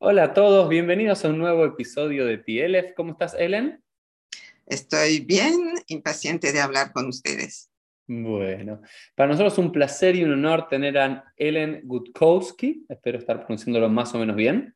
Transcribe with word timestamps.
Hola 0.00 0.22
a 0.22 0.32
todos, 0.32 0.68
bienvenidos 0.68 1.24
a 1.24 1.28
un 1.28 1.38
nuevo 1.38 1.64
episodio 1.64 2.24
de 2.24 2.38
PLF. 2.38 2.94
¿Cómo 2.94 3.10
estás, 3.10 3.34
Ellen? 3.34 3.82
Estoy 4.64 5.18
bien 5.18 5.74
impaciente 5.88 6.52
de 6.52 6.60
hablar 6.60 6.92
con 6.92 7.08
ustedes. 7.08 7.68
Bueno, 8.06 8.80
para 9.16 9.30
nosotros 9.30 9.54
es 9.54 9.58
un 9.58 9.72
placer 9.72 10.14
y 10.14 10.22
un 10.22 10.34
honor 10.34 10.68
tener 10.68 10.96
a 10.98 11.24
Ellen 11.36 11.80
Gutkowski, 11.82 12.86
espero 12.88 13.18
estar 13.18 13.40
pronunciándolo 13.40 13.88
más 13.88 14.14
o 14.14 14.20
menos 14.20 14.36
bien. 14.36 14.72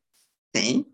Sí. 0.53 0.93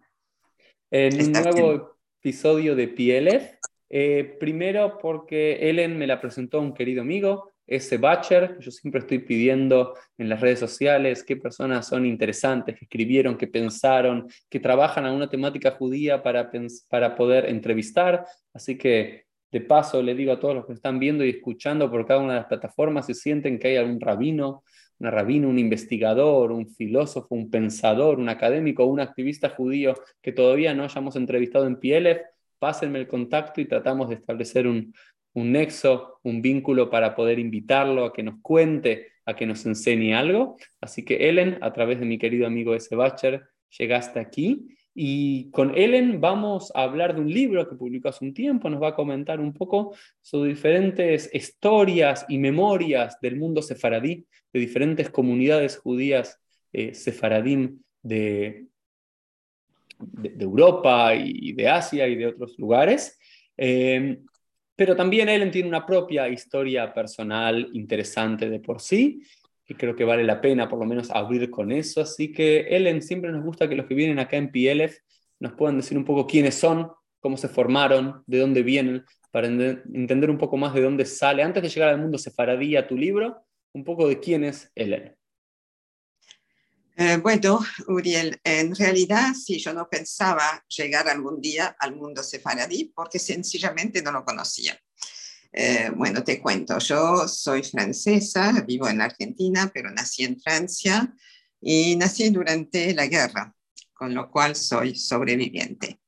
En 0.91 1.25
un 1.25 1.33
nuevo 1.33 1.99
episodio 2.21 2.77
de 2.77 2.89
PLF. 2.89 3.55
Eh, 3.89 4.37
primero 4.39 4.99
porque 4.99 5.71
Ellen 5.71 5.97
me 5.97 6.07
la 6.07 6.21
presentó 6.21 6.61
un 6.61 6.75
querido 6.75 7.01
amigo, 7.01 7.55
ese 7.69 7.99
Bacher, 7.99 8.59
yo 8.61 8.71
siempre 8.71 9.01
estoy 9.01 9.19
pidiendo 9.19 9.95
en 10.17 10.31
las 10.31 10.41
redes 10.41 10.59
sociales 10.59 11.23
qué 11.23 11.37
personas 11.37 11.87
son 11.87 12.07
interesantes, 12.07 12.77
que 12.77 12.87
escribieron, 12.87 13.37
que 13.37 13.47
pensaron, 13.47 14.27
que 14.49 14.59
trabajan 14.59 15.05
a 15.05 15.13
una 15.13 15.29
temática 15.29 15.73
judía 15.73 16.23
para, 16.23 16.51
para 16.89 17.15
poder 17.15 17.45
entrevistar. 17.45 18.25
Así 18.55 18.79
que 18.79 19.27
de 19.53 19.61
paso 19.61 20.03
le 20.03 20.15
digo 20.15 20.33
a 20.33 20.41
todos 20.41 20.55
los 20.55 20.67
que 20.67 20.73
están 20.73 20.99
viendo 20.99 21.25
y 21.25 21.31
escuchando 21.31 21.91
por 21.91 22.07
cada 22.07 22.21
una 22.21 22.33
de 22.33 22.39
las 22.41 22.49
plataformas, 22.49 23.07
si 23.07 23.15
sienten 23.15 23.59
que 23.59 23.69
hay 23.69 23.77
algún 23.77 24.01
rabino, 24.01 24.65
una 24.99 25.11
rabino, 25.11 25.49
un 25.49 25.59
investigador, 25.59 26.53
un 26.53 26.69
filósofo, 26.69 27.35
un 27.35 27.51
pensador, 27.51 28.19
un 28.19 28.31
académico, 28.31 28.87
un 28.87 29.01
activista 29.01 29.51
judío 29.51 29.95
que 30.23 30.33
todavía 30.33 30.75
no 30.75 30.85
hayamos 30.85 31.17
entrevistado 31.17 31.67
en 31.67 31.79
PLF, 31.79 32.23
pásenme 32.59 32.99
el 32.99 33.07
contacto 33.07 33.61
y 33.61 33.67
tratamos 33.67 34.09
de 34.09 34.17
establecer 34.17 34.67
un, 34.67 34.93
un 35.39 35.53
nexo, 35.53 36.19
un 36.23 36.43
vínculo 36.43 36.91
para 36.91 37.15
poder 37.15 37.39
invitarlo 37.39 38.05
a 38.05 38.13
que 38.13 38.23
nos 38.23 38.41
cuente, 38.43 39.09
a 39.25 39.37
que 39.37 39.47
nos 39.47 39.65
enseñe 39.67 40.15
algo. 40.15 40.57
Así 40.81 41.05
que 41.05 41.29
Ellen, 41.29 41.59
a 41.61 41.73
través 41.73 42.01
de 42.01 42.07
mi 42.07 42.19
querido 42.19 42.47
amigo 42.47 42.75
S. 42.75 42.95
Bacher, 42.95 43.45
llegaste 43.79 44.21
aquí. 44.21 44.67
Y 44.95 45.51
con 45.53 45.77
Ellen 45.77 46.21
vamos 46.21 46.73
a 46.75 46.83
hablar 46.83 47.15
de 47.15 47.21
un 47.21 47.33
libro 47.33 47.69
que 47.69 47.77
publicó 47.77 48.09
hace 48.09 48.25
un 48.25 48.35
tiempo, 48.35 48.69
nos 48.69 48.83
va 48.83 48.89
a 48.89 48.95
comentar 48.97 49.39
un 49.39 49.53
poco 49.53 49.95
sobre 50.21 50.51
diferentes 50.51 51.31
historias 51.33 52.27
y 52.29 52.39
memorias 52.39 53.21
del 53.21 53.37
mundo 53.37 53.63
sefaradí, 53.63 54.27
de 54.53 54.61
diferentes 54.61 55.09
comunidades 55.09 55.77
judías 55.77 56.41
eh, 56.73 56.93
de, 58.03 58.67
de, 60.01 60.45
Europa 60.45 61.15
y 61.15 61.53
de 61.53 61.69
Asia 61.69 62.09
y 62.09 62.17
de 62.17 62.27
otros 62.27 62.59
lugares. 62.59 63.19
Eh, 63.57 64.19
pero 64.79 64.95
también 64.95 65.29
Ellen 65.29 65.51
tiene 65.51 65.69
una 65.69 65.85
propia 65.85 66.29
historia 66.29 66.95
personal 66.95 67.69
interesante 67.73 68.49
de 68.49 68.61
por 68.61 68.81
sí, 68.81 69.21
y 69.67 69.75
creo 69.75 69.97
que 69.97 70.05
vale 70.05 70.23
la 70.23 70.41
pena 70.41 70.69
por 70.69 70.79
lo 70.79 70.85
menos 70.85 71.11
abrir 71.11 71.51
con 71.51 71.73
eso. 71.73 72.01
Así 72.01 72.31
que 72.31 72.61
Ellen, 72.61 73.03
siempre 73.03 73.33
nos 73.33 73.43
gusta 73.43 73.69
que 73.69 73.75
los 73.75 73.87
que 73.87 73.95
vienen 73.95 74.21
acá 74.21 74.37
en 74.37 74.53
PLF 74.53 74.99
nos 75.41 75.55
puedan 75.55 75.79
decir 75.79 75.99
un 75.99 76.05
poco 76.05 76.29
quiénes 76.29 76.55
son, 76.55 76.93
cómo 77.19 77.37
se 77.37 77.49
formaron, 77.49 78.23
de 78.29 78.39
dónde 78.39 78.63
vienen, 78.63 79.05
para 79.33 79.49
entender 79.49 80.31
un 80.31 80.39
poco 80.39 80.57
más 80.57 80.73
de 80.75 80.83
dónde 80.83 81.07
sale. 81.07 81.43
Antes 81.43 81.65
de 81.65 81.71
llegar 81.71 81.89
al 81.89 82.01
mundo 82.01 82.17
sefaradí 82.17 82.77
a 82.77 82.87
tu 82.87 82.97
libro, 82.97 83.37
un 83.73 83.83
poco 83.83 84.07
de 84.07 84.21
quién 84.21 84.45
es 84.45 84.71
Ellen. 84.77 85.13
Eh, 87.01 87.19
bueno, 87.19 87.61
Uriel, 87.87 88.41
en 88.43 88.75
realidad 88.75 89.33
sí, 89.33 89.61
yo 89.61 89.73
no 89.73 89.89
pensaba 89.89 90.65
llegar 90.67 91.09
algún 91.09 91.41
día 91.41 91.77
al 91.79 91.95
mundo 91.95 92.25
sefaradí 92.25 92.93
porque 92.93 93.21
sencillamente 93.21 94.03
no 94.03 94.11
lo 94.11 94.25
conocía. 94.25 94.77
Eh, 95.53 95.93
bueno, 95.95 96.25
te 96.25 96.41
cuento, 96.41 96.77
yo 96.81 97.29
soy 97.29 97.63
francesa, 97.63 98.51
vivo 98.67 98.89
en 98.89 99.01
Argentina, 99.01 99.71
pero 99.73 99.93
nací 99.93 100.25
en 100.25 100.41
Francia 100.41 101.15
y 101.61 101.95
nací 101.95 102.31
durante 102.31 102.93
la 102.95 103.07
guerra, 103.07 103.55
con 103.95 104.13
lo 104.13 104.29
cual 104.29 104.57
soy 104.57 104.97
sobreviviente. 104.97 106.01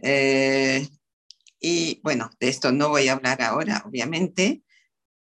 Eh, 0.00 0.86
y 1.58 2.00
bueno, 2.04 2.30
de 2.38 2.48
esto 2.48 2.70
no 2.70 2.90
voy 2.90 3.08
a 3.08 3.14
hablar 3.14 3.42
ahora, 3.42 3.82
obviamente, 3.84 4.62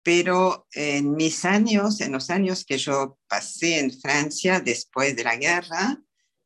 pero 0.04 0.69
en 0.72 1.16
mis 1.16 1.47
años, 1.47 2.00
en 2.03 2.12
los 2.12 2.28
años 2.28 2.65
que 2.65 2.76
yo 2.76 3.19
pasé 3.26 3.78
en 3.78 3.91
Francia 3.91 4.60
después 4.60 5.16
de 5.16 5.25
la 5.25 5.37
guerra, 5.37 5.98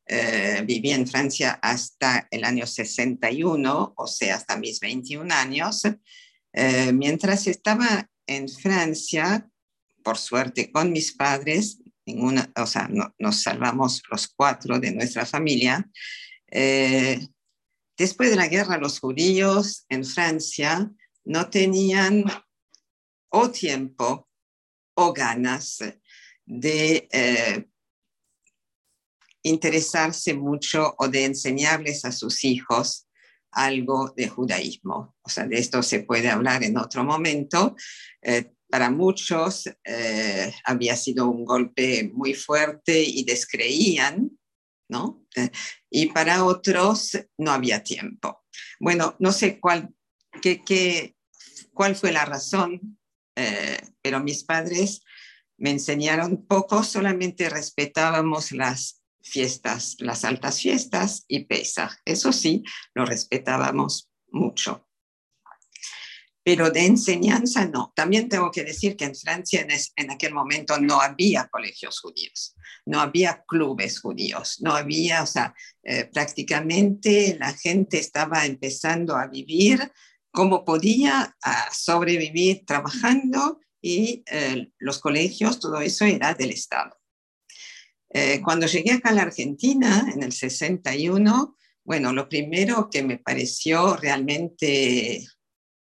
eh, 0.05 0.63
viví 0.65 0.91
en 0.91 1.05
Francia 1.05 1.59
hasta 1.61 2.25
el 2.31 2.45
año 2.45 2.65
61, 2.65 3.93
o 3.95 4.07
sea, 4.07 4.35
hasta 4.35 4.57
mis 4.57 4.79
21 4.79 5.31
años. 5.31 5.83
Eh, 6.53 6.91
mientras 6.93 7.47
estaba 7.47 8.09
en 8.25 8.47
Francia, 8.47 9.47
por 10.03 10.17
suerte 10.17 10.71
con 10.71 10.93
mis 10.93 11.11
padres, 11.11 11.79
ninguna, 12.05 12.49
o 12.55 12.65
sea, 12.65 12.89
nos 13.19 13.43
salvamos 13.43 14.01
los 14.09 14.29
cuatro 14.29 14.79
de 14.79 14.91
nuestra 14.91 15.25
familia. 15.25 15.85
Eh, 16.49 17.19
después 17.97 18.29
de 18.29 18.37
la 18.37 18.47
guerra, 18.47 18.77
los 18.77 18.99
judíos 18.99 19.85
en 19.89 20.05
Francia 20.05 20.89
no 21.25 21.49
tenían 21.49 22.23
o 23.29 23.49
tiempo 23.49 24.27
o 24.95 25.13
ganas 25.13 25.79
de 26.45 27.07
eh, 27.11 27.65
interesarse 29.43 30.33
mucho 30.33 30.95
o 30.97 31.07
de 31.07 31.25
enseñarles 31.25 32.05
a 32.05 32.11
sus 32.11 32.43
hijos 32.43 33.07
algo 33.51 34.13
de 34.15 34.27
judaísmo. 34.27 35.15
O 35.21 35.29
sea, 35.29 35.47
de 35.47 35.57
esto 35.57 35.81
se 35.81 36.01
puede 36.01 36.29
hablar 36.29 36.63
en 36.63 36.77
otro 36.77 37.03
momento. 37.03 37.75
Eh, 38.21 38.51
para 38.69 38.91
muchos 38.91 39.67
eh, 39.83 40.53
había 40.65 40.95
sido 40.95 41.27
un 41.29 41.45
golpe 41.45 42.11
muy 42.13 42.33
fuerte 42.33 43.01
y 43.01 43.23
descreían, 43.23 44.37
¿no? 44.89 45.25
y 45.89 46.07
para 46.07 46.43
otros 46.43 47.17
no 47.37 47.51
había 47.51 47.83
tiempo. 47.83 48.43
Bueno, 48.79 49.15
no 49.19 49.31
sé 49.31 49.59
cuál, 49.59 49.89
qué, 50.41 50.61
qué, 50.63 51.15
cuál 51.73 51.95
fue 51.95 52.11
la 52.11 52.25
razón 52.25 52.98
eh, 53.39 53.79
pero 54.01 54.19
mis 54.19 54.43
padres 54.43 55.01
me 55.57 55.71
enseñaron 55.71 56.45
poco, 56.45 56.83
solamente 56.83 57.49
respetábamos 57.49 58.51
las 58.51 59.01
fiestas, 59.21 59.95
las 59.99 60.25
altas 60.25 60.59
fiestas 60.59 61.23
y 61.27 61.45
Pesach. 61.45 61.93
Eso 62.03 62.33
sí, 62.33 62.63
lo 62.93 63.05
respetábamos 63.05 64.09
mucho. 64.31 64.85
Pero 66.43 66.69
de 66.69 66.85
enseñanza 66.85 67.65
no. 67.65 67.93
También 67.95 68.27
tengo 68.27 68.51
que 68.51 68.63
decir 68.65 68.97
que 68.97 69.05
en 69.05 69.15
Francia 69.15 69.65
en, 69.95 70.11
aquel 70.11 70.33
momento 70.33 70.77
no 70.79 70.99
había 70.99 71.47
colegios 71.47 71.99
judíos, 71.99 72.55
no 72.85 72.99
había 72.99 73.43
clubes 73.47 74.01
judíos, 74.01 74.57
no 74.61 74.73
había, 74.73 75.23
o 75.23 75.27
sea, 75.27 75.53
eh, 75.83 76.05
prácticamente 76.05 77.37
la 77.39 77.53
gente 77.53 77.99
estaba 77.99 78.45
empezando 78.45 79.15
a 79.15 79.27
vivir 79.27 79.91
cómo 80.31 80.63
podía 80.63 81.35
ah, 81.43 81.69
sobrevivir 81.71 82.65
trabajando 82.65 83.59
y 83.81 84.23
eh, 84.29 84.71
los 84.77 84.99
colegios, 84.99 85.59
todo 85.59 85.79
eso 85.81 86.05
era 86.05 86.33
del 86.33 86.51
Estado. 86.51 86.97
Eh, 88.09 88.41
cuando 88.41 88.67
llegué 88.67 88.93
acá 88.93 89.09
a 89.09 89.13
la 89.13 89.21
Argentina 89.23 90.05
en 90.13 90.23
el 90.23 90.31
61, 90.31 91.55
bueno, 91.83 92.11
lo 92.11 92.27
primero 92.27 92.89
que 92.89 93.03
me 93.03 93.17
pareció 93.17 93.95
realmente 93.95 95.25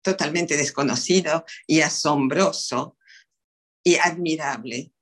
totalmente 0.02 0.56
desconocido 0.56 1.44
y 1.66 1.80
asombroso 1.80 2.96
y 3.84 3.96
admirable 3.96 4.92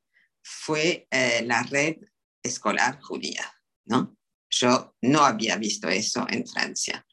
fue 0.43 1.07
eh, 1.11 1.43
la 1.45 1.63
red 1.65 1.97
escolar 2.43 3.01
judía, 3.01 3.53
¿no? 3.87 4.17
Yo 4.49 4.97
no 5.03 5.25
había 5.25 5.57
visto 5.57 5.89
eso 5.89 6.27
en 6.29 6.47
Francia 6.47 7.07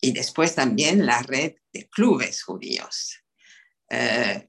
y 0.00 0.12
después 0.12 0.54
también 0.54 1.04
la 1.04 1.22
red 1.22 1.54
de 1.72 1.88
clubes 1.88 2.42
judíos. 2.42 3.18
Eh, 3.90 4.48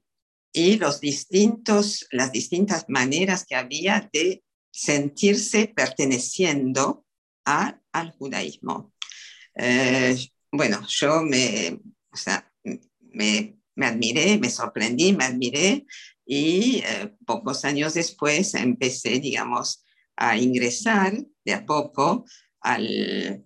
y 0.52 0.76
los 0.76 1.00
distintos, 1.00 2.06
las 2.10 2.32
distintas 2.32 2.84
maneras 2.88 3.44
que 3.46 3.56
había 3.56 4.08
de 4.12 4.42
sentirse 4.70 5.68
perteneciendo 5.68 7.06
al 7.44 8.12
judaísmo. 8.18 8.92
Eh, 9.54 10.16
bueno, 10.50 10.86
yo 10.88 11.22
me, 11.22 11.80
me, 13.12 13.58
me, 13.74 13.86
admiré, 13.86 14.38
me 14.38 14.50
sorprendí, 14.50 15.12
me 15.12 15.24
admiré 15.24 15.86
y 16.24 16.82
eh, 16.86 17.14
pocos 17.26 17.64
años 17.64 17.94
después 17.94 18.54
empecé, 18.54 19.18
digamos, 19.18 19.84
a 20.16 20.36
ingresar 20.36 21.14
de 21.44 21.52
a 21.52 21.66
poco 21.66 22.24
al, 22.60 23.44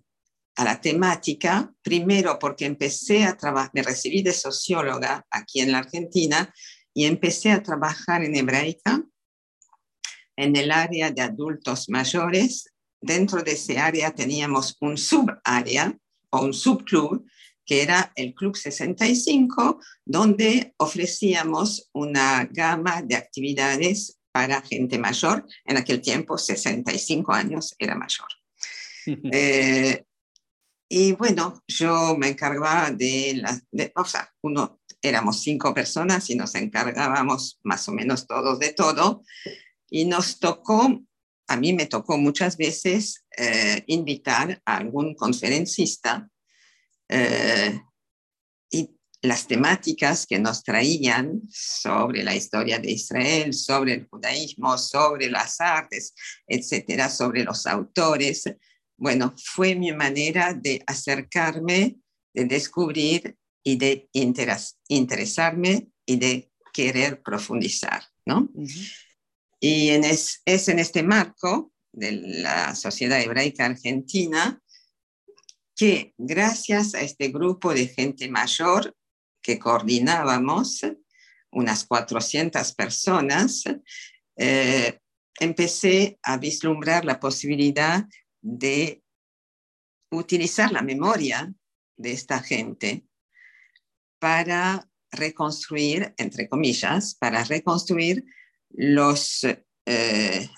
a 0.57 0.63
la 0.63 0.81
temática, 0.81 1.71
primero 1.83 2.37
porque 2.39 2.65
empecé 2.65 3.23
a 3.23 3.37
trabajar, 3.37 3.71
me 3.73 3.83
recibí 3.83 4.23
de 4.23 4.33
socióloga 4.33 5.25
aquí 5.29 5.61
en 5.61 5.71
la 5.71 5.79
Argentina 5.79 6.51
y 6.93 7.05
empecé 7.05 7.51
a 7.51 7.61
trabajar 7.61 8.23
en 8.23 8.35
hebraica 8.35 9.03
en 10.35 10.55
el 10.55 10.71
área 10.71 11.11
de 11.11 11.21
adultos 11.21 11.89
mayores. 11.89 12.73
Dentro 12.99 13.43
de 13.43 13.51
ese 13.51 13.77
área 13.77 14.11
teníamos 14.11 14.75
un 14.81 14.97
subárea 14.97 15.95
o 16.31 16.41
un 16.41 16.53
subclub 16.53 17.23
que 17.63 17.83
era 17.83 18.11
el 18.15 18.33
Club 18.33 18.55
65, 18.55 19.79
donde 20.05 20.73
ofrecíamos 20.77 21.89
una 21.93 22.45
gama 22.45 23.03
de 23.03 23.15
actividades 23.15 24.17
para 24.31 24.61
gente 24.61 24.97
mayor. 24.97 25.45
En 25.65 25.77
aquel 25.77 26.01
tiempo, 26.01 26.37
65 26.37 27.31
años 27.31 27.75
era 27.77 27.93
mayor. 27.93 28.27
Eh, 29.31 30.03
y 30.89 31.11
bueno, 31.13 31.61
yo 31.67 32.15
me 32.17 32.29
encargaba 32.29 32.91
de 32.91 33.41
las, 33.41 33.63
o 33.95 34.05
sea, 34.05 34.31
uno, 34.41 34.79
éramos 35.01 35.41
cinco 35.41 35.73
personas 35.73 36.29
y 36.29 36.35
nos 36.35 36.55
encargábamos 36.55 37.59
más 37.63 37.87
o 37.89 37.91
menos 37.91 38.25
todos 38.25 38.59
de 38.59 38.73
todo. 38.73 39.23
Y 39.89 40.05
nos 40.05 40.39
tocó, 40.39 41.01
a 41.47 41.57
mí 41.57 41.73
me 41.73 41.87
tocó 41.87 42.17
muchas 42.17 42.57
veces 42.57 43.25
eh, 43.37 43.83
invitar 43.87 44.61
a 44.65 44.77
algún 44.77 45.13
conferencista 45.13 46.29
eh, 47.09 47.81
y 48.69 48.89
las 49.21 49.47
temáticas 49.47 50.25
que 50.25 50.39
nos 50.39 50.63
traían 50.63 51.41
sobre 51.49 52.23
la 52.23 52.35
historia 52.35 52.79
de 52.79 52.91
Israel, 52.91 53.53
sobre 53.53 53.93
el 53.93 54.07
judaísmo, 54.07 54.77
sobre 54.77 55.29
las 55.29 55.59
artes, 55.59 56.13
etcétera, 56.47 57.09
sobre 57.09 57.43
los 57.43 57.65
autores. 57.65 58.45
Bueno, 58.97 59.33
fue 59.37 59.75
mi 59.75 59.91
manera 59.91 60.53
de 60.53 60.83
acercarme, 60.87 61.97
de 62.33 62.45
descubrir 62.45 63.37
y 63.63 63.77
de 63.77 64.09
interesarme 64.13 65.87
y 66.05 66.17
de 66.17 66.51
querer 66.73 67.21
profundizar, 67.21 68.03
¿no? 68.25 68.49
Y 69.59 69.89
en 69.89 70.03
es, 70.03 70.41
es 70.45 70.67
en 70.67 70.79
este 70.79 71.03
marco 71.03 71.71
de 71.91 72.11
la 72.11 72.75
Sociedad 72.75 73.21
Hebraica 73.21 73.65
Argentina 73.65 74.61
que 75.75 76.13
gracias 76.17 76.95
a 76.95 77.01
este 77.01 77.29
grupo 77.29 77.73
de 77.73 77.87
gente 77.87 78.27
mayor 78.29 78.95
que 79.41 79.59
coordinábamos, 79.59 80.81
unas 81.51 81.85
400 81.85 82.73
personas, 82.73 83.63
eh, 84.35 84.99
empecé 85.39 86.19
a 86.23 86.37
vislumbrar 86.37 87.05
la 87.05 87.19
posibilidad 87.19 88.05
de 88.41 89.03
utilizar 90.11 90.71
la 90.71 90.81
memoria 90.81 91.53
de 91.97 92.11
esta 92.11 92.39
gente 92.41 93.05
para 94.19 94.89
reconstruir, 95.11 96.13
entre 96.17 96.47
comillas, 96.47 97.15
para 97.15 97.43
reconstruir 97.43 98.23
los, 98.69 99.45
eh, 99.85 100.49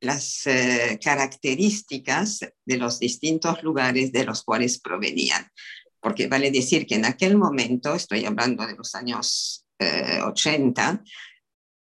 las 0.00 0.46
eh, 0.46 0.98
características 1.02 2.40
de 2.64 2.76
los 2.76 2.98
distintos 2.98 3.62
lugares 3.62 4.12
de 4.12 4.24
los 4.24 4.42
cuales 4.42 4.80
provenían. 4.80 5.50
Porque 6.00 6.28
vale 6.28 6.50
decir 6.50 6.86
que 6.86 6.94
en 6.94 7.04
aquel 7.04 7.36
momento, 7.36 7.94
estoy 7.94 8.24
hablando 8.24 8.66
de 8.66 8.76
los 8.76 8.94
años 8.94 9.66
80, 9.78 11.02
eh, 11.04 11.10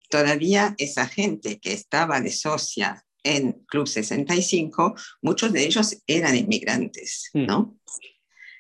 todavía 0.10 0.76
esa 0.78 1.08
gente 1.08 1.60
que 1.60 1.74
estaba 1.74 2.22
de 2.22 2.32
socia 2.32 3.06
en 3.26 3.54
Club 3.66 3.88
65, 3.88 4.96
muchos 5.22 5.52
de 5.52 5.66
ellos 5.66 5.98
eran 6.08 6.36
inmigrantes, 6.36 7.32
hmm. 7.34 7.46
¿no? 7.46 7.78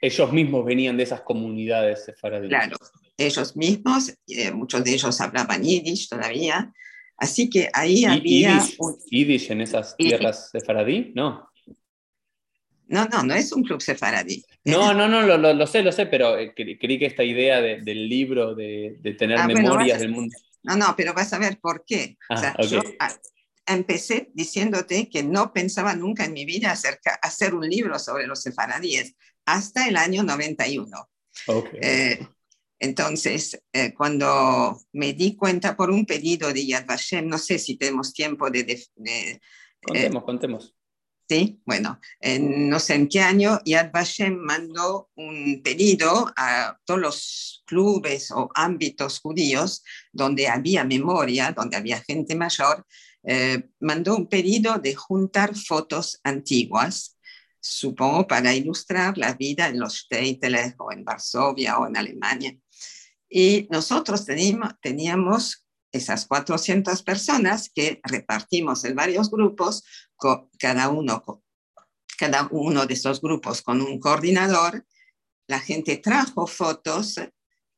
Ellos 0.02 0.32
mismos 0.34 0.66
venían 0.66 0.98
de 0.98 1.04
esas 1.04 1.22
comunidades 1.22 2.04
sefaradíes. 2.06 2.50
Claro, 2.50 2.78
ellos 3.18 3.56
mismos, 3.56 4.14
eh, 4.28 4.52
muchos 4.52 4.84
de 4.84 4.94
ellos 4.94 5.22
hablaban 5.22 5.64
yiddish 5.64 6.10
todavía, 6.10 6.74
así 7.18 7.50
que 7.50 7.70
ahí 7.74 8.06
había... 8.06 8.62
Yiddish, 9.10 9.52
en 9.52 9.62
esas 9.62 9.96
tierras 9.96 10.50
sefaradí? 10.52 11.14
No. 11.16 11.50
No, 12.88 13.06
no, 13.06 13.24
no 13.24 13.34
es 13.34 13.52
un 13.52 13.64
club 13.64 13.82
sefaradí. 13.82 14.44
No, 14.64 14.94
no, 14.94 15.08
no, 15.08 15.22
lo, 15.24 15.54
lo, 15.54 15.68
sé, 15.68 15.82
lo 15.82 15.92
sé, 15.92 16.06
pero 16.08 16.38
eh, 16.38 16.54
creí 16.54 17.00
que 17.00 17.06
esta 17.06 17.24
idea 17.24 17.62
del 17.62 18.10
libro, 18.10 18.54
de, 18.54 18.98
de 19.00 19.14
tener 19.14 19.38
ah, 19.40 19.48
memorias 19.48 20.00
del 20.00 20.10
mundo... 20.10 20.36
No, 20.64 20.76
no, 20.76 20.96
pero 20.98 21.14
vas 21.14 21.32
a 21.34 21.40
ver 21.40 21.60
por 21.60 21.86
qué. 21.86 22.18
o 22.30 22.34
ah, 22.34 22.38
sea, 22.38 22.56
yo 22.68 22.82
empecé 23.66 24.32
diciéndote 24.34 25.10
que 25.10 25.24
no 25.24 25.52
pensaba 25.54 25.96
nunca 25.96 26.26
en 26.26 26.34
mi 26.34 26.46
vida 26.46 26.72
acerca, 26.72 27.20
hacer 27.22 27.54
un 27.54 27.68
libro 27.68 27.98
sobre 28.00 28.28
los 28.28 28.42
sefaradíes 28.42 29.16
hasta 29.46 29.88
el 29.88 29.98
año 29.98 30.24
91. 30.24 31.10
Eh, 31.82 32.28
entonces, 32.80 33.62
eh, 33.72 33.94
cuando 33.94 34.80
me 34.94 35.14
di 35.14 35.36
cuenta 35.36 35.76
por 35.76 35.90
un 35.90 36.06
pedido 36.06 36.52
de 36.52 36.66
Yad 36.66 36.86
Vashem, 36.86 37.28
no 37.28 37.38
sé 37.38 37.60
si 37.60 37.78
tenemos 37.78 38.14
tiempo 38.14 38.50
de... 38.50 38.60
Eh, 39.06 39.40
contemos, 39.82 40.24
contemos. 40.24 40.76
Sí, 41.28 41.60
bueno, 41.66 42.00
no 42.40 42.80
sé 42.80 42.94
en 42.94 43.08
qué 43.08 43.22
año 43.22 43.60
Yad 43.66 43.92
Vashem 43.92 44.36
mandó 44.36 45.10
un 45.16 45.64
pedido 45.64 46.32
a 46.38 46.78
todos 46.86 47.00
los 47.00 47.64
clubes 47.66 48.30
o 48.30 48.52
ámbitos 48.54 49.22
judíos 49.22 49.84
donde 50.12 50.48
había 50.48 50.84
memoria, 50.84 51.52
donde 51.52 51.78
había 51.78 52.00
gente 52.04 52.36
mayor, 52.36 52.86
mandó 53.80 54.16
un 54.16 54.28
pedido 54.28 54.78
de 54.78 54.94
juntar 54.94 55.56
fotos 55.56 56.20
antiguas 56.24 57.16
supongo 57.66 58.28
para 58.28 58.54
ilustrar 58.54 59.18
la 59.18 59.34
vida 59.34 59.68
en 59.68 59.80
los 59.80 59.98
Städte 59.98 60.76
o 60.78 60.92
en 60.92 61.04
Varsovia 61.04 61.80
o 61.80 61.88
en 61.88 61.98
Alemania. 61.98 62.56
Y 63.28 63.68
nosotros 63.72 64.26
teníamos, 64.26 64.74
teníamos 64.82 65.66
esas 65.92 66.28
400 66.28 67.02
personas 67.02 67.72
que 67.74 68.00
repartimos 68.04 68.84
en 68.86 68.96
varios 68.96 69.32
grupos, 69.32 69.84
cada, 70.60 70.90
uno, 70.90 71.24
cada 72.20 72.48
uno 72.52 72.86
de 72.86 72.94
esos 72.94 73.20
grupos 73.20 73.64
con 73.64 73.82
un 73.82 74.00
coordinador. 74.00 74.86
La 75.48 75.60
gente 75.60 75.98
trajo 75.98 76.46
fotos 76.46 77.16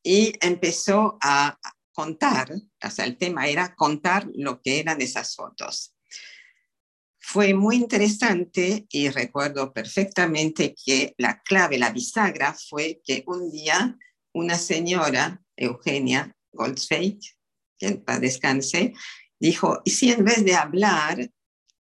y 0.04 0.34
empezó 0.42 1.18
a 1.22 1.58
contar, 1.98 2.54
o 2.54 2.92
sea, 2.92 3.06
el 3.06 3.18
tema 3.18 3.48
era 3.48 3.74
contar 3.74 4.30
lo 4.36 4.62
que 4.62 4.80
eran 4.80 5.02
esas 5.02 5.36
fotos. 5.36 5.96
Fue 7.20 7.56
muy 7.56 7.78
interesante 7.78 8.86
y 8.92 9.10
recuerdo 9.10 9.74
perfectamente 9.74 10.76
que 10.76 11.16
la 11.18 11.42
clave, 11.42 11.80
la 11.80 11.90
bisagra 11.90 12.54
fue 12.54 13.02
que 13.04 13.24
un 13.26 13.50
día 13.50 13.98
una 14.32 14.60
señora, 14.60 15.42
Eugenia 15.56 16.38
Goldsfeld, 16.52 17.20
que 17.80 17.96
para 17.96 18.20
descanse, 18.20 18.94
dijo, 19.40 19.82
¿y 19.84 19.90
si 19.90 20.12
en 20.12 20.24
vez 20.24 20.46
de 20.46 20.54
hablar, 20.54 21.32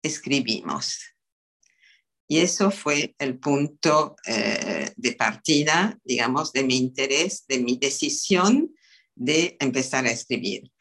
escribimos? 0.01 0.99
Y 2.27 2.39
eso 2.39 2.71
fue 2.71 3.15
el 3.19 3.39
punto 3.39 4.17
eh, 4.25 4.91
de 4.97 5.13
partida, 5.13 5.97
digamos, 6.03 6.51
de 6.51 6.63
mi 6.63 6.75
interés, 6.75 7.45
de 7.47 7.59
mi 7.59 7.77
decisión 7.77 8.73
de 9.15 9.57
empezar 9.60 10.06
a 10.06 10.12
escribir. 10.12 10.71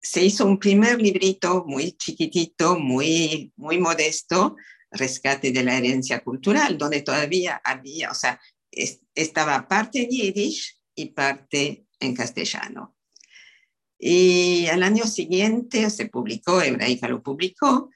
Se 0.00 0.24
hizo 0.24 0.46
un 0.46 0.58
primer 0.58 1.00
librito 1.00 1.64
muy 1.66 1.92
chiquitito, 1.92 2.78
muy, 2.78 3.52
muy 3.56 3.78
modesto, 3.78 4.56
Rescate 4.94 5.52
de 5.52 5.62
la 5.62 5.78
herencia 5.78 6.22
cultural, 6.22 6.76
donde 6.76 7.00
todavía 7.00 7.62
había, 7.64 8.10
o 8.10 8.14
sea, 8.14 8.38
estaba 9.14 9.66
parte 9.66 10.02
en 10.02 10.10
yiddish 10.10 10.78
y 10.94 11.06
parte 11.06 11.86
en 11.98 12.14
castellano. 12.14 12.94
Y 13.98 14.66
al 14.66 14.82
año 14.82 15.06
siguiente 15.06 15.88
se 15.88 16.06
publicó, 16.06 16.60
Hebraica 16.60 17.08
lo 17.08 17.22
publicó, 17.22 17.88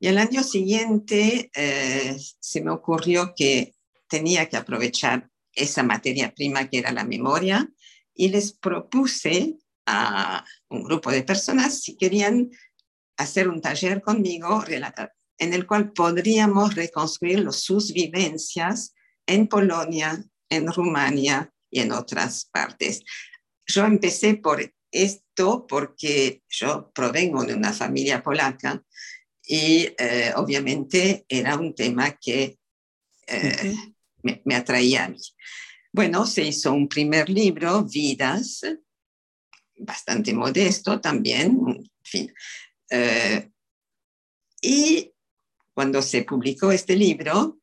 y 0.00 0.08
al 0.08 0.18
año 0.18 0.42
siguiente 0.42 1.50
eh, 1.54 2.16
se 2.40 2.60
me 2.62 2.70
ocurrió 2.70 3.34
que 3.36 3.74
tenía 4.08 4.48
que 4.48 4.56
aprovechar 4.56 5.28
esa 5.52 5.82
materia 5.82 6.34
prima 6.34 6.68
que 6.70 6.78
era 6.78 6.90
la 6.90 7.04
memoria 7.04 7.68
y 8.14 8.28
les 8.28 8.52
propuse 8.52 9.56
a 9.86 10.44
un 10.68 10.84
grupo 10.84 11.10
de 11.10 11.22
personas 11.22 11.82
si 11.82 11.96
querían 11.96 12.50
hacer 13.16 13.48
un 13.48 13.60
taller 13.60 14.00
conmigo 14.00 14.64
en 15.38 15.52
el 15.52 15.66
cual 15.66 15.92
podríamos 15.92 16.74
reconstruir 16.74 17.46
sus 17.52 17.92
vivencias 17.92 18.94
en 19.26 19.46
Polonia, 19.48 20.24
en 20.48 20.72
Rumania 20.72 21.52
y 21.70 21.80
en 21.80 21.92
otras 21.92 22.48
partes. 22.52 23.02
Yo 23.66 23.84
empecé 23.84 24.34
por 24.34 24.72
esto 24.90 25.66
porque 25.66 26.42
yo 26.48 26.90
provengo 26.92 27.44
de 27.44 27.54
una 27.54 27.72
familia 27.72 28.22
polaca 28.22 28.82
y 29.44 29.88
eh, 29.98 30.32
obviamente 30.36 31.24
era 31.28 31.56
un 31.56 31.74
tema 31.74 32.12
que 32.12 32.58
eh, 33.26 33.74
me, 34.22 34.42
me, 34.44 34.54
atraía 34.54 35.04
a 35.04 35.08
mí. 35.08 35.18
Bueno, 35.94 36.24
se 36.24 36.42
hizo 36.42 36.72
un 36.72 36.88
primer 36.88 37.28
libro, 37.28 37.84
Vidas, 37.84 38.62
bastante 39.76 40.32
modesto 40.32 40.98
también, 41.02 41.58
en 41.66 41.90
fin. 42.02 42.34
Eh, 42.88 43.50
y 44.62 45.12
cuando 45.74 46.00
se 46.00 46.22
publicó 46.22 46.72
este 46.72 46.96
libro, 46.96 47.58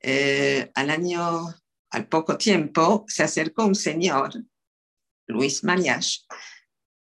eh, 0.00 0.70
al 0.72 0.88
año, 0.88 1.52
al 1.90 2.06
poco 2.06 2.38
tiempo, 2.38 3.04
se 3.08 3.24
acercó 3.24 3.66
un 3.66 3.74
señor, 3.74 4.32
Luis 5.26 5.64
Mariach, 5.64 6.26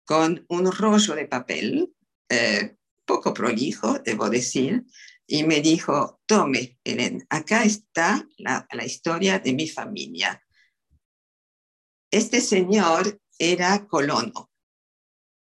con 0.04 0.44
un 0.48 0.72
rollo 0.72 1.14
de 1.14 1.26
papel, 1.26 1.94
eh, 2.28 2.74
poco 3.04 3.32
prolijo, 3.32 4.00
debo 4.00 4.28
decir, 4.28 4.84
y 5.28 5.44
me 5.44 5.60
dijo, 5.60 6.20
tome, 6.26 6.80
Helen, 6.82 7.24
acá 7.30 7.62
está 7.62 8.26
la, 8.38 8.66
la 8.72 8.84
historia 8.84 9.38
de 9.38 9.52
mi 9.52 9.68
familia. 9.68 10.42
Este 12.16 12.40
señor 12.40 13.20
era 13.38 13.86
colono. 13.86 14.50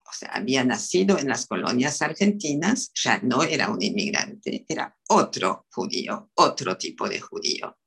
O 0.03 0.11
sea, 0.11 0.31
había 0.33 0.61
nacido 0.65 1.17
en 1.17 1.29
las 1.29 1.45
colonias 1.45 2.01
argentinas, 2.01 2.91
ya 2.93 3.17
no 3.23 3.43
era 3.43 3.69
un 3.69 3.81
inmigrante, 3.81 4.65
era 4.67 4.93
otro 5.07 5.67
judío, 5.71 6.31
otro 6.33 6.77
tipo 6.77 7.07
de 7.07 7.21
judío. 7.21 7.77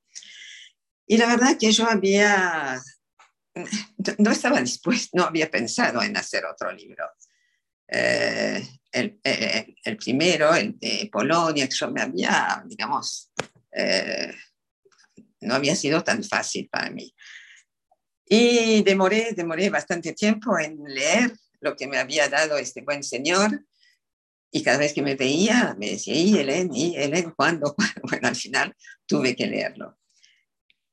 Y 1.07 1.19
la 1.19 1.27
verdad 1.27 1.59
que 1.61 1.71
yo 1.71 1.87
había, 1.87 2.81
no 4.17 4.31
estaba 4.31 4.59
dispuesto, 4.63 5.19
no 5.19 5.25
había 5.25 5.51
pensado 5.51 6.01
en 6.01 6.17
hacer 6.17 6.47
otro 6.47 6.73
libro. 6.73 7.05
Eh, 7.89 8.67
el, 8.91 9.21
el, 9.23 9.77
el, 9.85 9.97
primero, 9.99 10.55
el 10.55 10.79
de 10.79 11.11
Polonia, 11.13 11.69
que 11.69 11.77
yo 11.77 11.91
me 11.91 12.01
había, 12.01 12.65
digamos, 12.65 13.33
eh, 13.71 14.35
no 15.43 15.57
había 15.57 15.77
sido 15.77 16.03
tan 16.03 16.25
fácil 16.25 16.71
para 16.71 16.89
mí. 16.89 17.15
Y 18.29 18.83
demoré, 18.83 19.33
demoré 19.35 19.71
bastante 19.71 20.13
tiempo 20.13 20.59
en 20.59 20.83
leer 20.85 21.33
lo 21.61 21.75
que 21.75 21.87
me 21.87 21.99
había 21.99 22.29
dado 22.29 22.59
este 22.59 22.83
buen 22.83 23.03
señor. 23.03 23.65
Y 24.51 24.63
cada 24.63 24.79
vez 24.79 24.93
que 24.93 25.03
me 25.03 25.15
veía, 25.15 25.77
me 25.79 25.91
decía, 25.91 26.15
¿y 26.15 26.37
Helen? 26.37 26.71
¿Y 26.75 26.97
Helen? 26.97 27.33
¿Cuándo? 27.37 27.75
Bueno, 28.03 28.29
al 28.29 28.37
final 28.37 28.75
tuve 29.07 29.35
que 29.35 29.47
leerlo. 29.47 29.99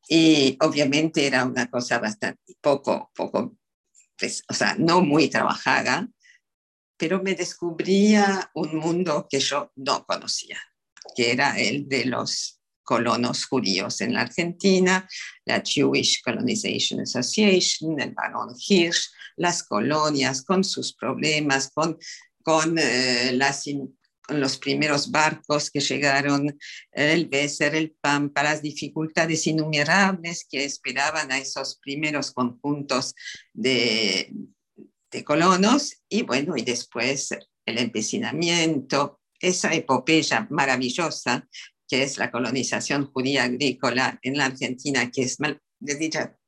Y 0.07 0.57
obviamente 0.61 1.25
era 1.25 1.45
una 1.45 1.69
cosa 1.69 1.99
bastante 1.99 2.55
poco, 2.61 3.11
poco, 3.15 3.57
pues, 4.17 4.43
o 4.47 4.53
sea, 4.53 4.75
no 4.77 5.01
muy 5.01 5.29
trabajada, 5.29 6.07
pero 6.97 7.21
me 7.21 7.33
descubría 7.33 8.51
un 8.53 8.77
mundo 8.77 9.27
que 9.29 9.39
yo 9.39 9.71
no 9.75 10.05
conocía, 10.05 10.59
que 11.15 11.31
era 11.31 11.57
el 11.57 11.87
de 11.89 12.05
los 12.05 12.54
colonos 12.85 13.45
judíos 13.45 13.99
en 13.99 14.13
la 14.13 14.21
Argentina, 14.21 15.07
la 15.43 15.61
Jewish 15.65 16.21
Colonization 16.23 17.01
Association, 17.01 17.99
el 17.99 18.11
barón 18.11 18.55
Hirsch, 18.57 19.11
las 19.35 19.63
colonias 19.63 20.43
con 20.43 20.63
sus 20.63 20.93
problemas, 20.93 21.71
con, 21.73 21.97
con 22.41 22.77
eh, 22.79 23.37
los 24.29 24.57
primeros 24.57 25.11
barcos 25.11 25.69
que 25.69 25.81
llegaron, 25.81 26.57
el 26.91 27.27
Besser, 27.27 27.75
el 27.75 27.91
Pampa, 27.99 28.43
las 28.43 28.61
dificultades 28.61 29.45
innumerables 29.47 30.45
que 30.49 30.63
esperaban 30.63 31.31
a 31.31 31.37
esos 31.37 31.77
primeros 31.77 32.31
conjuntos 32.31 33.13
de, 33.53 34.31
de 35.11 35.23
colonos. 35.23 35.97
Y 36.07 36.21
bueno, 36.21 36.55
y 36.55 36.61
después 36.61 37.29
el 37.65 37.77
empecinamiento, 37.77 39.19
esa 39.39 39.73
epopeya 39.73 40.47
maravillosa 40.49 41.47
que 41.87 42.03
es 42.03 42.17
la 42.17 42.31
colonización 42.31 43.11
judía 43.11 43.43
agrícola 43.43 44.19
en 44.21 44.37
la 44.37 44.45
Argentina, 44.45 45.09
que 45.11 45.23
es 45.23 45.37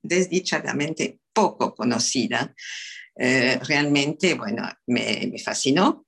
desdichadamente 0.01 1.19
poco 1.33 1.75
conocida, 1.75 2.53
eh, 3.15 3.59
realmente, 3.63 4.35
bueno, 4.35 4.69
me, 4.87 5.29
me 5.31 5.39
fascinó 5.39 6.07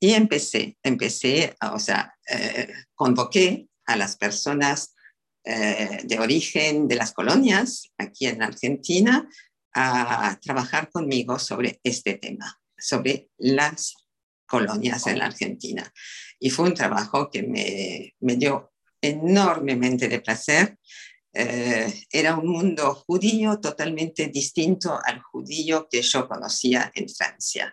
y 0.00 0.14
empecé, 0.14 0.78
empecé, 0.82 1.54
o 1.72 1.78
sea, 1.78 2.14
eh, 2.28 2.72
convoqué 2.94 3.68
a 3.86 3.96
las 3.96 4.16
personas 4.16 4.94
eh, 5.44 6.00
de 6.04 6.18
origen 6.18 6.88
de 6.88 6.96
las 6.96 7.12
colonias 7.12 7.90
aquí 7.98 8.26
en 8.26 8.42
Argentina 8.42 9.28
a 9.74 10.38
trabajar 10.42 10.90
conmigo 10.90 11.38
sobre 11.38 11.80
este 11.84 12.14
tema, 12.14 12.60
sobre 12.76 13.28
las 13.38 13.94
colonias 14.46 15.06
en 15.06 15.18
la 15.18 15.26
Argentina. 15.26 15.92
Y 16.40 16.50
fue 16.50 16.66
un 16.66 16.74
trabajo 16.74 17.30
que 17.30 17.42
me, 17.44 18.14
me 18.20 18.36
dio 18.36 18.72
enormemente 19.00 20.08
de 20.08 20.20
placer. 20.20 20.76
Eh, 21.32 22.06
era 22.10 22.34
un 22.34 22.48
mundo 22.48 22.94
judío 23.06 23.60
totalmente 23.60 24.26
distinto 24.26 24.98
al 25.04 25.22
judío 25.22 25.86
que 25.88 26.02
yo 26.02 26.26
conocía 26.26 26.90
en 26.94 27.08
Francia 27.08 27.72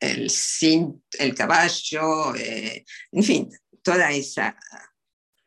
el, 0.00 0.30
el 1.18 1.34
caballo, 1.34 2.34
eh, 2.34 2.84
en 3.12 3.22
fin, 3.22 3.50
toda 3.82 4.10
esa, 4.12 4.56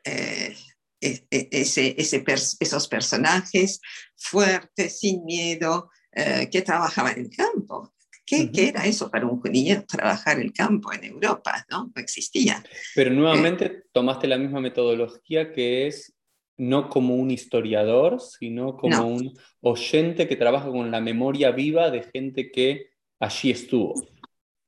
eh, 0.04 0.56
e, 1.00 1.26
e, 1.30 1.48
ese, 1.50 1.94
ese 1.98 2.24
esos 2.60 2.88
personajes 2.88 3.80
fuertes, 4.16 5.00
sin 5.00 5.24
miedo, 5.24 5.90
eh, 6.12 6.48
que 6.50 6.62
trabajaban 6.62 7.14
en 7.14 7.24
el 7.24 7.30
campo. 7.30 7.94
¿Qué, 8.26 8.50
¿Qué, 8.50 8.68
era 8.68 8.86
eso 8.86 9.10
para 9.10 9.26
un 9.26 9.40
judío 9.40 9.84
trabajar 9.86 10.40
el 10.40 10.52
campo 10.52 10.92
en 10.92 11.04
Europa? 11.04 11.66
No, 11.70 11.92
no 11.94 12.02
existía. 12.02 12.64
Pero 12.94 13.10
nuevamente 13.10 13.84
tomaste 13.92 14.26
la 14.26 14.38
misma 14.38 14.60
metodología 14.60 15.52
que 15.52 15.86
es 15.86 16.14
no 16.56 16.88
como 16.88 17.16
un 17.16 17.30
historiador, 17.30 18.20
sino 18.20 18.76
como 18.76 19.06
un 19.06 19.36
oyente 19.60 20.28
que 20.28 20.36
trabaja 20.36 20.68
con 20.68 20.90
la 20.90 21.00
memoria 21.00 21.50
viva 21.50 21.90
de 21.90 22.04
gente 22.04 22.50
que 22.50 22.90
allí 23.20 23.50
estuvo. 23.50 23.94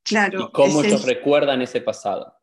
Claro. 0.02 0.48
Y 0.48 0.52
cómo 0.52 0.82
ellos 0.82 1.04
recuerdan 1.04 1.62
ese 1.62 1.80
pasado. 1.80 2.34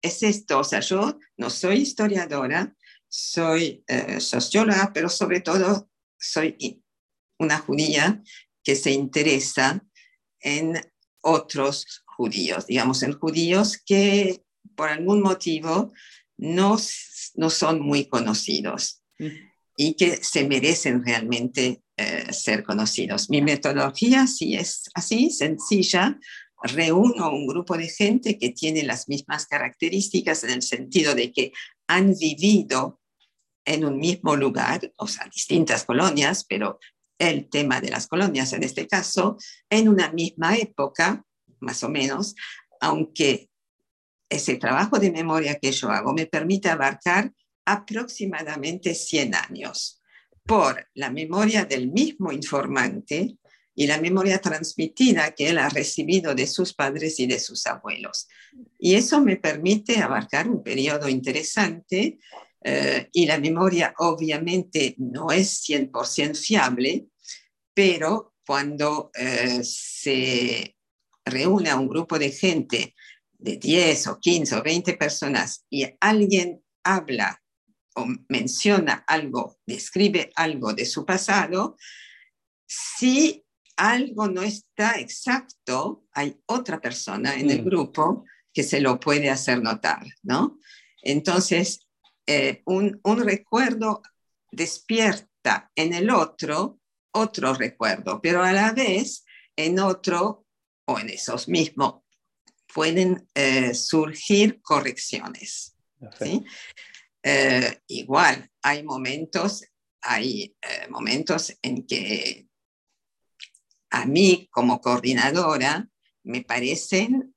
Es 0.00 0.22
esto, 0.22 0.60
o 0.60 0.64
sea, 0.64 0.80
yo 0.80 1.18
no 1.36 1.50
soy 1.50 1.78
historiadora, 1.78 2.74
soy 3.08 3.82
eh, 3.88 4.20
socióloga, 4.20 4.92
pero 4.94 5.08
sobre 5.08 5.40
todo 5.40 5.90
soy 6.16 6.82
una 7.38 7.58
judía 7.58 8.22
que 8.62 8.76
se 8.76 8.92
interesa 8.92 9.84
en 10.40 10.80
otros 11.20 12.02
judíos, 12.04 12.66
digamos, 12.66 13.02
en 13.02 13.12
judíos 13.18 13.78
que 13.84 14.42
por 14.74 14.88
algún 14.88 15.22
motivo 15.22 15.92
no, 16.36 16.76
no 17.34 17.50
son 17.50 17.80
muy 17.80 18.06
conocidos 18.06 19.02
y 19.76 19.94
que 19.94 20.16
se 20.22 20.46
merecen 20.46 21.04
realmente 21.04 21.82
eh, 21.96 22.32
ser 22.32 22.62
conocidos. 22.64 23.30
Mi 23.30 23.42
metodología 23.42 24.26
sí 24.26 24.54
es 24.54 24.84
así, 24.94 25.30
sencilla, 25.30 26.18
reúno 26.62 27.30
un 27.30 27.46
grupo 27.46 27.76
de 27.76 27.88
gente 27.88 28.38
que 28.38 28.50
tiene 28.50 28.82
las 28.82 29.08
mismas 29.08 29.46
características 29.46 30.44
en 30.44 30.50
el 30.50 30.62
sentido 30.62 31.14
de 31.14 31.32
que 31.32 31.52
han 31.86 32.14
vivido 32.14 33.00
en 33.64 33.84
un 33.84 33.98
mismo 33.98 34.34
lugar, 34.34 34.92
o 34.96 35.06
sea, 35.06 35.28
distintas 35.32 35.84
colonias, 35.84 36.44
pero 36.48 36.78
el 37.18 37.48
tema 37.48 37.80
de 37.80 37.90
las 37.90 38.06
colonias 38.06 38.52
en 38.52 38.62
este 38.62 38.86
caso, 38.86 39.36
en 39.68 39.88
una 39.88 40.12
misma 40.12 40.56
época, 40.56 41.24
más 41.60 41.82
o 41.82 41.88
menos, 41.88 42.34
aunque 42.80 43.50
ese 44.28 44.56
trabajo 44.56 44.98
de 44.98 45.10
memoria 45.10 45.58
que 45.58 45.72
yo 45.72 45.90
hago 45.90 46.12
me 46.12 46.26
permite 46.26 46.68
abarcar 46.68 47.32
aproximadamente 47.64 48.94
100 48.94 49.34
años 49.34 50.00
por 50.44 50.88
la 50.94 51.10
memoria 51.10 51.64
del 51.64 51.90
mismo 51.90 52.32
informante 52.32 53.36
y 53.74 53.86
la 53.86 54.00
memoria 54.00 54.40
transmitida 54.40 55.30
que 55.32 55.50
él 55.50 55.58
ha 55.58 55.68
recibido 55.68 56.34
de 56.34 56.46
sus 56.46 56.74
padres 56.74 57.20
y 57.20 57.26
de 57.26 57.38
sus 57.38 57.66
abuelos. 57.66 58.26
Y 58.78 58.94
eso 58.94 59.20
me 59.20 59.36
permite 59.36 60.00
abarcar 60.00 60.48
un 60.48 60.62
periodo 60.62 61.08
interesante 61.08 62.18
eh, 62.62 63.08
y 63.12 63.26
la 63.26 63.38
memoria 63.38 63.94
obviamente 63.98 64.94
no 64.98 65.30
es 65.30 65.62
100% 65.68 66.36
fiable, 66.36 67.06
pero 67.72 68.34
cuando 68.44 69.10
eh, 69.14 69.60
se 69.62 70.76
reúne 71.24 71.70
a 71.70 71.76
un 71.76 71.88
grupo 71.88 72.18
de 72.18 72.30
gente 72.30 72.94
de 73.38 73.56
10 73.56 74.06
o 74.08 74.18
15 74.18 74.56
o 74.56 74.62
20 74.62 74.94
personas 74.94 75.64
y 75.70 75.86
alguien 76.00 76.62
habla 76.82 77.40
o 77.94 78.06
menciona 78.28 79.04
algo, 79.06 79.58
describe 79.66 80.30
algo 80.34 80.72
de 80.72 80.86
su 80.86 81.04
pasado, 81.04 81.76
si 82.66 83.44
algo 83.76 84.28
no 84.28 84.42
está 84.42 84.98
exacto, 84.98 86.04
hay 86.12 86.36
otra 86.46 86.80
persona 86.80 87.34
en 87.34 87.50
el 87.50 87.62
mm. 87.62 87.64
grupo 87.64 88.24
que 88.52 88.62
se 88.62 88.80
lo 88.80 88.98
puede 88.98 89.30
hacer 89.30 89.62
notar, 89.62 90.04
¿no? 90.22 90.58
Entonces, 91.02 91.87
eh, 92.30 92.60
un, 92.66 93.00
recuerdo 93.24 94.02
despierta 94.52 95.70
en 95.74 95.94
el 95.94 96.10
otro 96.10 96.78
otro 97.10 97.54
recuerdo, 97.54 98.20
pero 98.20 98.42
a 98.42 98.52
la 98.52 98.72
vez 98.72 99.24
en 99.56 99.80
otro 99.80 100.44
o 100.84 100.98
en 100.98 101.08
esos 101.08 101.48
mismos 101.48 102.02
pueden 102.72 103.26
eh, 103.34 103.72
surgir 103.72 104.60
correcciones. 104.60 105.74
Eh, 107.22 107.80
igual, 107.86 108.50
hay 108.60 108.82
momentos, 108.82 109.64
hay 110.02 110.54
momentos 110.90 111.56
en 111.62 111.86
que 111.86 112.46
a 113.90 114.04
mí 114.04 114.48
como 114.52 114.82
coordinadora 114.82 115.88
me 116.24 116.42
parecen 116.42 117.27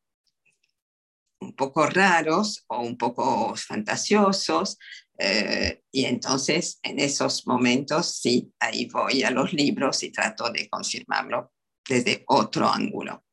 un 1.52 1.56
poco 1.56 1.86
raros 1.86 2.64
o 2.68 2.80
un 2.80 2.98
poco 2.98 3.54
fantasiosos. 3.56 4.78
Eh, 5.18 5.82
y 5.92 6.06
entonces 6.06 6.80
en 6.82 7.00
esos 7.00 7.46
momentos 7.46 8.16
sí, 8.16 8.52
ahí 8.60 8.86
voy 8.86 9.24
a 9.24 9.32
los 9.32 9.54
libros 9.54 10.02
y 10.04 10.12
trato 10.12 10.50
de 10.50 10.70
confirmarlo 10.70 11.52
desde 11.88 12.24
otro 12.28 12.68
ángulo. 12.68 13.24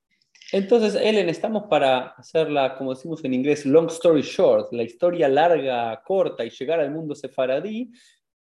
Entonces, 0.50 0.94
Ellen, 0.94 1.28
estamos 1.28 1.64
para 1.68 2.08
hacerla, 2.16 2.76
como 2.76 2.94
decimos 2.94 3.22
en 3.22 3.34
inglés, 3.34 3.66
long 3.66 3.88
story 3.88 4.22
short, 4.22 4.72
la 4.72 4.82
historia 4.82 5.28
larga, 5.28 6.02
corta 6.02 6.42
y 6.44 6.50
llegar 6.50 6.80
al 6.80 6.90
mundo 6.90 7.14
sefaradí 7.14 7.90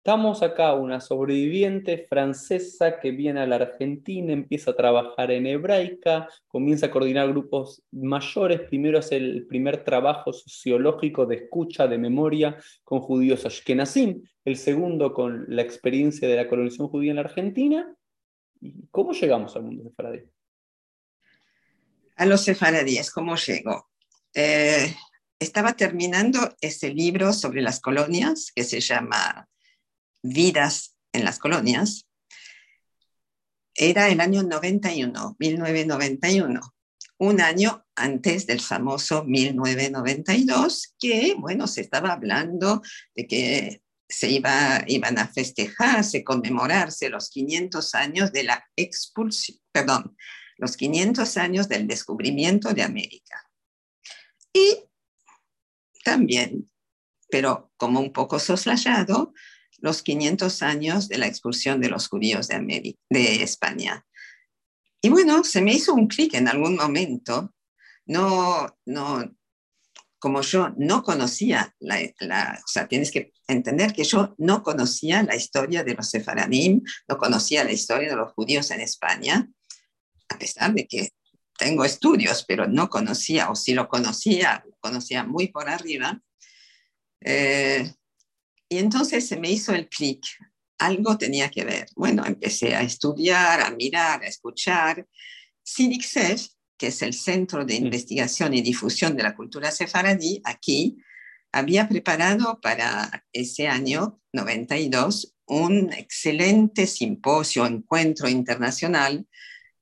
Estamos 0.05 0.43
acá, 0.43 0.74
una 0.74 1.00
sobreviviente 1.00 2.07
francesa 2.10 3.00
que 3.00 3.12
viene 3.12 3.39
a 3.39 3.48
la 3.48 3.55
Argentina, 3.55 4.33
empieza 4.33 4.72
a 4.72 4.75
trabajar 4.75 5.31
en 5.31 5.48
hebraica, 5.48 6.27
comienza 6.50 6.88
a 6.88 6.91
coordinar 6.91 7.29
grupos 7.29 7.81
mayores. 7.89 8.60
Primero 8.67 9.00
hace 9.00 9.15
el 9.15 9.48
primer 9.48 9.86
trabajo 9.86 10.33
sociológico 10.33 11.25
de 11.25 11.36
escucha, 11.36 11.88
de 11.88 11.98
memoria 11.98 12.57
con 12.83 13.00
judíos 13.00 13.45
ashkenazim, 13.45 14.22
el 14.43 14.57
segundo 14.57 15.13
con 15.13 15.45
la 15.48 15.62
experiencia 15.62 16.27
de 16.27 16.36
la 16.36 16.50
colonización 16.50 16.89
judía 16.89 17.12
en 17.12 17.15
la 17.15 17.22
Argentina. 17.22 17.95
¿Cómo 18.91 19.13
llegamos 19.13 19.55
al 19.55 19.63
mundo 19.63 19.86
sefaradí? 19.86 20.24
A 22.17 22.25
los 22.25 22.41
sefaradíes, 22.41 23.10
¿cómo 23.10 23.38
llego? 23.38 23.88
Eh, 24.33 24.93
estaba 25.39 25.77
terminando 25.77 26.39
ese 26.60 26.93
libro 26.93 27.31
sobre 27.31 27.62
las 27.62 27.79
colonias 27.79 28.51
que 28.53 28.65
se 28.65 28.81
llama 28.81 29.48
vidas 30.24 30.98
en 31.12 31.25
las 31.25 31.38
colonias, 31.38 32.08
era 33.75 34.10
el 34.10 34.22
año 34.22 34.44
91, 34.44 35.36
1991, 35.38 36.62
un 37.18 37.42
año 37.42 37.86
antes 37.96 38.48
del 38.48 38.62
famoso 38.62 39.24
1992, 39.24 40.96
que, 41.00 41.36
bueno, 41.38 41.68
se 41.68 41.82
estaba 41.82 42.13
hablando 42.13 42.82
de 43.15 43.27
que 43.27 43.84
se 44.08 44.30
iba, 44.30 44.84
iban 44.88 45.18
a 45.18 45.27
festejarse, 45.27 46.24
conmemorarse 46.24 47.10
los 47.10 47.30
500 47.30 47.96
años 47.96 48.32
de 48.32 48.44
la 48.44 48.63
expulsión, 48.75 49.58
perdón, 49.72 50.15
los 50.58 50.77
500 50.77 51.38
años 51.38 51.68
del 51.68 51.88
descubrimiento 51.88 52.74
de 52.74 52.84
América. 52.84 53.50
Y 54.53 54.86
también, 56.03 56.70
pero 57.30 57.72
como 57.77 58.00
un 58.00 58.13
poco 58.13 58.38
soslayado, 58.38 59.34
los 59.80 60.01
500 60.01 60.62
años 60.62 61.10
de 61.10 61.18
la 61.18 61.27
expulsión 61.27 61.82
de 61.82 61.89
los 61.89 62.08
judíos 62.08 62.48
de, 62.48 62.96
España. 63.44 64.06
Y 65.01 65.10
bueno, 65.10 65.44
se 65.44 65.62
me 65.62 65.74
hizo 65.74 65.94
un 65.94 66.08
clic 66.08 66.34
en 66.36 66.48
algún 66.48 66.75
momento. 66.75 67.53
No, 68.06 68.68
no, 68.86 69.36
como 70.20 70.42
yo 70.42 70.74
no 70.77 71.03
conocía, 71.03 71.75
la, 71.80 72.00
o 72.63 72.68
sea, 72.68 72.88
tienes 72.88 73.12
que 73.12 73.34
entender 73.48 73.94
que 73.94 74.06
yo 74.06 74.36
no 74.38 74.63
conocía 74.63 75.22
la 75.24 75.36
historia 75.36 75.84
de 75.84 75.96
los 75.96 76.10
sefaradim, 76.10 76.82
no 77.10 77.18
conocía 77.18 77.63
la 77.65 77.74
historia 77.74 78.10
de 78.10 78.15
los 78.15 78.32
judíos 78.32 78.72
en 78.72 78.80
España, 78.80 79.50
a 80.30 80.38
pesar 80.38 80.74
de 80.74 80.88
que 80.88 81.10
tengo 81.58 81.84
estudios, 81.86 82.46
pero 82.48 82.68
no 82.68 82.89
conocía, 82.89 83.50
o 83.50 83.56
si 83.56 83.74
lo 83.74 83.88
conocía, 83.88 84.63
conocía 84.80 85.24
muy 85.24 85.48
por 85.48 85.70
arriba. 85.70 86.22
Eh, 87.22 87.94
y 88.74 88.80
entonces 88.80 89.27
se 89.27 89.38
me 89.38 89.51
hizo 89.51 89.72
el 89.72 89.88
clic, 89.88 90.25
algo 90.80 91.15
tenía 91.15 91.51
que 91.51 91.63
ver. 91.63 91.86
Bueno, 91.96 92.25
empecé 92.25 92.74
a 92.74 92.82
estudiar, 92.82 93.62
a 93.62 93.70
mirar, 93.70 94.24
a 94.24 94.27
escuchar. 94.27 95.08
CIDICSEF, 95.63 96.48
que 96.75 96.88
es 96.88 97.03
el 97.03 97.13
Centro 97.13 97.65
de 97.65 97.80
mm. 97.80 97.84
Investigación 97.86 98.56
y 98.56 98.63
Difusión 98.63 99.15
de 99.15 99.22
la 99.22 99.36
Cultura 99.36 99.70
Sefaradí, 99.70 100.42
aquí, 100.44 100.98
había 101.51 101.88
preparado 101.88 102.60
para 102.62 103.24
ese 103.32 103.68
año 103.68 104.20
92 104.32 105.36
un 105.46 105.94
excelente 105.94 106.88
simposio, 106.88 107.68
encuentro 107.68 108.27
internacional, 108.27 109.27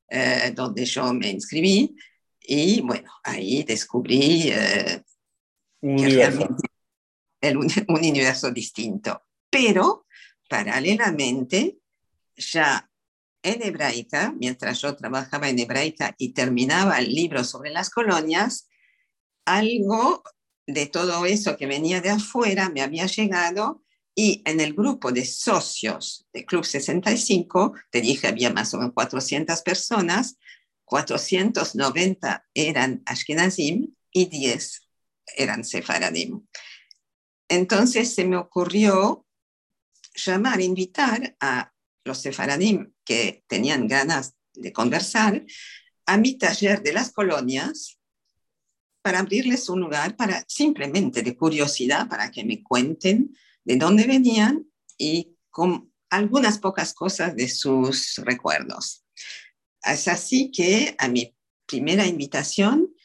eh, 0.10 0.52
donde 0.54 0.84
yo 0.84 1.14
me 1.14 1.30
inscribí 1.30 1.96
y 2.42 2.82
bueno, 2.82 3.10
ahí 3.24 3.64
descubrí 3.64 4.50
eh, 4.52 5.02
un, 7.58 7.68
universo 7.88 8.52
distinto. 8.52 9.24
Pero, 9.50 10.06
paralelamente, 10.50 11.80
ya 12.36 12.90
en 13.44 13.64
hebraica, 13.64 14.34
mientras 14.38 14.82
yo 14.82 14.96
trabajaba 14.96 15.50
en 15.50 15.60
hebraica 15.60 16.16
y 16.18 16.34
terminaba 16.34 17.00
el 17.00 17.14
libro 17.14 17.44
sobre 17.44 17.72
las 17.72 17.90
colonias, 17.90 18.70
algo 19.46 20.24
de 20.68 20.86
todo 20.86 21.26
eso 21.26 21.58
que 21.58 21.66
venía 21.66 22.02
de 22.02 22.12
afuera 22.12 22.70
me 22.70 22.82
había 22.82 23.08
llegado 23.08 23.84
y 24.14 24.44
en 24.46 24.60
el 24.60 24.74
grupo 24.74 25.12
de 25.12 25.26
socios 25.26 26.28
de 26.34 26.46
Club 26.46 26.66
65, 26.66 27.74
te 27.90 28.02
dije 28.02 28.28
había 28.28 28.52
más 28.52 28.74
o 28.74 28.78
menos 28.78 28.94
400 28.94 29.62
personas, 29.62 30.38
490 30.86 32.46
eran 32.54 33.02
Ashkenazim 33.06 33.96
y 34.12 34.26
10 34.26 34.82
eran 35.38 35.64
Sefaradim. 35.64 36.46
Entonces 37.52 38.16
se 38.16 38.24
me 38.24 38.38
ocurrió 38.38 39.28
llamar, 40.16 40.62
invitar 40.62 41.36
a 41.42 41.74
los 42.06 42.20
sefaradim 42.20 42.94
que 43.04 43.44
tenían 43.46 43.90
ganas 43.90 44.36
de 44.54 44.72
conversar 44.72 45.46
a 46.06 46.16
mi 46.16 46.38
taller 46.38 46.82
de 46.82 46.94
las 46.94 47.12
colonias 47.12 48.00
para 49.02 49.20
abrirles 49.20 49.68
un 49.68 49.82
lugar 49.82 50.16
para 50.16 50.46
simplemente 50.48 51.24
de 51.24 51.36
curiosidad, 51.36 52.08
para 52.08 52.32
que 52.32 52.46
me 52.46 52.64
cuenten 52.64 53.36
de 53.66 53.76
dónde 53.76 54.08
venían 54.08 54.72
y 54.98 55.36
con 55.50 55.92
algunas 56.10 56.58
pocas 56.58 56.94
cosas 56.94 57.36
de 57.36 57.50
sus 57.50 58.16
recuerdos. 58.24 59.04
Es 59.84 60.08
así 60.08 60.52
que 60.52 60.96
a 60.98 61.10
mi 61.10 61.36
primera 61.66 62.08
invitación 62.08 62.96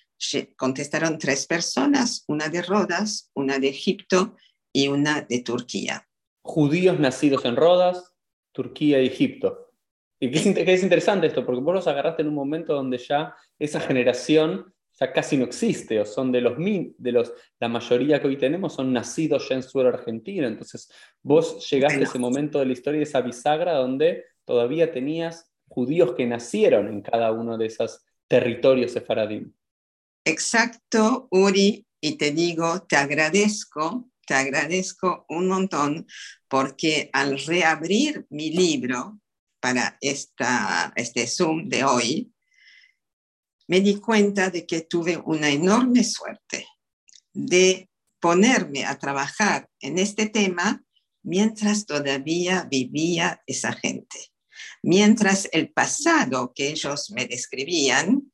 contestaron 0.57 1.19
tres 1.19 1.47
personas, 1.47 2.25
una 2.29 2.49
de 2.49 2.63
Rodas, 2.63 3.31
una 3.35 3.59
de 3.59 3.69
Egipto 3.69 4.37
y 4.73 4.89
una 4.89 5.23
de 5.23 5.43
Turquía. 5.43 6.09
Judíos 6.43 6.99
nacidos 6.99 7.45
en 7.45 7.57
Rodas, 7.57 8.15
Turquía 8.53 9.03
y 9.03 9.07
Egipto. 9.07 9.71
Y 10.19 10.31
que 10.31 10.73
es, 10.73 10.83
interesante 10.83 11.27
esto, 11.27 11.45
porque 11.45 11.61
vos 11.61 11.75
los 11.75 11.87
agarraste 11.87 12.23
en 12.23 12.29
un 12.29 12.35
momento 12.35 12.75
donde 12.75 12.99
ya 12.99 13.35
esa 13.59 13.81
generación 13.81 14.73
ya 14.99 15.13
casi 15.13 15.37
no 15.37 15.45
existe, 15.45 16.01
o 16.01 16.07
son 16.07 16.33
de 16.33 16.41
los, 16.41 16.57
de 16.57 17.13
los, 17.13 17.33
la 17.61 17.69
mayoría 17.69 18.19
que 18.19 18.29
hoy 18.29 18.39
tenemos 18.39 18.73
son 18.73 18.95
nacidos 18.95 19.47
ya 19.47 19.57
en 19.57 19.63
suelo 19.63 19.91
argentino. 19.91 20.47
Entonces, 20.47 20.91
vos 21.23 21.69
llegaste 21.69 22.01
a 22.01 22.05
ese 22.05 22.19
momento 22.19 22.59
de 22.59 22.65
la 22.65 22.73
historia 22.73 22.99
de 22.99 23.05
esa 23.05 23.21
bisagra 23.21 23.75
donde 23.75 24.25
todavía 24.47 24.91
tenías 24.91 25.53
judíos 25.69 26.13
que 26.13 26.27
nacieron 26.27 26.89
en 26.89 27.03
cada 27.03 27.33
uno 27.33 27.59
de 27.59 27.67
esos 27.67 28.07
territorios 28.27 28.93
sefaradín. 28.93 29.55
Exacto, 30.29 31.29
Uri, 31.31 31.87
y 32.01 32.19
te 32.19 32.33
digo, 32.33 32.83
te 32.83 32.97
agradezco, 32.97 34.11
te 34.27 34.35
agradezco 34.35 35.25
un 35.29 35.47
montón 35.47 36.05
porque 36.49 37.11
al 37.13 37.39
reabrir 37.39 38.27
mi 38.29 38.51
libro 38.51 39.21
para 39.61 39.97
esta, 40.01 40.93
este 40.97 41.29
Zoom 41.29 41.69
de 41.69 41.85
hoy, 41.85 42.33
me 43.69 43.81
di 43.81 44.01
cuenta 44.01 44.51
de 44.51 44.67
que 44.67 44.81
tuve 44.81 45.17
una 45.17 45.49
enorme 45.49 46.03
suerte 46.03 46.67
de 47.33 47.89
ponerme 48.19 48.85
a 48.85 48.99
trabajar 48.99 49.69
en 49.79 49.97
este 49.97 50.29
tema 50.29 50.85
mientras 51.23 51.87
todavía 51.87 52.67
vivía 52.69 53.45
esa 53.47 53.73
gente, 53.75 54.33
mientras 54.83 55.49
el 55.53 55.73
pasado 55.73 56.53
que 56.53 56.71
ellos 56.71 57.13
me 57.13 57.27
describían 57.27 58.26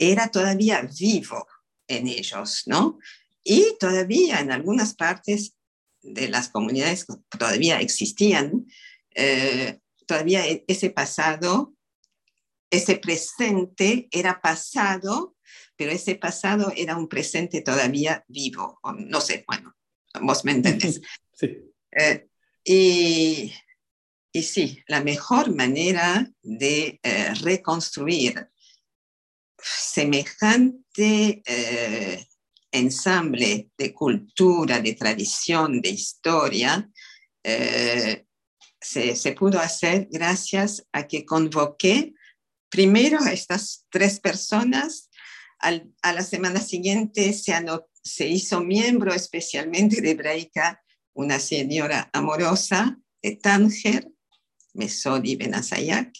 era 0.00 0.28
todavía 0.30 0.88
vivo 0.98 1.46
en 1.86 2.08
ellos, 2.08 2.62
¿no? 2.66 2.98
Y 3.44 3.76
todavía 3.78 4.40
en 4.40 4.50
algunas 4.50 4.94
partes 4.94 5.54
de 6.02 6.28
las 6.28 6.48
comunidades 6.48 7.06
todavía 7.28 7.80
existían, 7.80 8.66
eh, 9.14 9.78
todavía 10.06 10.46
e-, 10.46 10.64
ese 10.66 10.90
pasado, 10.90 11.74
ese 12.70 12.96
presente 12.96 14.08
era 14.10 14.40
pasado, 14.40 15.36
pero 15.76 15.92
ese 15.92 16.14
pasado 16.14 16.72
era 16.74 16.96
un 16.96 17.08
presente 17.08 17.60
todavía 17.60 18.24
vivo, 18.28 18.80
no 18.96 19.20
sé, 19.20 19.44
bueno, 19.46 19.76
vos 20.22 20.44
me 20.44 20.52
entendés. 20.52 21.00
Sí. 21.32 21.56
Eh, 21.92 22.28
y, 22.62 23.50
y, 24.30 24.42
sí, 24.42 24.82
la 24.88 25.02
mejor 25.02 25.56
manera 25.56 26.30
de 26.42 27.00
eh, 27.02 27.32
reconstruir 27.40 28.50
semejante 29.62 31.42
eh, 31.44 32.26
ensamble 32.72 33.70
de 33.76 33.92
cultura, 33.92 34.80
de 34.80 34.94
tradición, 34.94 35.80
de 35.80 35.90
historia, 35.90 36.90
eh, 37.42 38.24
se, 38.80 39.32
pudo 39.32 39.58
hacer 39.60 40.08
gracias 40.10 40.86
a 40.92 41.06
que 41.06 41.24
convoqué 41.24 42.14
primero 42.70 43.20
a 43.20 43.32
estas 43.32 43.86
tres 43.90 44.20
personas. 44.20 45.10
a 45.60 46.12
la 46.12 46.22
semana 46.22 46.60
siguiente 46.60 47.34
se, 47.34 47.52
se 48.02 48.28
hizo 48.28 48.62
miembro 48.62 49.12
especialmente 49.12 50.00
de 50.00 50.12
Hebraica 50.12 50.82
una 51.12 51.38
señora 51.38 52.08
amorosa 52.12 52.98
de 53.22 53.36
Tánger, 53.36 54.08
Mesodi 54.72 55.36
Benazayak, 55.36 56.12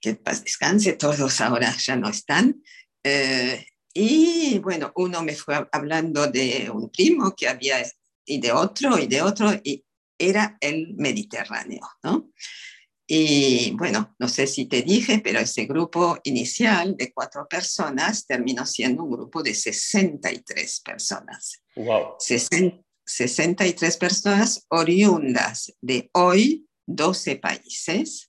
que 0.00 0.14
paz 0.14 0.44
descanse, 0.44 0.92
todos 0.94 1.40
ahora 1.40 1.74
ya 1.76 1.96
no 1.96 2.08
están. 2.08 2.62
Eh, 3.02 3.66
y 3.92 4.58
bueno, 4.58 4.92
uno 4.96 5.22
me 5.22 5.34
fue 5.34 5.66
hablando 5.72 6.26
de 6.26 6.70
un 6.72 6.90
primo 6.90 7.34
que 7.34 7.48
había, 7.48 7.82
y 8.24 8.40
de 8.40 8.52
otro, 8.52 8.98
y 8.98 9.06
de 9.06 9.22
otro, 9.22 9.50
y 9.64 9.84
era 10.18 10.56
el 10.60 10.94
Mediterráneo, 10.94 11.88
¿no? 12.02 12.30
Y 13.10 13.70
bueno, 13.70 14.14
no 14.18 14.28
sé 14.28 14.46
si 14.46 14.66
te 14.66 14.82
dije, 14.82 15.20
pero 15.24 15.38
ese 15.40 15.64
grupo 15.64 16.18
inicial 16.24 16.94
de 16.94 17.10
cuatro 17.10 17.48
personas 17.48 18.26
terminó 18.26 18.66
siendo 18.66 19.04
un 19.04 19.12
grupo 19.12 19.42
de 19.42 19.54
63 19.54 20.80
personas. 20.80 21.62
Wow. 21.74 22.16
63 23.06 23.96
personas 23.96 24.66
oriundas 24.68 25.72
de 25.80 26.10
hoy 26.12 26.68
12 26.86 27.36
países 27.36 28.27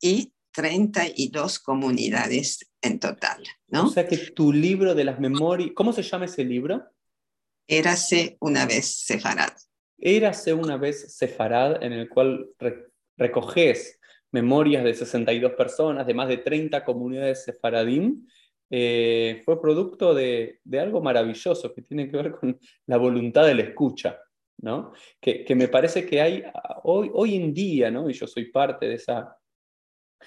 y 0.00 0.32
32 0.52 1.58
comunidades 1.58 2.70
en 2.80 2.98
total. 2.98 3.42
¿no? 3.68 3.86
O 3.86 3.88
sea 3.88 4.06
que 4.06 4.16
tu 4.16 4.52
libro 4.52 4.94
de 4.94 5.04
las 5.04 5.18
memorias, 5.18 5.70
¿cómo 5.74 5.92
se 5.92 6.02
llama 6.02 6.26
ese 6.26 6.44
libro? 6.44 6.84
Érase 7.66 8.36
una 8.40 8.66
vez 8.66 9.04
sefarad. 9.04 9.52
Érase 9.98 10.52
una 10.52 10.76
vez 10.76 11.14
sefarad, 11.16 11.82
en 11.82 11.92
el 11.92 12.08
cual 12.08 12.48
recoges 13.16 14.00
memorias 14.32 14.82
de 14.82 14.94
62 14.94 15.52
personas, 15.52 16.06
de 16.06 16.14
más 16.14 16.28
de 16.28 16.38
30 16.38 16.84
comunidades 16.84 17.44
sefaradim, 17.44 18.26
eh, 18.70 19.42
fue 19.44 19.60
producto 19.60 20.14
de, 20.14 20.60
algo 20.80 21.02
maravilloso 21.02 21.74
que 21.74 21.82
tiene 21.82 22.10
que 22.10 22.16
ver 22.16 22.32
con 22.32 22.58
la 22.86 22.96
voluntad 22.96 23.44
de 23.44 23.54
la 23.54 23.62
escucha, 23.62 24.18
¿no? 24.62 24.92
Que, 25.20 25.46
me 25.54 25.68
parece 25.68 26.06
que 26.06 26.20
hay 26.22 26.42
hoy, 26.82 27.10
hoy 27.12 27.36
en 27.36 27.52
día, 27.52 27.90
¿no? 27.90 28.08
y 28.08 28.14
yo 28.14 28.26
soy 28.26 28.46
parte 28.46 28.88
de 28.88 28.94
esa 28.94 29.36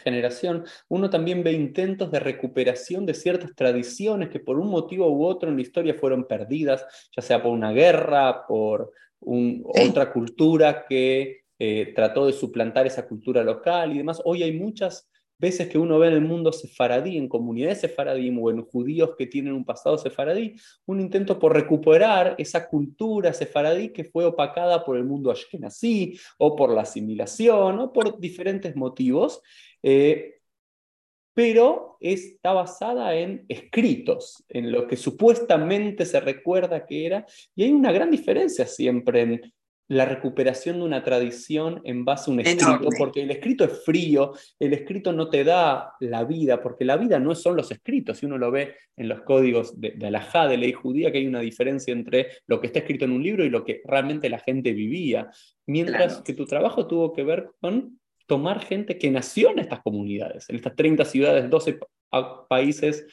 generación, 0.03 0.65
uno 0.89 1.09
también 1.09 1.43
ve 1.43 1.53
intentos 1.53 2.11
de 2.11 2.19
recuperación 2.19 3.05
de 3.05 3.13
ciertas 3.13 3.55
tradiciones 3.55 4.29
que 4.29 4.39
por 4.39 4.59
un 4.59 4.69
motivo 4.69 5.09
u 5.09 5.25
otro 5.25 5.49
en 5.49 5.55
la 5.55 5.61
historia 5.61 5.93
fueron 5.93 6.25
perdidas, 6.25 6.85
ya 7.15 7.21
sea 7.21 7.41
por 7.41 7.51
una 7.51 7.71
guerra, 7.71 8.45
por 8.47 8.91
otra 9.19 10.11
cultura 10.11 10.85
que 10.87 11.45
eh, 11.57 11.93
trató 11.95 12.25
de 12.25 12.33
suplantar 12.33 12.85
esa 12.85 13.07
cultura 13.07 13.43
local 13.43 13.93
y 13.93 13.97
demás. 13.97 14.21
Hoy 14.25 14.43
hay 14.43 14.51
muchas 14.51 15.09
veces 15.37 15.67
que 15.67 15.77
uno 15.77 15.99
ve 15.99 16.07
en 16.07 16.13
el 16.13 16.21
mundo 16.21 16.51
sefaradí, 16.51 17.17
en 17.17 17.27
comunidades 17.27 17.81
sefaradí 17.81 18.35
o 18.37 18.49
en 18.49 18.63
judíos 18.63 19.11
que 19.17 19.27
tienen 19.27 19.53
un 19.53 19.65
pasado 19.65 19.97
sefaradí, 19.97 20.55
un 20.85 20.99
intento 20.99 21.37
por 21.39 21.53
recuperar 21.53 22.35
esa 22.37 22.67
cultura 22.67 23.33
sefaradí 23.33 23.89
que 23.89 24.05
fue 24.05 24.25
opacada 24.25 24.83
por 24.83 24.97
el 24.97 25.03
mundo 25.03 25.31
ashkenazí 25.31 26.17
o 26.37 26.55
por 26.55 26.73
la 26.73 26.81
asimilación 26.81 27.79
o 27.79 27.93
por 27.93 28.19
diferentes 28.19 28.75
motivos. 28.75 29.41
Eh, 29.87 30.39
pero 31.35 31.97
está 31.99 32.53
basada 32.53 33.13
en 33.13 33.45
escritos, 33.49 34.43
en 34.49 34.71
lo 34.71 34.87
que 34.87 34.97
supuestamente 34.97 36.05
se 36.07 36.19
recuerda 36.19 36.87
que 36.87 37.05
era, 37.05 37.25
y 37.55 37.63
hay 37.63 37.71
una 37.71 37.91
gran 37.91 38.09
diferencia 38.09 38.65
siempre 38.65 39.21
en 39.21 39.53
la 39.87 40.05
recuperación 40.05 40.77
de 40.77 40.85
una 40.85 41.03
tradición 41.03 41.81
en 41.83 42.03
base 42.03 42.31
a 42.31 42.33
un 42.33 42.39
escrito, 42.39 42.89
porque 42.97 43.21
el 43.21 43.29
escrito 43.29 43.63
es 43.65 43.85
frío, 43.85 44.33
el 44.57 44.73
escrito 44.73 45.13
no 45.13 45.29
te 45.29 45.43
da 45.43 45.93
la 45.99 46.23
vida, 46.23 46.63
porque 46.63 46.85
la 46.85 46.97
vida 46.97 47.19
no 47.19 47.35
son 47.35 47.55
los 47.55 47.69
escritos, 47.69 48.17
si 48.17 48.25
uno 48.25 48.39
lo 48.39 48.49
ve 48.49 48.73
en 48.97 49.07
los 49.07 49.21
códigos 49.21 49.79
de, 49.79 49.91
de 49.91 50.07
Alajá, 50.07 50.47
de 50.47 50.57
ley 50.57 50.73
judía, 50.73 51.11
que 51.11 51.19
hay 51.19 51.27
una 51.27 51.41
diferencia 51.41 51.91
entre 51.91 52.29
lo 52.47 52.59
que 52.59 52.67
está 52.67 52.79
escrito 52.79 53.05
en 53.05 53.11
un 53.11 53.21
libro 53.21 53.45
y 53.45 53.51
lo 53.51 53.63
que 53.63 53.81
realmente 53.85 54.29
la 54.29 54.39
gente 54.39 54.73
vivía, 54.73 55.29
mientras 55.67 56.23
que 56.23 56.33
tu 56.33 56.45
trabajo 56.45 56.87
tuvo 56.87 57.13
que 57.13 57.23
ver 57.23 57.51
con 57.61 57.99
tomar 58.25 58.61
gente 58.61 58.97
que 58.97 59.11
nació 59.11 59.51
en 59.51 59.59
estas 59.59 59.81
comunidades, 59.81 60.49
en 60.49 60.55
estas 60.55 60.75
30 60.75 61.05
ciudades, 61.05 61.49
12 61.49 61.79
países 62.49 63.05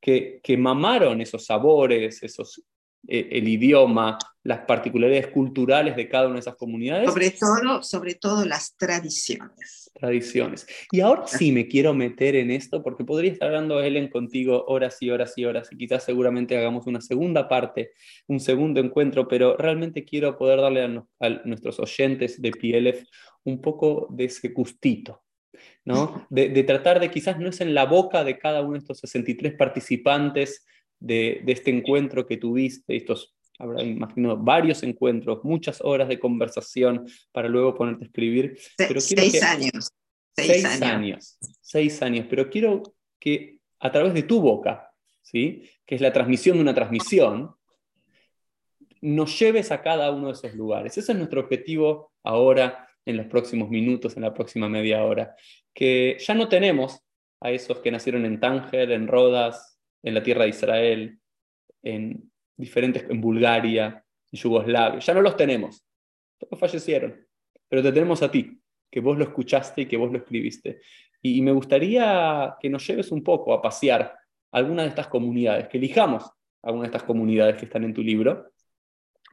que, 0.00 0.40
que 0.42 0.56
mamaron 0.56 1.20
esos 1.20 1.44
sabores, 1.46 2.22
esos 2.22 2.64
eh, 3.08 3.28
el 3.32 3.48
idioma, 3.48 4.18
las 4.42 4.60
particularidades 4.60 5.28
culturales 5.28 5.96
de 5.96 6.08
cada 6.08 6.26
una 6.26 6.34
de 6.34 6.40
esas 6.40 6.56
comunidades. 6.56 7.08
Sobre 7.08 7.30
todo, 7.30 7.82
sobre 7.82 8.14
todo 8.14 8.44
las 8.44 8.76
tradiciones. 8.76 9.90
Tradiciones. 9.92 10.66
Y 10.90 11.00
ahora 11.00 11.26
sí 11.26 11.52
me 11.52 11.66
quiero 11.66 11.92
meter 11.92 12.36
en 12.36 12.50
esto 12.50 12.82
porque 12.82 13.04
podría 13.04 13.32
estar 13.32 13.48
hablando 13.48 13.80
Helen 13.80 14.08
contigo 14.08 14.64
horas 14.66 14.96
y 15.00 15.10
horas 15.10 15.34
y 15.36 15.44
horas 15.44 15.68
y 15.70 15.76
quizás 15.76 16.04
seguramente 16.04 16.56
hagamos 16.56 16.86
una 16.86 17.00
segunda 17.00 17.48
parte, 17.48 17.92
un 18.26 18.40
segundo 18.40 18.80
encuentro, 18.80 19.28
pero 19.28 19.56
realmente 19.56 20.04
quiero 20.04 20.36
poder 20.38 20.60
darle 20.60 20.84
a, 20.84 21.28
nuestros 21.44 21.78
oyentes 21.80 22.40
de 22.40 22.50
PLF 22.50 23.06
un 23.44 23.60
poco 23.60 24.08
de 24.10 24.24
ese 24.24 24.48
gustito, 24.48 25.22
¿no? 25.84 26.26
De, 26.30 26.48
de, 26.48 26.62
tratar 26.64 27.00
de 27.00 27.10
quizás 27.10 27.38
no 27.38 27.48
es 27.48 27.60
en 27.60 27.74
la 27.74 27.84
boca 27.84 28.24
de 28.24 28.38
cada 28.38 28.62
uno 28.62 28.72
de 28.72 28.78
estos 28.78 29.00
63 29.00 29.54
participantes 29.54 30.64
de, 31.00 31.42
este 31.46 31.70
encuentro 31.70 32.26
que 32.26 32.36
tuviste, 32.36 32.96
estos, 32.96 33.34
habrá, 33.58 33.82
imagino, 33.82 34.36
varios 34.36 34.82
encuentros, 34.82 35.42
muchas 35.42 35.80
horas 35.80 36.08
de 36.08 36.20
conversación 36.20 37.06
para 37.32 37.48
luego 37.48 37.74
ponerte 37.74 38.04
a 38.04 38.06
escribir. 38.06 38.58
Pero 38.76 39.00
seis 39.00 39.42
años. 39.42 39.90
Seis, 40.36 40.82
años. 40.82 41.38
Seis 41.60 42.02
años. 42.02 42.26
Pero 42.30 42.48
quiero 42.48 42.82
que 43.18 43.58
a 43.80 43.90
través 43.90 44.14
de 44.14 44.22
tu 44.22 44.40
boca, 44.40 44.90
¿sí? 45.22 45.62
que 45.84 45.96
es 45.96 46.00
la 46.00 46.12
transmisión 46.12 46.56
de 46.56 46.62
una 46.62 46.74
transmisión, 46.74 47.54
nos 49.02 49.38
lleves 49.38 49.72
a 49.72 49.82
cada 49.82 50.10
uno 50.10 50.28
de 50.28 50.34
esos 50.34 50.54
lugares. 50.54 50.96
Ese 50.96 51.12
es 51.12 51.18
nuestro 51.18 51.40
objetivo 51.40 52.12
ahora, 52.22 52.86
en 53.06 53.16
los 53.16 53.26
próximos 53.26 53.70
minutos, 53.70 54.16
en 54.16 54.22
la 54.22 54.34
próxima 54.34 54.68
media 54.68 55.02
hora, 55.04 55.34
que 55.74 56.16
ya 56.20 56.34
no 56.34 56.48
tenemos 56.48 57.00
a 57.40 57.50
esos 57.50 57.78
que 57.78 57.90
nacieron 57.90 58.26
en 58.26 58.38
Tánger, 58.38 58.92
en 58.92 59.08
Rodas, 59.08 59.69
en 60.02 60.14
la 60.14 60.22
tierra 60.22 60.44
de 60.44 60.50
Israel, 60.50 61.18
en 61.82 62.30
diferentes, 62.56 63.04
en 63.08 63.20
Bulgaria, 63.20 64.04
en 64.30 64.38
Yugoslavia. 64.38 65.00
Ya 65.00 65.14
no 65.14 65.22
los 65.22 65.36
tenemos, 65.36 65.84
todos 66.38 66.58
fallecieron, 66.58 67.16
pero 67.68 67.82
te 67.82 67.92
tenemos 67.92 68.22
a 68.22 68.30
ti, 68.30 68.60
que 68.90 69.00
vos 69.00 69.16
lo 69.16 69.24
escuchaste 69.24 69.82
y 69.82 69.86
que 69.86 69.96
vos 69.96 70.10
lo 70.10 70.18
escribiste. 70.18 70.80
Y, 71.22 71.42
me 71.42 71.52
gustaría 71.52 72.56
que 72.60 72.70
nos 72.70 72.86
lleves 72.86 73.12
un 73.12 73.22
poco 73.22 73.52
a 73.52 73.60
pasear 73.60 74.14
alguna 74.52 74.82
de 74.82 74.88
estas 74.88 75.06
comunidades, 75.06 75.68
que 75.68 75.78
elijamos 75.78 76.24
alguna 76.62 76.84
de 76.84 76.88
estas 76.88 77.04
comunidades 77.04 77.56
que 77.56 77.66
están 77.66 77.84
en 77.84 77.94
tu 77.94 78.02
libro, 78.02 78.50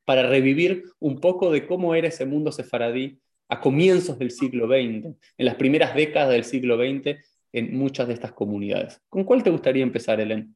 para 0.05 0.23
revivir 0.27 0.83
un 0.99 1.19
poco 1.19 1.51
de 1.51 1.65
cómo 1.65 1.95
era 1.95 2.07
ese 2.07 2.25
mundo 2.25 2.51
sefaradí 2.51 3.19
a 3.49 3.59
comienzos 3.59 4.19
del 4.19 4.31
siglo 4.31 4.67
XX, 4.67 5.05
en 5.37 5.45
las 5.45 5.55
primeras 5.55 5.95
décadas 5.95 6.29
del 6.29 6.43
siglo 6.43 6.77
XX, 6.77 7.17
en 7.53 7.77
muchas 7.77 8.07
de 8.07 8.13
estas 8.13 8.33
comunidades. 8.33 9.01
¿Con 9.09 9.23
cuál 9.23 9.43
te 9.43 9.49
gustaría 9.49 9.83
empezar, 9.83 10.19
Helen? 10.19 10.55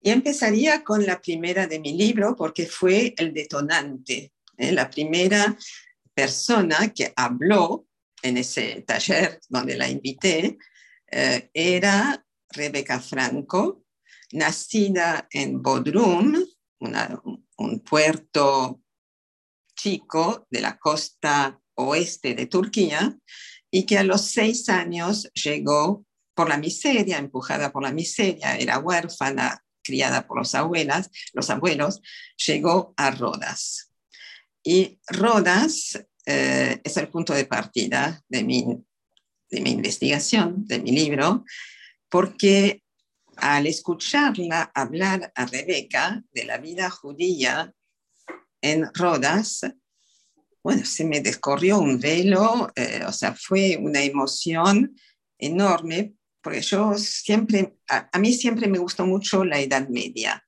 Y 0.00 0.10
empezaría 0.10 0.84
con 0.84 1.04
la 1.04 1.20
primera 1.20 1.66
de 1.66 1.80
mi 1.80 1.96
libro 1.96 2.36
porque 2.36 2.66
fue 2.66 3.14
el 3.16 3.32
detonante, 3.34 4.32
¿eh? 4.56 4.72
la 4.72 4.88
primera 4.88 5.56
persona 6.14 6.92
que 6.94 7.12
habló 7.16 7.86
en 8.22 8.36
ese 8.36 8.82
taller 8.86 9.40
donde 9.48 9.76
la 9.76 9.88
invité 9.88 10.58
eh, 11.10 11.50
era 11.52 12.24
Rebeca 12.50 13.00
Franco, 13.00 13.84
nacida 14.32 15.26
en 15.30 15.62
Bodrum, 15.62 16.36
un 16.80 17.80
puerto 17.80 18.82
chico 19.76 20.46
de 20.50 20.60
la 20.60 20.78
costa 20.78 21.60
oeste 21.74 22.34
de 22.34 22.46
Turquía, 22.46 23.16
y 23.70 23.84
que 23.84 23.98
a 23.98 24.04
los 24.04 24.22
seis 24.22 24.68
años 24.68 25.30
llegó 25.34 26.04
por 26.34 26.48
la 26.48 26.56
miseria, 26.56 27.18
empujada 27.18 27.72
por 27.72 27.82
la 27.82 27.92
miseria, 27.92 28.56
era 28.56 28.78
huérfana, 28.78 29.62
criada 29.88 30.26
por 30.26 30.36
los, 30.36 30.54
abuelas, 30.54 31.10
los 31.32 31.48
abuelos, 31.48 32.02
llegó 32.46 32.92
a 32.98 33.10
Rodas. 33.10 33.90
Y 34.62 35.00
Rodas 35.06 35.98
eh, 36.26 36.78
es 36.84 36.96
el 36.98 37.08
punto 37.08 37.32
de 37.32 37.46
partida 37.46 38.22
de 38.28 38.44
mi, 38.44 38.66
de 39.50 39.60
mi 39.62 39.70
investigación, 39.70 40.66
de 40.66 40.78
mi 40.78 40.92
libro, 40.92 41.44
porque 42.10 42.82
al 43.36 43.66
escucharla 43.66 44.70
hablar 44.74 45.32
a 45.34 45.46
Rebeca 45.46 46.22
de 46.32 46.44
la 46.44 46.58
vida 46.58 46.90
judía 46.90 47.72
en 48.60 48.92
Rodas, 48.92 49.60
bueno, 50.62 50.84
se 50.84 51.04
me 51.04 51.22
descorrió 51.22 51.78
un 51.78 51.98
velo, 51.98 52.70
eh, 52.76 53.04
o 53.06 53.12
sea, 53.12 53.34
fue 53.34 53.78
una 53.80 54.02
emoción 54.02 54.94
enorme 55.38 56.12
porque 56.48 56.62
yo 56.62 56.96
siempre, 56.96 57.76
a, 57.88 58.18
mí 58.18 58.32
siempre 58.32 58.68
me 58.68 58.78
gustó 58.78 59.04
mucho 59.04 59.44
la 59.44 59.60
Edad 59.60 59.86
Media, 59.90 60.42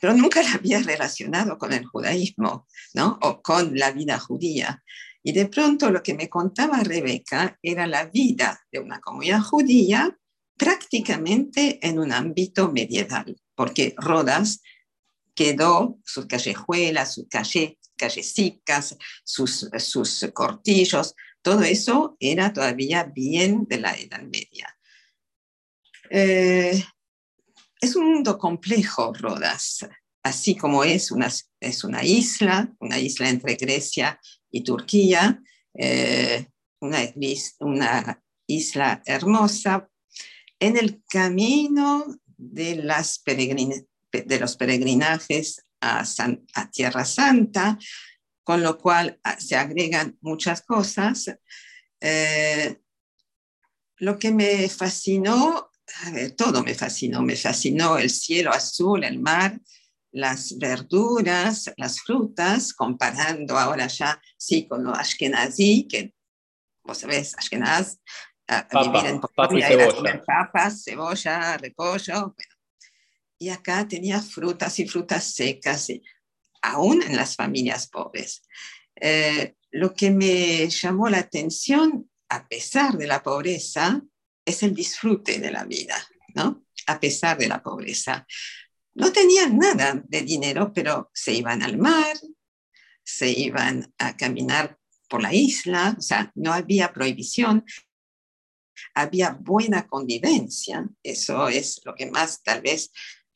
pero 0.00 0.14
nunca 0.14 0.42
la 0.42 0.54
había 0.54 0.80
relacionado 0.82 1.56
con 1.58 1.72
el 1.72 1.86
judaísmo, 1.86 2.66
¿no? 2.92 3.16
O 3.22 3.40
con 3.40 3.78
la 3.78 3.92
vida 3.92 4.18
judía. 4.18 4.82
Y 5.22 5.30
de 5.30 5.46
pronto 5.46 5.92
lo 5.92 6.02
que 6.02 6.14
me 6.14 6.28
contaba 6.28 6.82
Rebeca 6.82 7.56
era 7.62 7.86
la 7.86 8.06
vida 8.06 8.60
de 8.72 8.80
una 8.80 8.98
comunidad 8.98 9.42
judía 9.42 10.18
prácticamente 10.56 11.78
en 11.80 12.00
un 12.00 12.10
ámbito 12.10 12.72
medieval, 12.72 13.40
porque 13.54 13.94
Rodas 13.96 14.60
quedó, 15.36 16.00
sus 16.04 16.26
callejuelas, 16.26 17.14
sus 17.14 17.28
calle, 17.28 17.78
callecitas, 17.96 18.96
sus, 19.22 19.70
sus 19.78 20.28
cortillos, 20.34 21.14
todo 21.44 21.62
eso 21.62 22.16
era 22.18 22.54
todavía 22.54 23.04
bien 23.04 23.66
de 23.68 23.78
la 23.78 23.92
Edad 23.92 24.22
Media. 24.22 24.74
Eh, 26.08 26.82
es 27.78 27.96
un 27.96 28.14
mundo 28.14 28.38
complejo, 28.38 29.12
Rodas. 29.12 29.86
así 30.22 30.56
como 30.56 30.84
es 30.84 31.10
una, 31.10 31.30
es 31.60 31.84
una 31.84 32.02
isla, 32.02 32.74
una 32.80 32.98
isla 32.98 33.28
entre 33.28 33.56
Grecia 33.56 34.18
y 34.50 34.64
Turquía, 34.64 35.42
eh, 35.74 36.48
una, 36.80 37.00
una 37.60 38.24
isla 38.46 39.02
hermosa, 39.04 39.90
en 40.58 40.78
el 40.78 41.02
camino 41.06 42.06
de, 42.38 42.76
los 42.76 43.18
peregrinajes 44.56 45.66
a, 45.82 46.04
Tierra 46.72 47.04
Santa, 47.04 47.78
con 48.44 48.62
lo 48.62 48.78
cual 48.78 49.18
ah, 49.24 49.40
se 49.40 49.56
agregan 49.56 50.16
muchas 50.20 50.62
cosas. 50.62 51.34
Eh, 52.00 52.76
lo 53.98 54.18
que 54.18 54.30
me 54.30 54.68
fascinó, 54.68 55.70
todo 56.36 56.62
me 56.62 56.74
fascinó, 56.74 57.22
me 57.22 57.36
fascinó 57.36 57.96
el 57.98 58.10
cielo 58.10 58.52
azul, 58.52 59.02
el 59.02 59.18
mar, 59.18 59.58
las 60.12 60.58
verduras, 60.58 61.72
las 61.76 62.00
frutas, 62.00 62.72
comparando 62.72 63.58
ahora 63.58 63.86
ya, 63.88 64.20
sí, 64.36 64.68
con 64.68 64.84
lo 64.84 64.94
ashkenazí, 64.94 65.88
que 65.88 66.14
vos 66.84 66.98
sabés, 66.98 67.36
ashkenaz, 67.36 67.98
vivir 68.72 69.06
en 69.06 69.20
cebolla. 69.62 70.22
papas, 70.24 70.84
cebolla, 70.84 71.56
repollo, 71.56 72.36
y 73.38 73.48
acá 73.48 73.88
tenía 73.88 74.20
frutas 74.20 74.78
y 74.78 74.86
frutas 74.86 75.24
secas, 75.34 75.88
aún 76.64 77.02
en 77.02 77.16
las 77.16 77.36
familias 77.36 77.88
pobres. 77.88 78.42
Eh, 78.96 79.54
lo 79.70 79.92
que 79.94 80.10
me 80.10 80.68
llamó 80.68 81.08
la 81.08 81.18
atención, 81.18 82.10
a 82.28 82.48
pesar 82.48 82.96
de 82.96 83.06
la 83.06 83.22
pobreza, 83.22 84.00
es 84.44 84.62
el 84.62 84.74
disfrute 84.74 85.38
de 85.38 85.50
la 85.50 85.64
vida, 85.64 85.96
¿no? 86.34 86.64
A 86.86 86.98
pesar 86.98 87.38
de 87.38 87.48
la 87.48 87.62
pobreza. 87.62 88.26
No 88.94 89.12
tenían 89.12 89.58
nada 89.58 90.02
de 90.06 90.22
dinero, 90.22 90.72
pero 90.72 91.10
se 91.12 91.32
iban 91.32 91.62
al 91.62 91.76
mar, 91.76 92.16
se 93.02 93.30
iban 93.30 93.92
a 93.98 94.16
caminar 94.16 94.78
por 95.08 95.22
la 95.22 95.34
isla, 95.34 95.94
o 95.98 96.00
sea, 96.00 96.32
no 96.34 96.52
había 96.52 96.92
prohibición, 96.92 97.64
había 98.94 99.36
buena 99.40 99.86
convivencia, 99.86 100.88
eso 101.02 101.48
es 101.48 101.80
lo 101.84 101.94
que 101.94 102.10
más 102.10 102.42
tal 102.42 102.62
vez 102.62 102.90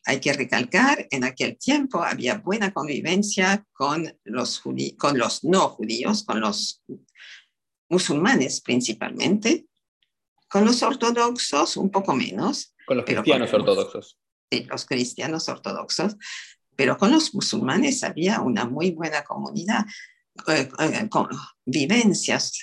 hay 0.09 0.21
que 0.21 0.33
recalcar, 0.33 1.07
en 1.11 1.23
aquel 1.23 1.59
tiempo 1.59 2.03
había 2.03 2.39
buena 2.39 2.73
convivencia 2.73 3.63
con 3.75 4.11
los, 4.25 4.63
con 4.97 5.19
los 5.19 5.45
no 5.45 5.69
judíos, 5.69 6.25
con 6.25 6.41
los 6.41 6.83
musulmanes 7.91 8.63
principalmente, 8.63 9.67
con 10.49 10.65
los 10.65 10.83
ortodoxos 10.83 11.77
un 11.77 11.91
poco 11.91 12.15
menos. 12.15 12.75
Con 12.87 12.97
los 12.97 13.05
cristianos 13.05 13.53
ortodoxos. 13.53 14.19
Sí, 14.51 14.65
los 14.65 14.87
cristianos 14.87 15.47
ortodoxos, 15.51 16.17
pero 16.75 16.97
con 16.97 17.13
los 17.13 17.35
musulmanes 17.35 18.03
había 18.03 18.41
una 18.41 18.65
muy 18.65 18.93
buena 18.93 19.23
comunidad, 19.25 19.85
eh, 20.47 20.71
eh, 20.79 21.09
con 21.11 21.29
vivencias. 21.67 22.63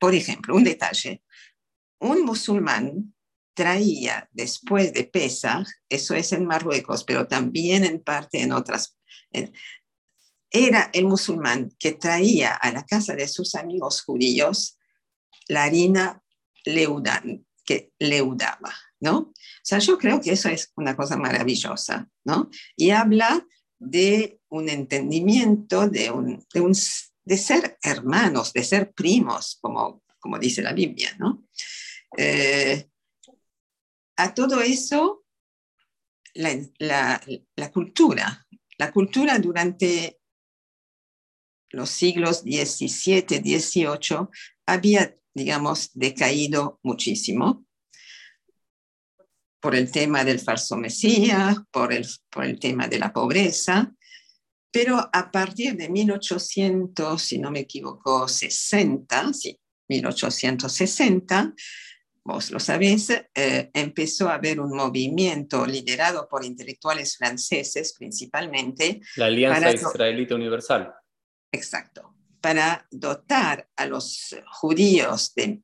Por 0.00 0.16
ejemplo, 0.16 0.56
un 0.56 0.64
detalle, 0.64 1.22
un 2.00 2.22
musulmán 2.24 3.13
traía 3.54 4.28
después 4.32 4.92
de 4.92 5.04
Pesach, 5.04 5.66
eso 5.88 6.14
es 6.14 6.32
en 6.32 6.44
Marruecos, 6.44 7.04
pero 7.04 7.26
también 7.26 7.84
en 7.84 8.00
parte 8.00 8.42
en 8.42 8.52
otras, 8.52 8.96
era 10.50 10.90
el 10.92 11.06
musulmán 11.06 11.70
que 11.78 11.92
traía 11.92 12.52
a 12.54 12.70
la 12.72 12.84
casa 12.84 13.14
de 13.14 13.26
sus 13.26 13.54
amigos 13.54 14.02
judíos 14.02 14.78
la 15.48 15.64
harina 15.64 16.22
leudan, 16.64 17.44
que 17.64 17.92
leudaba, 17.98 18.74
¿no? 19.00 19.18
O 19.18 19.32
sea, 19.62 19.78
yo 19.78 19.98
creo 19.98 20.20
que 20.20 20.32
eso 20.32 20.48
es 20.48 20.72
una 20.76 20.96
cosa 20.96 21.16
maravillosa, 21.16 22.08
¿no? 22.24 22.50
Y 22.76 22.90
habla 22.90 23.46
de 23.78 24.40
un 24.48 24.68
entendimiento, 24.68 25.88
de, 25.88 26.10
un, 26.10 26.44
de, 26.52 26.60
un, 26.60 26.72
de 27.24 27.38
ser 27.38 27.78
hermanos, 27.82 28.52
de 28.52 28.64
ser 28.64 28.92
primos, 28.92 29.58
como, 29.60 30.02
como 30.20 30.38
dice 30.38 30.62
la 30.62 30.72
Biblia, 30.72 31.16
¿no? 31.18 31.46
Eh, 32.16 32.88
a 34.16 34.34
todo 34.34 34.60
eso, 34.60 35.24
la, 36.34 37.20
cultura, 37.72 38.46
la 38.78 38.92
cultura 38.92 39.38
durante 39.38 40.20
los 41.70 41.90
siglos 41.90 42.40
XVII, 42.40 43.24
XVIII 43.38 44.28
había, 44.66 45.16
digamos, 45.32 45.90
decaído 45.94 46.78
muchísimo 46.82 47.66
por 49.60 49.74
el 49.74 49.90
tema 49.90 50.24
del 50.24 50.40
falso 50.40 50.76
Mesías, 50.76 51.56
por 51.70 51.92
el, 51.92 52.06
por 52.30 52.44
el 52.44 52.58
tema 52.58 52.86
de 52.86 52.98
la 52.98 53.12
pobreza, 53.12 53.94
pero 54.70 54.98
a 55.12 55.30
partir 55.30 55.76
de 55.76 55.88
1800, 55.88 57.22
si 57.22 57.38
no 57.38 57.50
me 57.50 57.60
equivoco, 57.60 58.28
60, 58.28 59.32
sí, 59.32 59.58
1860, 59.88 61.54
vos 62.24 62.50
lo 62.50 62.58
sabéis, 62.58 63.10
eh, 63.10 63.70
empezó 63.74 64.28
a 64.28 64.34
haber 64.34 64.58
un 64.58 64.74
movimiento 64.74 65.66
liderado 65.66 66.26
por 66.26 66.44
intelectuales 66.44 67.16
franceses 67.16 67.94
principalmente. 67.96 69.00
La 69.16 69.26
Alianza 69.26 69.72
Israelita 69.72 70.34
Universal. 70.34 70.92
Exacto, 71.52 72.14
para 72.40 72.86
dotar 72.90 73.68
a 73.76 73.86
los 73.86 74.34
judíos 74.60 75.34
de, 75.34 75.62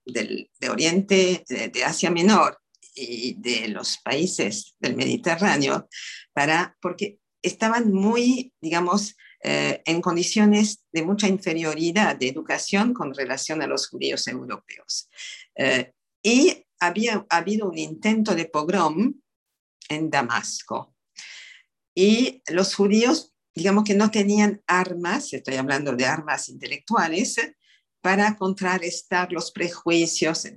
Oriente, 0.69 1.45
de, 1.49 1.85
Asia 1.85 2.11
Menor 2.11 2.59
y 2.95 3.35
de 3.35 3.69
los 3.69 3.99
países 3.99 4.77
del 4.79 4.97
Mediterráneo, 4.97 5.89
para, 6.33 6.77
porque 6.81 7.19
estaban 7.43 7.93
muy, 7.93 8.53
digamos, 8.61 9.17
eh, 9.43 9.83
en 9.87 10.03
condiciones 10.03 10.85
de 10.93 11.03
mucha 11.03 11.27
inferioridad 11.27 12.15
de 12.17 12.29
educación 12.29 12.93
con 12.93 13.15
relación 13.15 13.63
a 13.63 13.67
los 13.67 13.89
judíos 13.89 14.29
europeos. 14.29 15.09
Eh, 15.55 15.95
y 16.23 16.67
había 16.79 17.27
habido 17.29 17.69
un 17.69 17.79
intento 17.79 18.35
de 18.35 18.47
pogrom 18.47 19.21
en 19.89 20.11
Damasco. 20.11 20.95
Y 21.95 22.43
los 22.49 22.75
judíos, 22.75 23.35
digamos 23.55 23.85
que 23.85 23.95
no 23.95 24.11
tenían 24.11 24.63
armas, 24.67 25.33
estoy 25.33 25.57
hablando 25.57 25.95
de 25.95 26.07
armas 26.07 26.49
intelectuales, 26.49 27.37
para 28.01 28.37
contrarrestar 28.37 29.31
los 29.33 29.51
prejuicios. 29.51 30.49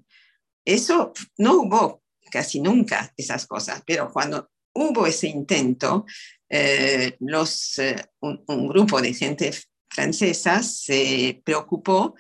Eso 0.64 1.12
no 1.38 1.62
hubo 1.62 2.04
casi 2.32 2.62
nunca 2.62 3.14
esas 3.18 3.46
cosas, 3.46 3.84
pero 3.86 4.12
cuando 4.12 4.50
hubo 4.74 5.06
ese 5.06 5.28
intento, 5.28 6.06
eh, 6.50 7.16
los, 7.20 7.78
eh, 7.80 7.96
un, 8.22 8.44
un, 8.48 8.68
grupo 8.68 9.02
de 9.02 9.14
gente 9.14 9.52
francesa 9.90 10.64
se 10.64 11.42
preocupó 11.44 12.16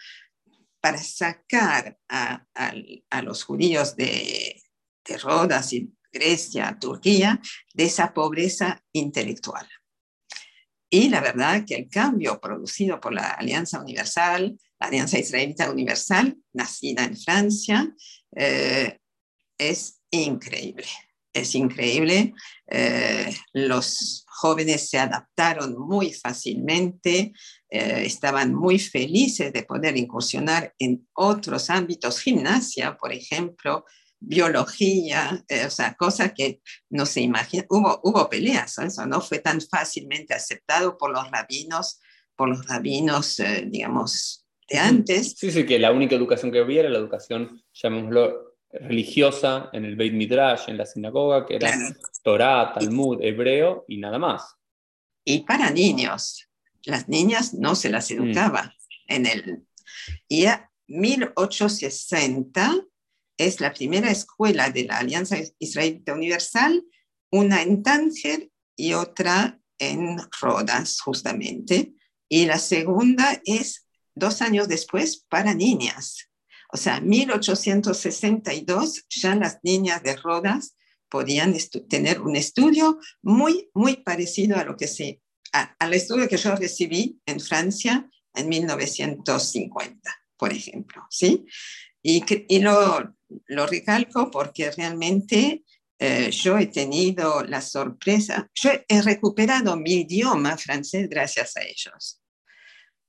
para 0.83 1.01
sacar 1.01 1.97
a, 2.09 2.45
los 3.23 3.45
judíos 3.45 3.95
de, 3.95 4.61
Rodas 5.21 5.71
y 5.71 5.89
Grecia, 6.11 6.77
Turquía, 6.77 7.39
de 7.73 7.85
esa 7.85 8.13
pobreza 8.13 8.83
intelectual. 8.91 9.65
Y 10.89 11.07
la 11.07 11.21
verdad 11.21 11.63
que 11.65 11.75
el 11.75 11.89
cambio 11.89 12.41
producido 12.41 12.99
por 12.99 13.13
la 13.13 13.29
Alianza 13.29 13.79
Universal, 13.79 14.59
la 14.77 14.87
Alianza 14.87 15.17
Israelita 15.17 15.71
Universal, 15.71 16.37
nacida 16.51 17.05
en 17.05 17.17
Francia, 17.17 17.95
eh, 18.35 18.99
es 19.57 20.01
increíble. 20.11 20.87
Es 21.33 21.55
increíble. 21.55 22.33
Eh, 22.69 23.33
los 23.53 24.23
jóvenes 24.27 24.89
se 24.89 24.99
adaptaron 24.99 25.75
muy 25.79 26.13
fácilmente, 26.13 27.33
eh, 27.69 28.03
estaban 28.05 28.53
muy 28.53 28.77
felices 28.77 29.51
de 29.51 29.63
poder 29.63 29.97
incursionar 29.97 30.73
en 30.77 31.07
otros 31.13 31.69
ámbitos, 31.69 32.19
gimnasia, 32.19 32.95
por 32.95 33.11
ejemplo, 33.11 33.85
biología, 34.25 35.43
eh, 35.47 35.65
o 35.65 35.69
sea, 35.69 35.95
cosas 35.95 36.33
que 36.33 36.61
no 36.89 37.05
se 37.05 37.21
imaginan. 37.21 37.65
Hubo, 37.69 37.99
hubo 38.03 38.29
peleas, 38.29 38.77
eso 38.79 39.05
no 39.05 39.21
fue 39.21 39.39
tan 39.39 39.59
fácilmente 39.61 40.33
aceptado 40.33 40.97
por 40.97 41.11
los 41.11 41.29
rabinos, 41.29 41.99
por 42.35 42.49
los 42.49 42.65
rabinos, 42.67 43.39
eh, 43.39 43.65
digamos, 43.67 44.45
de 44.69 44.77
antes. 44.77 45.35
Sí, 45.37 45.51
sí, 45.51 45.65
que 45.65 45.79
la 45.79 45.91
única 45.91 46.15
educación 46.15 46.51
que 46.51 46.59
había 46.59 46.81
era 46.81 46.89
la 46.89 46.99
educación, 46.99 47.61
llamémoslo, 47.73 48.52
religiosa 48.73 49.69
en 49.71 49.85
el 49.85 49.95
Beit 49.95 50.13
Midrash, 50.13 50.69
en 50.69 50.77
la 50.77 50.85
sinagoga, 50.85 51.45
que 51.45 51.55
era 51.55 51.71
Torah, 52.23 52.73
Talmud, 52.73 53.21
hebreo 53.21 53.85
y 53.87 53.97
nada 53.97 54.17
más. 54.19 54.55
Y 55.23 55.39
para 55.41 55.69
niños, 55.69 56.49
las 56.83 57.07
niñas 57.07 57.53
no 57.53 57.75
se 57.75 57.89
las 57.89 58.09
mm. 58.09 58.13
educaba 58.13 58.73
en 59.07 59.25
el... 59.25 59.65
Y 60.27 60.45
a 60.45 60.69
1860 60.87 62.73
es 63.37 63.61
la 63.61 63.73
primera 63.73 64.11
escuela 64.11 64.69
de 64.69 64.85
la 64.85 64.97
Alianza 64.97 65.37
Israelita 65.59 66.13
Universal, 66.13 66.83
una 67.31 67.61
en 67.61 67.83
Tánger 67.83 68.49
y 68.75 68.93
otra 68.93 69.59
en 69.79 70.17
Rodas, 70.41 70.99
justamente. 71.01 71.93
Y 72.29 72.45
la 72.45 72.57
segunda 72.57 73.41
es 73.45 73.87
dos 74.15 74.41
años 74.41 74.67
después 74.67 75.25
para 75.29 75.53
niñas. 75.53 76.29
O 76.73 76.77
sea, 76.77 76.99
1862 76.99 79.05
ya 79.07 79.35
las 79.35 79.59
niñas 79.61 80.01
de 80.01 80.15
Rodas 80.15 80.75
podían 81.07 81.55
tener 81.87 82.19
un 82.19 82.35
estudio 82.35 82.97
muy, 83.21 83.69
muy 83.75 83.97
parecido 83.97 84.57
a 84.57 84.63
lo 84.63 84.75
que 84.75 84.87
se, 84.87 85.21
al 85.51 85.93
estudio 85.93 86.27
que 86.27 86.37
yo 86.37 86.55
recibí 86.55 87.21
en 87.27 87.39
Francia 87.39 88.09
en 88.33 88.49
1950, 88.49 90.19
por 90.35 90.51
ejemplo, 90.51 91.05
¿sí? 91.11 91.45
Y, 92.01 92.23
y 92.49 92.59
lo, 92.59 93.17
lo 93.45 93.67
recalco 93.67 94.31
porque 94.31 94.71
realmente 94.71 95.63
eh, 95.99 96.31
yo 96.31 96.57
he 96.57 96.65
tenido 96.65 97.43
la 97.43 97.61
sorpresa, 97.61 98.49
yo 98.55 98.71
he 98.87 99.03
recuperado 99.03 99.77
mi 99.77 100.01
idioma 100.01 100.57
francés 100.57 101.07
gracias 101.07 101.55
a 101.55 101.61
ellos, 101.61 102.19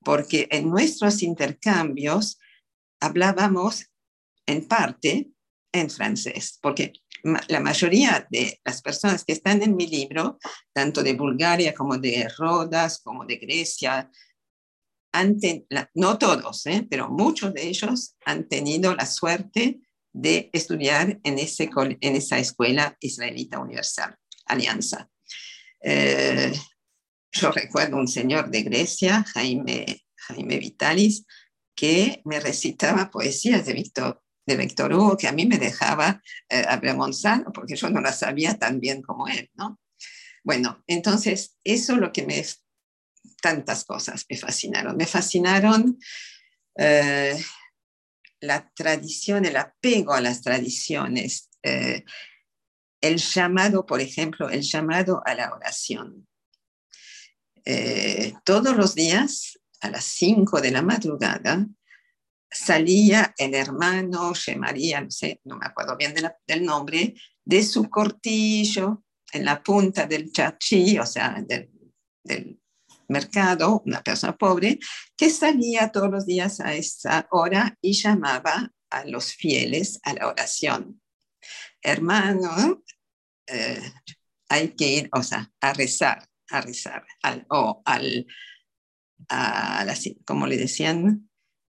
porque 0.05 0.49
en 0.51 0.69
nuestros 0.69 1.23
intercambios 1.23 2.39
hablábamos 3.05 3.87
en 4.47 4.67
parte 4.67 5.31
en 5.73 5.91
francés, 5.91 6.59
porque 6.63 6.93
la 7.49 7.61
mayoría 7.61 8.27
de 8.31 8.61
las 8.65 8.81
personas 8.81 9.25
que 9.25 9.33
están 9.33 9.63
en 9.63 9.75
mi 9.77 9.87
libro, 9.87 10.39
tanto 10.73 11.03
de 11.03 11.15
Bulgaria 11.15 11.75
como 11.75 11.99
de 11.99 12.29
Rodas, 12.39 13.01
como 13.03 13.25
de 13.25 13.37
Grecia, 13.37 14.11
no 15.95 16.19
todos, 16.19 16.67
¿eh? 16.67 16.87
pero 16.89 17.09
muchos 17.09 17.53
de 17.55 17.67
ellos 17.67 18.17
han 18.25 18.49
tenido 18.49 18.95
la 18.95 19.07
suerte 19.07 19.81
de 20.13 20.51
estudiar 20.53 21.19
en, 21.25 21.39
ese, 21.39 21.71
en 22.01 22.17
esa 22.17 22.39
escuela 22.39 22.97
israelita 23.01 23.59
universal, 23.59 24.15
Alianza. 24.47 25.09
Eh, 25.81 26.53
yo 27.33 27.51
recuerdo 27.51 27.97
un 27.97 28.09
señor 28.09 28.51
de 28.51 28.63
Grecia, 28.63 29.25
Jaime, 29.35 30.05
Jaime 30.17 30.59
Vitalis, 30.59 31.25
que 31.75 32.23
me 32.25 32.41
recitaba 32.41 33.11
poesías 33.11 33.67
de 33.67 33.73
Víctor, 33.73 34.23
de 34.47 34.57
Víctor 34.57 34.93
Hugo, 34.93 35.17
que 35.17 35.29
a 35.29 35.33
mí 35.33 35.47
me 35.47 35.59
dejaba 35.59 36.23
eh, 36.49 36.93
Monsanto, 36.95 37.53
porque 37.53 37.77
yo 37.77 37.91
no 37.91 38.01
las 38.01 38.19
sabía 38.19 38.59
tan 38.59 38.81
bien 38.81 39.03
como 39.03 39.29
él, 39.29 39.51
¿no? 39.55 39.81
Bueno, 40.43 40.83
entonces 40.87 41.57
eso 41.65 41.95
es 41.95 41.99
lo 41.99 42.13
que 42.13 42.27
me... 42.27 42.45
Tantas 43.41 43.85
cosas 43.85 44.25
me 44.29 44.37
fascinaron. 44.37 44.97
Me 44.97 45.07
fascinaron 45.07 45.99
eh, 46.77 47.43
la 48.41 48.71
tradición, 48.75 49.45
el 49.45 49.57
apego 49.57 50.13
a 50.13 50.21
las 50.21 50.43
tradiciones, 50.43 51.51
eh, 51.63 52.05
el 53.01 53.19
llamado, 53.19 53.85
por 53.87 54.01
ejemplo, 54.01 54.49
el 54.49 54.63
llamado 54.63 55.23
a 55.27 55.35
la 55.35 55.53
oración. 55.53 56.27
Eh, 57.65 58.35
todos 58.45 58.77
los 58.77 58.95
días, 58.95 59.59
a 59.85 59.91
las 59.91 60.05
5 60.05 60.61
de 60.61 60.71
la 60.71 60.83
madrugada, 60.83 61.67
salía 62.51 63.35
el 63.37 63.55
hermano 63.55 64.33
María, 64.57 65.01
no 65.03 65.11
sé, 65.11 65.41
no 65.45 65.59
me 65.59 65.67
acuerdo 65.67 65.97
bien 65.97 66.15
del 66.47 66.65
nombre, 66.65 67.15
de 67.45 67.63
su 67.63 67.91
cortillo 67.91 69.05
en 69.33 69.45
la 69.45 69.63
punta 69.63 70.07
del 70.07 70.33
chachí, 70.33 70.99
o 70.99 71.05
sea, 71.05 71.37
del, 71.47 71.71
del 72.23 72.59
mercado, 73.09 73.83
una 73.85 74.03
persona 74.03 74.37
pobre, 74.37 74.79
que 75.17 75.29
salía 75.29 75.93
todos 75.93 76.11
los 76.11 76.25
días 76.25 76.61
a 76.61 76.75
esa 76.75 77.27
hora 77.31 77.77
y 77.83 77.93
llamaba 77.93 78.73
a 78.91 79.05
los 79.05 79.35
fieles 79.35 80.01
a 80.03 80.15
la 80.15 80.29
oración. 80.29 81.03
Hermano, 81.83 82.83
eh, 83.47 83.93
hay 84.49 84.69
que 84.69 84.89
ir, 84.89 85.09
o 85.13 85.23
sea, 85.23 85.51
a 85.61 85.75
rezar, 85.75 86.27
a 86.49 86.61
rezar, 86.63 87.05
al, 87.23 87.45
o 87.51 87.83
al, 87.85 88.27
a 89.29 89.87
como 90.25 90.47
le 90.47 90.57
decían, 90.57 91.29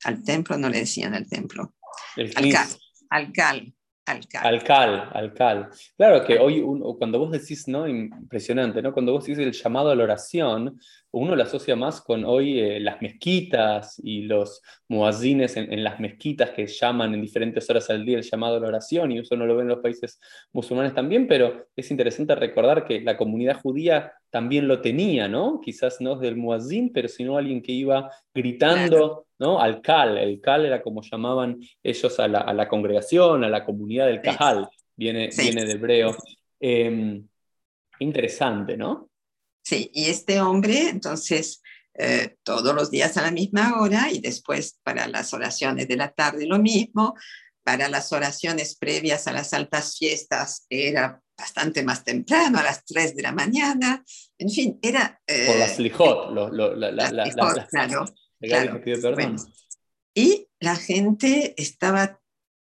al 0.05 0.23
templo, 0.23 0.57
no 0.59 0.69
le 0.69 0.81
decían 0.81 1.15
al 1.15 1.29
templo, 1.29 1.75
al 2.17 2.53
cal, 2.53 2.69
al 3.11 3.33
cal, 3.33 3.75
Alcal. 4.09 5.11
Alcal, 5.13 5.69
Claro 5.97 6.25
que 6.25 6.39
hoy, 6.39 6.65
cuando 6.99 7.19
vos 7.19 7.31
decís, 7.31 7.69
¿no? 7.69 7.87
Impresionante, 7.87 8.81
¿no? 8.81 8.93
Cuando 8.93 9.13
vos 9.13 9.27
decís 9.27 9.39
el 9.39 9.53
llamado 9.53 9.91
a 9.91 9.95
la 9.95 10.05
oración, 10.05 10.81
uno 11.11 11.37
lo 11.37 11.43
asocia 11.43 11.77
más 11.77 12.01
con 12.01 12.25
hoy 12.25 12.59
eh, 12.59 12.81
las 12.81 13.03
mezquitas 13.03 14.01
y 14.03 14.23
los 14.23 14.63
muazzines 14.89 15.57
en, 15.57 15.85
las 15.85 16.01
mezquitas 16.01 16.51
que 16.51 16.67
llaman 16.67 17.15
en 17.15 17.21
diferentes 17.21 17.69
horas 17.69 17.91
al 17.91 18.05
día 18.05 18.19
el 18.19 18.25
llamado 18.25 18.57
a 18.57 18.61
la 18.61 18.69
oración, 18.69 19.13
y 19.13 19.19
eso 19.19 19.37
no 19.37 19.47
lo 19.47 19.57
ven 19.57 19.67
en 19.67 19.75
los 19.75 19.83
países 19.83 20.19
musulmanes 20.53 20.95
también, 20.95 21.27
pero 21.27 21.67
es 21.77 21.91
interesante 21.91 22.35
recordar 22.35 22.87
que 22.87 23.01
la 23.03 23.17
comunidad 23.17 23.61
judía 23.61 24.13
también 24.31 24.69
lo 24.69 24.81
tenía, 24.81 25.29
¿no? 25.29 25.61
Quizás 25.61 26.01
no 26.01 26.17
del 26.17 26.37
muazzin, 26.37 26.93
pero 26.93 27.09
sino 27.09 27.37
alguien 27.37 27.63
que 27.63 27.73
iba 27.73 28.11
gritando, 28.35 29.27
¿no? 29.39 29.61
Al 29.61 29.81
cal, 29.81 30.19
el 30.19 30.41
cal 30.41 30.67
era 30.67 30.83
como 30.83 31.03
llamaban 31.03 31.61
ellos 31.83 32.19
a 32.21 32.29
la, 32.29 32.69
congregación, 32.69 33.45
a 33.45 33.49
la 33.49 33.65
comunidad 33.65 34.07
del 34.07 34.21
cajal, 34.21 34.69
viene, 34.97 35.31
viene 35.37 35.65
de 35.65 35.73
hebreo. 35.73 36.17
Em, 36.61 37.27
interesante, 38.01 38.77
¿no? 38.77 39.11
Sí, 39.63 39.91
y 39.93 40.07
este 40.07 40.41
hombre, 40.41 40.89
entonces, 40.89 41.63
eh, 41.95 42.37
todos 42.43 42.75
los 42.75 42.91
días 42.91 43.17
a 43.17 43.23
la 43.23 43.31
misma 43.31 43.81
hora 43.81 44.11
y 44.11 44.21
después 44.21 44.79
para 44.83 45.09
las 45.09 45.35
oraciones 45.35 45.89
de 45.89 45.97
la 45.97 46.11
tarde 46.13 46.47
lo 46.47 46.59
mismo, 46.59 47.15
para 47.65 47.89
las 47.89 48.13
oraciones 48.13 48.77
previas 48.77 49.27
a 49.27 49.33
las 49.33 49.53
altas 49.53 49.99
fiestas 49.99 50.65
era 50.71 51.21
bastante 51.39 51.85
más 51.85 52.03
temprano, 52.03 52.59
a 52.59 52.65
las 52.65 52.85
3 52.85 53.15
de 53.15 53.23
la 53.23 53.33
mañana, 53.33 54.05
en 54.37 54.51
fin, 54.51 54.79
era... 54.83 55.23
Eh, 55.27 55.47
Por 55.47 55.57
las 55.57 55.79
lijot, 55.79 56.33
la, 56.35 56.91
la, 56.91 57.31
claro, 57.71 58.05
y 60.15 60.49
la 60.59 60.75
gente 60.75 61.55
estaba 61.57 62.21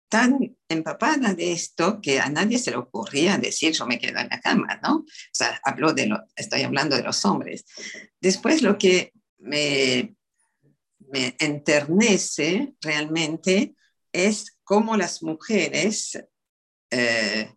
tan 0.09 0.57
empapada 0.69 1.35
de 1.35 1.53
esto 1.53 2.01
que 2.01 2.21
a 2.21 2.29
nadie 2.29 2.59
se 2.59 2.71
le 2.71 2.77
ocurría 2.77 3.39
decir 3.39 3.73
yo 3.73 3.87
me 3.87 3.99
quedo 3.99 4.21
en 4.21 4.29
la 4.29 4.41
cama, 4.41 4.79
¿no? 4.83 4.99
O 4.99 5.07
sea, 5.33 5.59
hablo 5.65 5.93
de 5.93 6.07
lo, 6.07 6.23
estoy 6.37 6.63
hablando 6.63 6.95
de 6.95 7.03
los 7.03 7.25
hombres. 7.25 7.65
Después 8.21 8.63
lo 8.63 8.79
que 8.79 9.13
me, 9.39 10.15
me 10.99 11.35
enternece 11.39 12.75
realmente 12.81 13.75
es 14.13 14.59
cómo 14.63 14.97
las 14.97 15.23
mujeres 15.23 16.23
eh, 16.91 17.55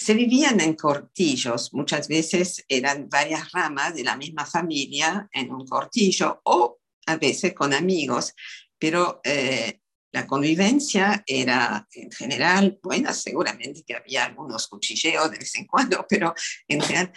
se 0.00 0.14
vivían 0.14 0.58
en 0.60 0.76
cortillos, 0.76 1.74
muchas 1.74 2.08
veces 2.08 2.64
eran 2.68 3.10
varias 3.10 3.52
ramas 3.52 3.94
de 3.94 4.02
la 4.02 4.16
misma 4.16 4.46
familia 4.46 5.28
en 5.30 5.52
un 5.52 5.66
cortillo 5.66 6.40
o 6.44 6.78
a 7.04 7.16
veces 7.16 7.52
con 7.52 7.74
amigos, 7.74 8.32
pero 8.78 9.20
eh, 9.22 9.80
la 10.10 10.26
convivencia 10.26 11.22
era 11.26 11.86
en 11.92 12.10
general 12.10 12.80
buena, 12.82 13.12
seguramente 13.12 13.84
que 13.86 13.94
había 13.94 14.24
algunos 14.24 14.68
cuchilleos 14.68 15.30
de 15.30 15.36
vez 15.36 15.54
en 15.56 15.66
cuando, 15.66 16.06
pero 16.08 16.34
en 16.66 16.80
general 16.80 17.12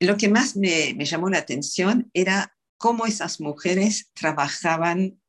lo 0.00 0.16
que 0.16 0.28
más 0.28 0.56
me, 0.56 0.92
me 0.96 1.04
llamó 1.04 1.30
la 1.30 1.38
atención 1.38 2.10
era 2.12 2.52
cómo 2.76 3.06
esas 3.06 3.40
mujeres 3.40 4.10
trabajaban, 4.12 5.22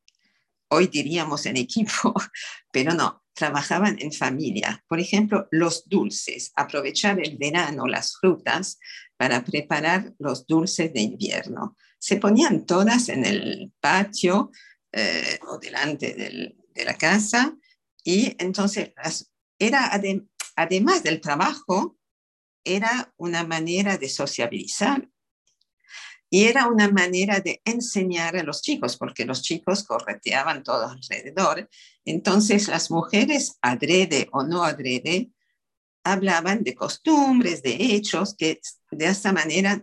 hoy 0.70 0.88
diríamos 0.88 1.46
en 1.46 1.56
equipo, 1.56 2.14
pero 2.72 2.94
no, 2.94 3.22
trabajaban 3.36 3.96
en 4.00 4.12
familia. 4.12 4.82
Por 4.88 4.98
ejemplo, 4.98 5.46
los 5.50 5.88
dulces, 5.88 6.52
aprovechar 6.56 7.20
el 7.20 7.36
verano, 7.36 7.86
las 7.86 8.16
frutas, 8.18 8.78
para 9.16 9.44
preparar 9.44 10.14
los 10.18 10.46
dulces 10.46 10.92
de 10.92 11.02
invierno. 11.02 11.76
Se 11.98 12.16
ponían 12.16 12.66
todas 12.66 13.08
en 13.08 13.24
el 13.24 13.72
patio 13.78 14.50
eh, 14.92 15.38
o 15.48 15.58
delante 15.58 16.14
del, 16.14 16.56
de 16.74 16.84
la 16.84 16.94
casa 16.94 17.56
y 18.02 18.34
entonces 18.38 18.92
era 19.58 19.90
además 20.56 21.02
del 21.02 21.20
trabajo, 21.20 21.98
era 22.64 23.12
una 23.16 23.44
manera 23.44 23.98
de 23.98 24.08
sociabilizar 24.08 25.08
y 26.30 26.44
era 26.44 26.66
una 26.66 26.90
manera 26.90 27.40
de 27.40 27.60
enseñar 27.64 28.36
a 28.36 28.42
los 28.42 28.62
chicos, 28.62 28.96
porque 28.96 29.24
los 29.24 29.42
chicos 29.42 29.84
correteaban 29.84 30.62
todo 30.62 30.88
alrededor. 30.88 31.68
Entonces 32.04 32.68
las 32.68 32.90
mujeres, 32.90 33.56
adrede 33.62 34.28
o 34.32 34.42
no 34.42 34.64
adrede, 34.64 35.30
hablaban 36.04 36.62
de 36.62 36.74
costumbres, 36.74 37.62
de 37.62 37.76
hechos 37.78 38.34
que 38.36 38.60
de 38.90 39.06
esta 39.06 39.32
manera 39.32 39.82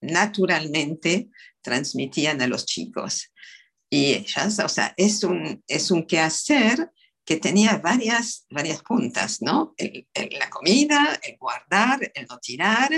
naturalmente 0.00 1.28
transmitían 1.62 2.40
a 2.42 2.46
los 2.46 2.66
chicos 2.66 3.32
y 3.90 4.14
ellas, 4.14 4.58
o 4.58 4.68
sea, 4.68 4.94
es 4.96 5.22
un, 5.22 5.62
es 5.66 5.90
un 5.90 6.06
quehacer 6.06 6.90
que 7.26 7.36
tenía 7.36 7.78
varias, 7.78 8.46
varias 8.48 8.82
puntas, 8.82 9.42
¿no? 9.42 9.74
la 10.38 10.48
comida, 10.48 11.20
el 11.24 11.36
guardar, 11.36 12.12
el 12.14 12.26
no 12.26 12.38
tirar, 12.38 12.88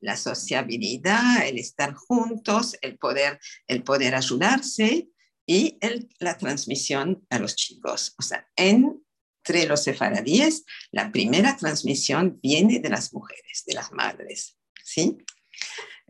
la 0.00 0.16
sociabilidad, 0.18 1.46
el 1.46 1.58
estar 1.58 1.94
juntos, 1.94 2.76
el 2.82 2.98
poder, 2.98 3.40
el 3.66 3.82
poder 3.82 4.14
ayudarse 4.14 5.08
y 5.46 5.78
el, 5.80 6.10
la 6.18 6.36
transmisión 6.36 7.26
a 7.30 7.38
los 7.38 7.56
chicos. 7.56 8.14
O 8.18 8.22
sea, 8.22 8.46
entre 8.54 9.66
los 9.66 9.82
sefaradíes, 9.82 10.64
la 10.92 11.10
primera 11.10 11.56
transmisión 11.56 12.38
viene 12.42 12.80
de 12.80 12.90
las 12.90 13.14
mujeres, 13.14 13.64
de 13.66 13.74
las 13.74 13.92
madres, 13.92 14.58
¿sí? 14.84 15.16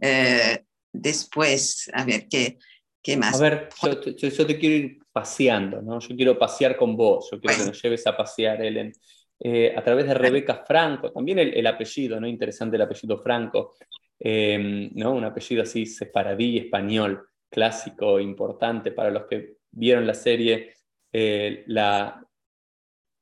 Eh, 0.00 0.64
después, 0.92 1.88
a 1.94 2.04
ver, 2.04 2.26
¿qué, 2.28 2.58
¿Qué 3.02 3.16
más? 3.16 3.36
A 3.36 3.38
ver, 3.38 3.68
yo, 3.82 4.46
te 4.46 4.58
quiero 4.58 4.74
ir 4.74 4.99
paseando, 5.12 5.82
¿no? 5.82 6.00
Yo 6.00 6.16
quiero 6.16 6.38
pasear 6.38 6.76
con 6.76 6.96
vos, 6.96 7.28
yo 7.30 7.40
quiero 7.40 7.58
que 7.58 7.66
nos 7.66 7.82
lleves 7.82 8.06
a 8.06 8.16
pasear, 8.16 8.62
Ellen. 8.62 8.92
eh, 9.40 9.74
a 9.76 9.82
través 9.82 10.06
de 10.06 10.14
Rebeca 10.14 10.64
Franco, 10.66 11.10
también 11.10 11.38
el, 11.38 11.66
apellido, 11.66 12.20
¿no? 12.20 12.26
Interesante 12.26 12.76
el 12.76 12.82
apellido 12.82 13.18
Franco, 13.18 13.74
em, 14.18 14.90
¿no? 14.94 15.12
Un 15.12 15.24
apellido 15.24 15.62
así 15.62 15.86
separadí, 15.86 16.58
español, 16.58 17.26
clásico, 17.48 18.20
importante 18.20 18.92
para 18.92 19.10
los 19.10 19.24
que 19.24 19.56
vieron 19.70 20.06
la 20.06 20.14
serie 20.14 20.74
eh, 21.12 21.64
la, 21.66 22.24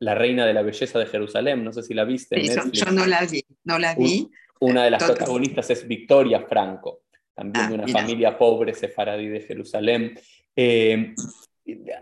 la 0.01 0.15
Reina 0.15 0.47
de 0.47 0.55
la 0.55 0.63
Belleza 0.63 0.99
de 0.99 1.07
Jerusalén, 1.07 1.65
no 1.65 1.73
sé 1.73 1.83
si 1.83 1.95
la 1.95 2.05
viste. 2.05 2.41
yo, 2.73 2.87
no 2.93 3.07
la 3.07 3.25
vi, 3.25 3.45
no 3.65 3.79
la 3.79 3.95
vi. 3.95 4.29
Una 4.61 4.85
de 4.85 4.91
las 4.91 5.05
protagonistas 5.05 5.71
es 5.71 5.87
Victoria 5.87 6.41
Franco, 6.41 7.03
también 7.35 7.65
ah, 7.65 7.69
de 7.69 7.75
una 7.75 7.89
familia 7.89 8.37
pobre 8.37 8.75
sefaradí 8.75 9.29
de 9.29 9.41
Jerusalén. 9.41 10.19
Em, 10.55 11.15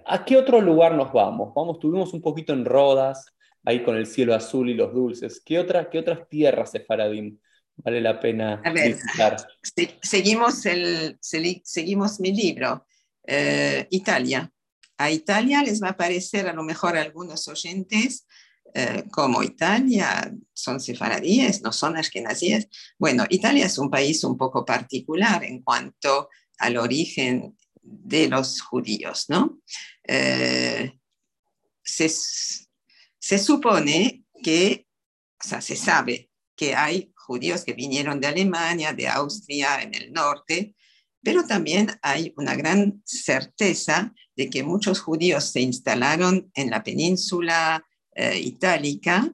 ¿A 0.04 0.24
qué 0.24 0.36
otro 0.36 0.60
lugar 0.60 0.94
nos 0.94 1.12
vamos? 1.12 1.52
Vamos, 1.54 1.78
tuvimos 1.78 2.12
un 2.12 2.22
poquito 2.22 2.52
en 2.52 2.64
Rodas, 2.64 3.26
ahí 3.64 3.82
con 3.82 3.96
el 3.96 4.06
cielo 4.06 4.34
azul 4.34 4.70
y 4.70 4.74
los 4.74 4.92
dulces. 4.92 5.42
¿Qué, 5.44 5.58
otra, 5.58 5.90
qué 5.90 5.98
otras 5.98 6.28
tierras 6.28 6.70
sefaradín 6.70 7.40
vale 7.76 8.00
la 8.00 8.20
pena 8.20 8.62
visitar? 8.72 9.36
seguimos, 10.02 10.64
el, 10.66 11.18
seguimos 11.20 12.20
mi 12.20 12.32
libro, 12.32 12.86
eh, 13.26 13.86
Italia. 13.90 14.50
A 14.98 15.10
Italia 15.10 15.62
les 15.62 15.82
va 15.82 15.90
a 15.90 15.96
parecer 15.96 16.48
a 16.48 16.52
lo 16.52 16.62
mejor 16.62 16.96
a 16.96 17.02
algunos 17.02 17.48
oyentes 17.48 18.26
eh, 18.78 19.04
como 19.10 19.42
Italia 19.42 20.30
son 20.52 20.80
sefaradíes, 20.80 21.62
no 21.62 21.72
son 21.72 21.96
ashkenazíes. 21.96 22.68
Bueno, 22.98 23.24
Italia 23.30 23.66
es 23.66 23.78
un 23.78 23.90
país 23.90 24.22
un 24.22 24.36
poco 24.36 24.64
particular 24.64 25.44
en 25.44 25.62
cuanto 25.62 26.28
al 26.58 26.76
origen 26.76 27.56
de 27.86 28.28
los 28.28 28.60
judíos, 28.60 29.26
¿no? 29.28 29.60
Eh, 30.06 30.92
se, 31.82 32.08
se 32.08 33.38
supone 33.38 34.24
que, 34.42 34.86
o 35.42 35.48
sea, 35.48 35.60
se 35.60 35.76
sabe 35.76 36.30
que 36.56 36.74
hay 36.74 37.12
judíos 37.14 37.64
que 37.64 37.74
vinieron 37.74 38.20
de 38.20 38.28
Alemania, 38.28 38.92
de 38.92 39.08
Austria, 39.08 39.82
en 39.82 39.94
el 39.94 40.12
norte, 40.12 40.74
pero 41.22 41.44
también 41.44 41.90
hay 42.02 42.32
una 42.36 42.54
gran 42.54 43.02
certeza 43.04 44.14
de 44.36 44.48
que 44.48 44.62
muchos 44.62 45.00
judíos 45.00 45.44
se 45.44 45.60
instalaron 45.60 46.50
en 46.54 46.70
la 46.70 46.82
península 46.84 47.84
eh, 48.14 48.38
itálica 48.38 49.32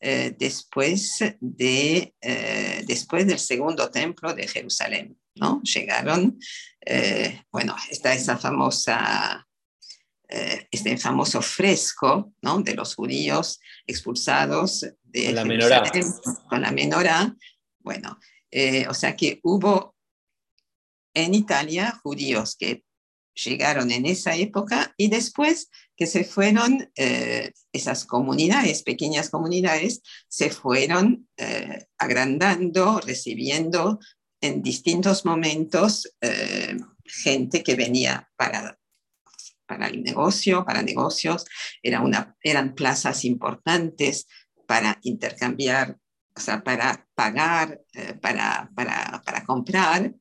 eh, 0.00 0.34
después, 0.38 1.18
de, 1.40 2.14
después 2.86 3.26
del 3.26 3.38
segundo 3.38 3.90
templo 3.90 4.34
de 4.34 4.48
Jerusalén. 4.48 5.18
¿No? 5.34 5.62
Llegaron, 5.62 6.38
bueno, 7.50 7.76
está 7.90 8.14
esa 8.14 8.36
famosa 8.36 9.46
eh, 10.26 10.66
este 10.70 10.96
famoso 10.96 11.42
fresco 11.42 12.32
¿no? 12.40 12.60
de 12.60 12.74
los 12.74 12.94
judíos 12.94 13.60
expulsados 13.86 14.80
de 15.02 15.26
con 15.26 15.34
la 15.34 15.44
menorá. 15.44 15.92
Con 16.48 16.60
la 16.62 16.72
menorá. 16.72 17.36
Bueno, 17.78 18.18
eh, 18.50 18.86
o 18.88 18.94
sea 18.94 19.14
que 19.14 19.38
hubo 19.42 19.94
en 21.14 21.34
Italia 21.34 22.00
judíos 22.02 22.56
que 22.58 22.82
llegaron 23.34 23.92
en 23.92 24.06
esa 24.06 24.34
época 24.34 24.94
y 24.96 25.08
después 25.08 25.68
que 25.94 26.06
se 26.06 26.24
fueron, 26.24 26.90
eh, 26.96 27.52
esas 27.72 28.04
comunidades, 28.04 28.82
pequeñas 28.82 29.28
comunidades, 29.28 30.02
se 30.28 30.50
fueron 30.50 31.28
agrandando, 31.98 33.00
recibiendo 33.00 34.00
en 34.46 34.62
distintos 34.62 35.24
momentos 35.24 36.16
gente 37.04 37.62
que 37.62 37.74
venía 37.74 38.28
para 38.36 38.78
para 39.66 39.88
el 39.88 40.02
negocio, 40.02 40.64
para 40.64 40.82
negocios, 40.82 41.44
era 41.82 42.00
una, 42.00 42.36
eran 42.42 42.74
plazas 42.74 43.24
importantes 43.24 44.26
para 44.66 44.98
intercambiar, 45.02 45.96
o 46.34 46.40
sea, 46.40 46.62
para 46.62 47.06
pagar, 47.14 47.80
eh, 47.92 48.14
para, 48.14 48.70
para, 48.74 49.22
para, 49.24 49.44
comprar. 49.44 50.12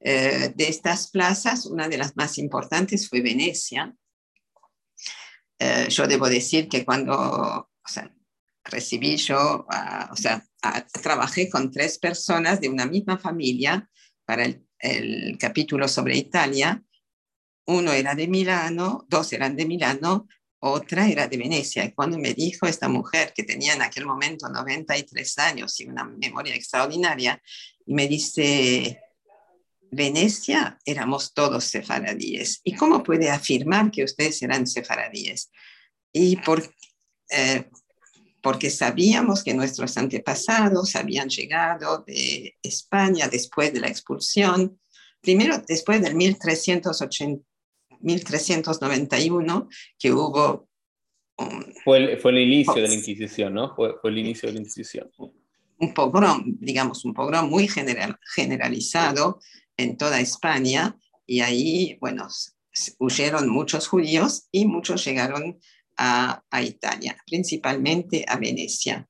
Eh, 0.00 0.52
de 0.54 0.68
estas 0.68 1.10
plazas, 1.10 1.66
una 1.66 1.88
de 1.88 1.98
las 1.98 2.16
más 2.16 2.38
importantes 2.38 3.08
fue 3.08 3.22
Venecia. 3.22 3.94
Eh, 5.58 5.86
yo 5.88 6.06
debo 6.06 6.28
decir 6.28 6.68
que 6.68 6.84
cuando 6.84 7.70
recibí 8.70 9.16
yo, 9.16 9.66
ah, 9.70 10.08
o 10.12 10.16
sea, 10.16 10.44
ah, 10.62 10.86
trabajé 11.02 11.48
con 11.48 11.70
tres 11.70 11.98
personas 11.98 12.60
de 12.60 12.68
una 12.68 12.86
misma 12.86 13.18
familia 13.18 13.88
para 14.24 14.44
el, 14.44 14.66
el 14.78 15.38
capítulo 15.38 15.88
sobre 15.88 16.16
Italia 16.16 16.82
uno 17.66 17.92
era 17.92 18.14
de 18.14 18.28
Milano, 18.28 19.06
dos 19.08 19.32
eran 19.32 19.56
de 19.56 19.66
Milano, 19.66 20.28
otra 20.60 21.08
era 21.08 21.26
de 21.26 21.36
Venecia. 21.36 21.84
Y 21.84 21.92
cuando 21.92 22.18
me 22.18 22.32
dijo 22.32 22.66
esta 22.66 22.88
mujer, 22.88 23.32
que 23.34 23.42
tenía 23.42 23.74
en 23.74 23.82
aquel 23.82 24.06
momento 24.06 24.48
93 24.48 25.38
años 25.38 25.78
y 25.80 25.86
una 25.86 26.04
memoria 26.04 26.54
extraordinaria, 26.54 27.40
y 27.84 27.94
me 27.94 28.06
dice, 28.06 29.00
Venecia 29.90 30.78
éramos 30.84 31.34
todos 31.34 31.64
sefaradíes. 31.64 32.60
¿Y 32.62 32.74
cómo 32.74 33.02
puede 33.02 33.30
afirmar 33.30 33.90
que 33.90 34.04
ustedes 34.04 34.40
eran 34.42 34.66
sefaradíes? 34.66 35.50
Y 36.12 36.36
por, 36.36 36.62
eh, 37.30 37.68
porque 38.46 38.70
sabíamos 38.70 39.42
que 39.42 39.54
nuestros 39.54 39.98
antepasados 39.98 40.94
habían 40.94 41.28
llegado 41.28 42.04
de 42.06 42.54
España 42.62 43.26
después 43.26 43.72
de 43.72 43.80
la 43.80 43.88
expulsión, 43.88 44.78
primero 45.20 45.60
después 45.66 46.00
del 46.00 46.14
1380 46.14 47.42
1391 47.98 49.68
que 49.98 50.12
hubo... 50.12 50.68
fue, 51.84 51.98
el, 51.98 52.20
fue, 52.20 52.30
el, 52.30 52.38
inicio 52.38 52.74
de 52.74 52.86
la 52.86 52.94
Inquisición, 52.94 53.52
¿no? 53.52 53.74
Fue, 53.74 53.94
fue, 54.00 54.10
el 54.10 54.18
inicio 54.18 54.48
de 54.48 54.52
la 54.52 54.60
Inquisición. 54.60 55.10
Un 55.78 55.92
pogrom, 55.92 56.44
digamos, 56.60 57.04
un 57.04 57.14
pogrom 57.14 57.50
muy 57.50 57.66
general, 57.66 58.16
generalizado 58.32 59.40
en 59.76 59.96
toda 59.96 60.20
España 60.20 60.96
y 61.26 61.40
ahí, 61.40 61.98
bueno, 62.00 62.28
huyeron 63.00 63.48
muchos 63.48 63.88
judíos 63.88 64.46
y 64.52 64.66
muchos 64.66 65.04
llegaron 65.04 65.58
a, 65.96 66.42
Italia, 66.62 67.16
principalmente 67.26 68.24
a 68.26 68.36
Venecia. 68.36 69.08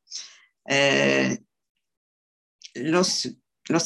Eh, 0.68 1.38
los 2.74 3.28
los, 3.68 3.84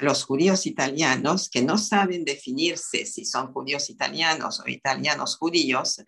los 0.00 0.24
judíos 0.24 0.66
italianos 0.66 1.48
que 1.48 1.62
no 1.62 1.78
saben 1.78 2.24
definirse 2.24 3.06
si 3.06 3.24
son 3.24 3.52
judíos 3.52 3.88
italianos 3.90 4.60
o 4.60 4.68
italianos 4.68 5.36
judíos, 5.36 6.02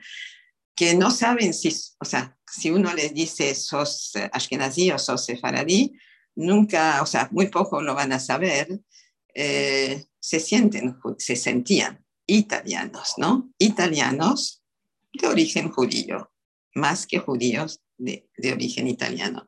que 0.74 0.94
no 0.94 1.10
saben 1.10 1.54
si, 1.54 1.74
o 2.00 2.04
sea, 2.04 2.36
si 2.46 2.70
uno 2.70 2.92
les 2.94 3.14
dice 3.14 3.54
sos 3.54 4.12
ashkenazí 4.32 4.90
o 4.90 4.98
sos 4.98 5.24
sefaradí, 5.24 5.92
nunca, 6.34 7.00
o 7.02 7.06
sea, 7.06 7.28
muy 7.30 7.46
poco 7.48 7.80
lo 7.80 7.94
van 7.94 8.12
a 8.12 8.18
saber, 8.18 8.80
eh, 9.34 10.04
se 10.18 10.40
sienten, 10.40 10.96
se 11.18 11.36
sentían 11.36 12.04
italianos, 12.26 13.14
¿no? 13.18 13.52
Italianos 13.58 14.62
de 15.12 15.28
origen 15.28 15.70
judío, 15.70 16.32
más 16.74 17.06
que 17.06 17.18
judíos 17.18 17.80
de, 17.96 18.28
de 18.36 18.52
origen 18.52 18.86
italiano. 18.86 19.46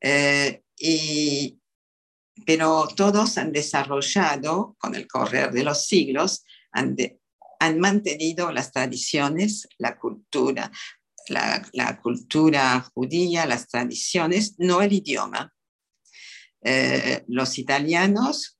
Eh, 0.00 0.62
y, 0.78 1.58
pero 2.46 2.88
todos 2.96 3.38
han 3.38 3.52
desarrollado 3.52 4.76
con 4.78 4.94
el 4.94 5.06
correr 5.06 5.52
de 5.52 5.64
los 5.64 5.86
siglos, 5.86 6.44
han, 6.72 6.96
han 7.60 7.78
mantenido 7.78 8.50
las 8.50 8.72
tradiciones, 8.72 9.68
la 9.78 9.98
cultura, 9.98 10.70
la, 11.28 11.68
la, 11.72 12.00
cultura 12.00 12.80
judía, 12.94 13.46
las 13.46 13.68
tradiciones, 13.68 14.54
no 14.58 14.82
el 14.82 14.92
idioma. 14.92 15.52
Eh, 16.64 17.24
los 17.28 17.58
italianos, 17.58 18.58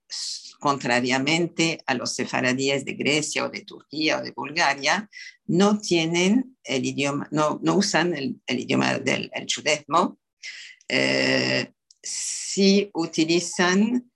contrariamente 0.62 1.82
a 1.86 1.94
los 1.94 2.14
sefaradíes 2.14 2.84
de 2.84 2.94
Grecia 2.94 3.44
o 3.44 3.48
de 3.48 3.64
Turquía 3.64 4.18
o 4.18 4.22
de 4.22 4.30
Bulgaria, 4.30 5.10
no 5.46 5.80
tienen 5.80 6.56
el 6.62 6.84
idioma, 6.84 7.26
no, 7.32 7.58
usan 7.74 8.14
el, 8.14 8.40
idioma 8.46 9.00
del 9.00 9.28
el 9.34 9.46
judesmo. 9.52 10.20
Eh, 10.86 11.72
si 12.00 12.88
utilizan 12.94 14.08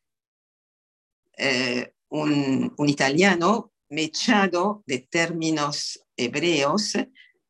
eh, 1.37 1.93
un, 2.11 2.73
italiano 2.87 3.73
mechado 3.89 4.85
de 4.87 5.01
términos 5.01 6.01
hebreos 6.17 6.93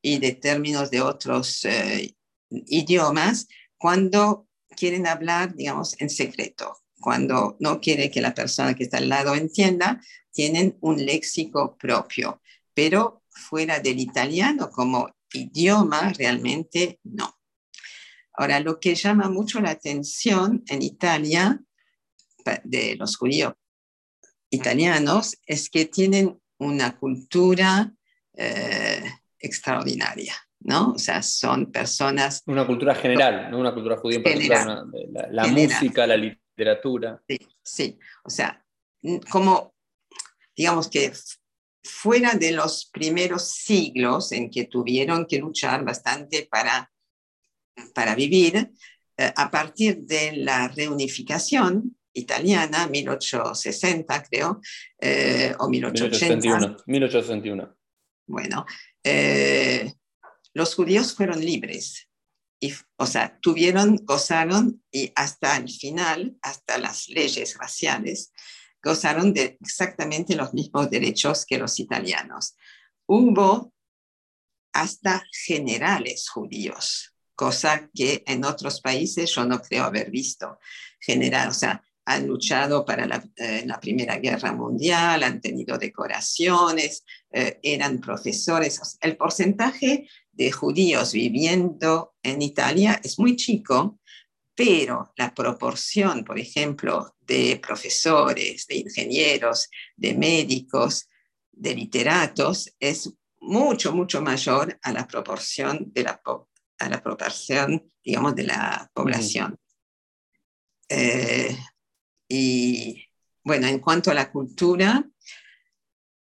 y 0.01 0.19
de 0.21 0.33
términos 0.33 0.91
de 0.91 1.03
otros 1.03 1.67
eh, 1.67 2.15
idiomas 2.49 3.47
cuando 3.77 4.49
quieren 4.75 5.07
hablar, 5.07 5.55
digamos, 5.55 6.01
en 6.01 6.09
secreto. 6.09 6.79
Cuando 7.07 7.57
no 7.61 7.81
quiere 7.81 8.11
que 8.11 8.21
la 8.21 8.35
persona 8.35 8.75
que 8.75 8.83
está 8.83 8.99
al 8.99 9.09
lado 9.09 9.37
entienda, 9.37 10.01
tienen 10.33 10.77
un 10.81 11.07
léxico 11.07 11.77
propio, 11.79 12.43
pero 12.75 13.23
fuera 13.31 13.79
del 13.79 14.01
italiano 14.01 14.71
como 14.71 15.15
idioma 15.33 16.13
realmente 16.19 16.99
no. 17.05 17.39
Ahora, 18.33 18.59
lo 18.59 18.81
que 18.81 18.97
llama 18.97 19.29
mucho 19.29 19.61
la 19.61 19.71
atención 19.71 20.65
en 20.67 20.83
Italia 20.83 21.61
de 22.65 22.97
los 22.97 23.17
judíos 23.17 23.55
italianos 24.51 25.39
es 25.47 25.71
que 25.71 25.85
tienen 25.85 26.37
una 26.59 26.99
cultura 26.99 27.95
eh, 28.35 29.05
extraordinaria, 29.39 30.35
¿no? 30.59 30.95
O 30.95 30.99
sea, 30.99 31.23
son 31.23 31.71
personas... 31.71 32.43
Una 32.47 32.67
cultura 32.67 32.97
general, 32.97 33.49
no 33.49 33.61
una 33.61 33.73
cultura 33.73 33.97
judía 33.97 34.17
en 34.17 34.25
particular, 34.25 34.87
la, 35.31 35.47
música, 35.47 36.05
la 36.05 36.17
literatura. 36.17 36.46
Sí, 37.29 37.39
sí, 37.63 37.99
o 38.25 38.31
sea, 38.31 38.65
como, 39.31 39.75
digamos 40.57 40.89
que 40.89 41.13
fuera 41.85 42.35
de 42.35 42.53
los 42.53 42.87
primeros 42.87 43.49
siglos 43.49 44.33
en 44.33 44.51
que 44.51 44.65
tuvieron 44.65 45.27
que 45.27 45.39
luchar 45.39 45.85
bastante 45.85 46.49
para, 46.51 46.91
para 47.95 48.15
vivir, 48.15 48.71
eh, 49.19 49.33
a 49.35 49.51
partir 49.51 49.99
de 49.99 50.37
la 50.37 50.69
reunificación 50.69 51.97
italiana, 52.13 52.87
1860 52.87 54.23
creo, 54.25 54.61
eh, 55.01 55.55
o 55.59 55.69
1880. 55.69 56.85
1861. 56.87 57.77
Bueno, 58.27 58.67
eh, 59.05 59.93
los 60.55 60.75
judíos 60.75 61.15
fueron 61.15 61.41
libres. 61.41 62.06
Y, 62.59 62.75
o 62.97 63.07
sea, 63.07 63.39
tuvieron, 63.41 63.97
gozaron 64.05 64.83
y 64.91 65.13
hasta 65.15 65.57
el 65.57 65.69
final, 65.69 66.37
hasta 66.43 66.79
las 66.79 67.09
leyes 67.09 67.57
raciales, 67.59 68.33
gozaron 68.83 69.33
de 69.35 69.59
exactamente 69.61 70.37
los 70.37 70.55
mismos 70.55 70.89
derechos 70.91 71.45
que 71.45 71.59
los 71.59 71.79
italianos. 71.81 72.57
Hubo 73.07 73.73
hasta 74.73 75.25
generales 75.47 76.29
judíos, 76.29 77.15
cosa 77.35 77.89
que 77.95 78.23
en 78.27 78.45
otros 78.45 78.81
países 78.81 79.35
yo 79.35 79.45
no 79.45 79.61
creo 79.61 79.85
haber 79.85 80.11
visto. 80.11 80.59
General, 81.01 81.49
o 81.49 81.55
sea, 81.55 81.83
han 82.07 82.27
luchado 82.27 82.85
para 82.85 83.07
la, 83.07 83.23
eh, 83.37 83.67
Primera 83.81 84.17
Guerra 84.19 84.53
Mundial, 84.53 85.23
han 85.25 85.41
tenido 85.41 85.77
decoraciones, 85.77 87.05
eh, 87.33 87.59
eran 87.63 88.01
profesores. 88.01 88.99
El 89.01 89.17
porcentaje 89.17 90.09
de 90.37 90.53
judíos 90.53 91.13
viviendo 91.13 92.15
en 92.23 92.43
Italia 92.43 93.01
es 93.03 93.19
muy 93.19 93.37
chico, 93.37 93.99
pero 94.55 95.13
la 95.17 95.35
proporción, 95.35 96.25
por 96.25 96.39
ejemplo, 96.39 97.17
de 97.21 97.61
profesores, 97.61 98.67
de 98.67 98.77
ingenieros, 98.77 99.69
de 99.97 100.15
médicos, 100.15 101.09
de 101.51 101.75
literatos, 101.75 102.75
es 102.79 103.13
mucho, 103.41 103.93
mucho 103.93 104.21
mayor 104.23 104.79
a 104.83 104.93
la 104.93 105.07
proporción 105.07 105.93
de 105.93 106.03
la, 106.03 106.21
a 106.79 106.89
la 106.89 107.03
proporción, 107.03 107.91
digamos, 108.05 108.35
de 108.35 108.45
la 108.45 108.91
población. 108.95 109.59
Eh, 110.89 111.57
y 112.29 113.05
bueno, 113.43 113.67
en 113.67 113.79
cuanto 113.79 114.11
a 114.11 114.15
la 114.15 114.31
cultura, 114.31 115.05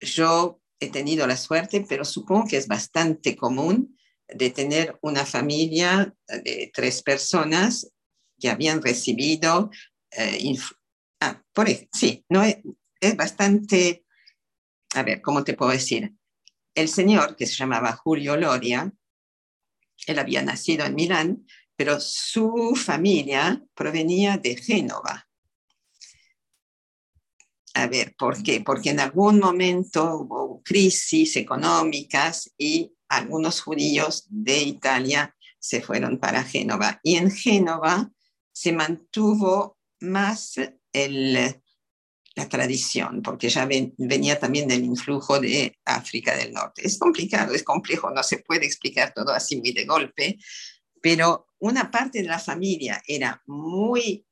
yo 0.01 0.60
he 0.81 0.89
tenido 0.89 1.27
la 1.27 1.37
suerte, 1.37 1.85
pero 1.89 2.05
supongo 2.05 2.47
que 2.49 2.57
es 2.57 2.67
bastante 2.67 3.37
común 3.37 3.97
de 4.27 4.51
tener 4.51 4.99
una 5.03 5.27
familia 5.27 6.15
de 6.27 6.71
tres 6.75 7.03
personas 7.03 7.93
que 8.39 8.49
habían 8.49 8.83
recibido, 8.83 9.71
eh, 10.11 10.57
ah, 11.21 11.43
por, 11.53 11.69
sí, 11.93 12.25
no 12.29 12.43
es, 12.43 12.57
es 13.01 13.17
bastante, 13.17 14.05
a 14.95 15.03
ver, 15.03 15.21
¿cómo 15.21 15.45
te 15.45 15.55
puedo 15.55 15.73
decir? 15.73 16.15
El 16.75 16.89
señor 16.89 17.37
que 17.37 17.47
se 17.47 17.57
llamaba 17.57 17.93
Julio 17.93 18.37
Loria, 18.37 18.91
él 20.07 20.19
había 20.19 20.43
nacido 20.43 20.87
en 20.87 20.95
Milán, 20.95 21.47
pero 21.77 22.01
su 22.01 22.75
familia 22.75 23.63
provenía 23.75 24.39
de 24.39 24.57
Génova. 24.57 25.30
A 27.75 27.87
ver, 27.87 28.15
¿por 28.17 28.43
qué? 28.43 28.61
Porque 28.61 28.91
en 28.91 29.01
algún 29.01 29.39
momento 29.39 30.17
hubo 30.17 30.63
crisis 30.63 31.37
económicas 31.37 32.53
y 32.59 32.93
algunos 33.09 33.61
judíos 33.61 34.27
de 34.29 34.59
Italia 34.59 35.37
se 35.59 35.81
fueron 35.81 36.19
para 36.19 36.43
Génova. 36.43 37.01
Y 37.03 37.17
en 37.17 37.31
Génova 37.31 38.11
se 38.53 38.73
mantuvo 38.73 39.79
más 40.01 40.55
la 42.35 42.49
tradición, 42.49 43.23
porque 43.23 43.49
ya 43.49 43.67
venía 43.67 44.39
también 44.39 44.67
del 44.67 44.85
influjo 44.85 45.39
de 45.39 45.79
África 45.85 46.37
del 46.37 46.53
Norte. 46.53 46.87
Es 46.87 46.99
complicado, 46.99 47.55
es 47.55 47.63
complejo, 47.63 48.11
no 48.11 48.23
se 48.23 48.39
puede 48.39 48.67
explicar 48.67 49.13
todo 49.15 49.33
así 49.33 49.57
muy 49.57 49.73
de 49.73 49.85
golpe, 49.85 50.39
pero 51.01 51.47
una 51.59 51.91
parte 51.91 52.23
de 52.23 52.29
la 52.29 52.39
familia 52.39 53.03
era 53.07 53.43
muy 53.47 54.27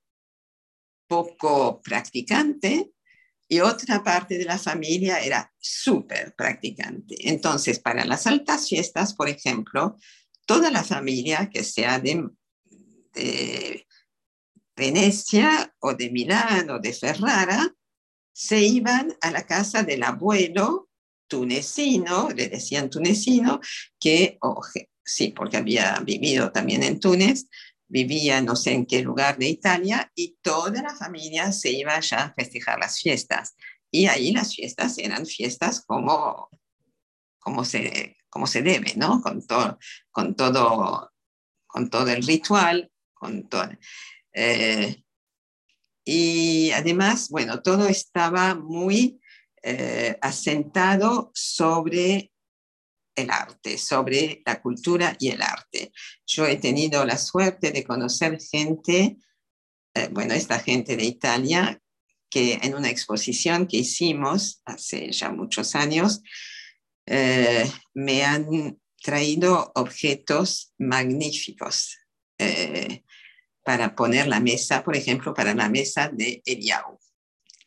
poco 1.06 1.80
practicante 1.80 2.92
y 3.48 3.60
otra 3.60 4.04
parte 4.04 4.36
de 4.36 4.44
la 4.44 4.58
familia 4.58 5.20
era 5.20 5.50
súper 5.58 6.34
practicante. 6.36 7.16
Entonces, 7.28 7.78
para 7.78 8.04
las 8.04 8.26
altas 8.26 8.68
fiestas, 8.68 9.14
por 9.14 9.28
ejemplo, 9.28 9.96
toda 10.44 10.70
la 10.70 10.84
familia 10.84 11.48
que 11.50 11.64
sea 11.64 11.98
de 11.98 12.28
Venecia 14.76 15.74
o 15.80 15.94
de 15.94 16.10
Milán 16.10 16.70
o 16.70 16.78
de 16.78 16.92
Ferrara, 16.92 17.74
se 18.32 18.60
iban 18.60 19.16
a 19.20 19.30
la 19.30 19.44
casa 19.46 19.82
del 19.82 20.04
abuelo 20.04 20.88
tunecino, 21.26 22.28
le 22.30 22.48
decían 22.48 22.88
tunecino, 22.88 23.60
que, 23.98 24.38
sí, 25.04 25.28
porque 25.28 25.56
había 25.56 25.98
vivido 26.00 26.52
también 26.52 26.82
en 26.82 27.00
Túnez, 27.00 27.46
vivía 27.88 28.40
no 28.40 28.54
sé 28.54 28.72
en 28.72 28.86
qué 28.86 29.02
lugar 29.02 29.38
de 29.38 29.48
Italia 29.48 30.10
y 30.14 30.36
toda 30.42 30.82
la 30.82 30.94
familia 30.94 31.52
se 31.52 31.70
iba 31.70 31.98
ya 32.00 32.24
a 32.24 32.34
festejar 32.34 32.78
las 32.78 33.00
fiestas. 33.00 33.56
Y 33.90 34.06
ahí 34.06 34.32
las 34.32 34.54
fiestas 34.54 34.98
eran 34.98 35.24
fiestas 35.24 35.84
como, 35.84 36.50
como, 37.38 37.64
se, 37.64 38.16
como 38.28 38.46
se 38.46 38.62
debe, 38.62 38.94
¿no? 38.96 39.22
Con, 39.22 39.46
todo 39.46 39.78
con, 40.10 40.34
todo, 40.36 41.10
con 41.66 41.88
todo 41.88 42.08
el 42.08 42.22
ritual, 42.22 42.90
con 43.14 43.48
todo. 43.48 43.70
Eh, 44.32 45.02
y 46.04 46.70
además, 46.72 47.28
bueno, 47.28 47.60
todo 47.62 47.88
estaba 47.88 48.54
muy 48.54 49.20
eh, 49.62 50.16
asentado 50.20 51.30
sobre 51.34 52.32
el 53.18 53.30
arte, 53.30 53.78
sobre 53.78 54.42
la 54.44 54.60
cultura 54.60 55.16
y 55.18 55.28
el 55.28 55.42
arte. 55.42 55.92
Yo 56.26 56.46
he 56.46 56.56
tenido 56.56 57.04
la 57.04 57.18
suerte 57.18 57.70
de 57.70 57.84
conocer 57.84 58.38
gente, 58.40 59.16
eh, 59.94 60.08
bueno, 60.10 60.34
esta 60.34 60.58
gente 60.58 60.96
de 60.96 61.04
Italia, 61.04 61.80
que 62.30 62.58
en 62.62 62.74
una 62.74 62.90
exposición 62.90 63.66
que 63.66 63.78
hicimos 63.78 64.60
hace 64.64 65.10
ya 65.12 65.30
muchos 65.30 65.74
años, 65.74 66.22
me 67.94 68.22
han 68.22 68.78
traído 69.02 69.72
objetos 69.74 70.74
magníficos 70.76 71.96
para 73.68 73.94
poner 73.94 74.26
la 74.28 74.40
mesa, 74.40 74.82
por 74.82 74.96
ejemplo, 74.96 75.34
para 75.34 75.52
la 75.54 75.68
mesa 75.68 76.08
de 76.10 76.40
Eliau. 76.46 76.98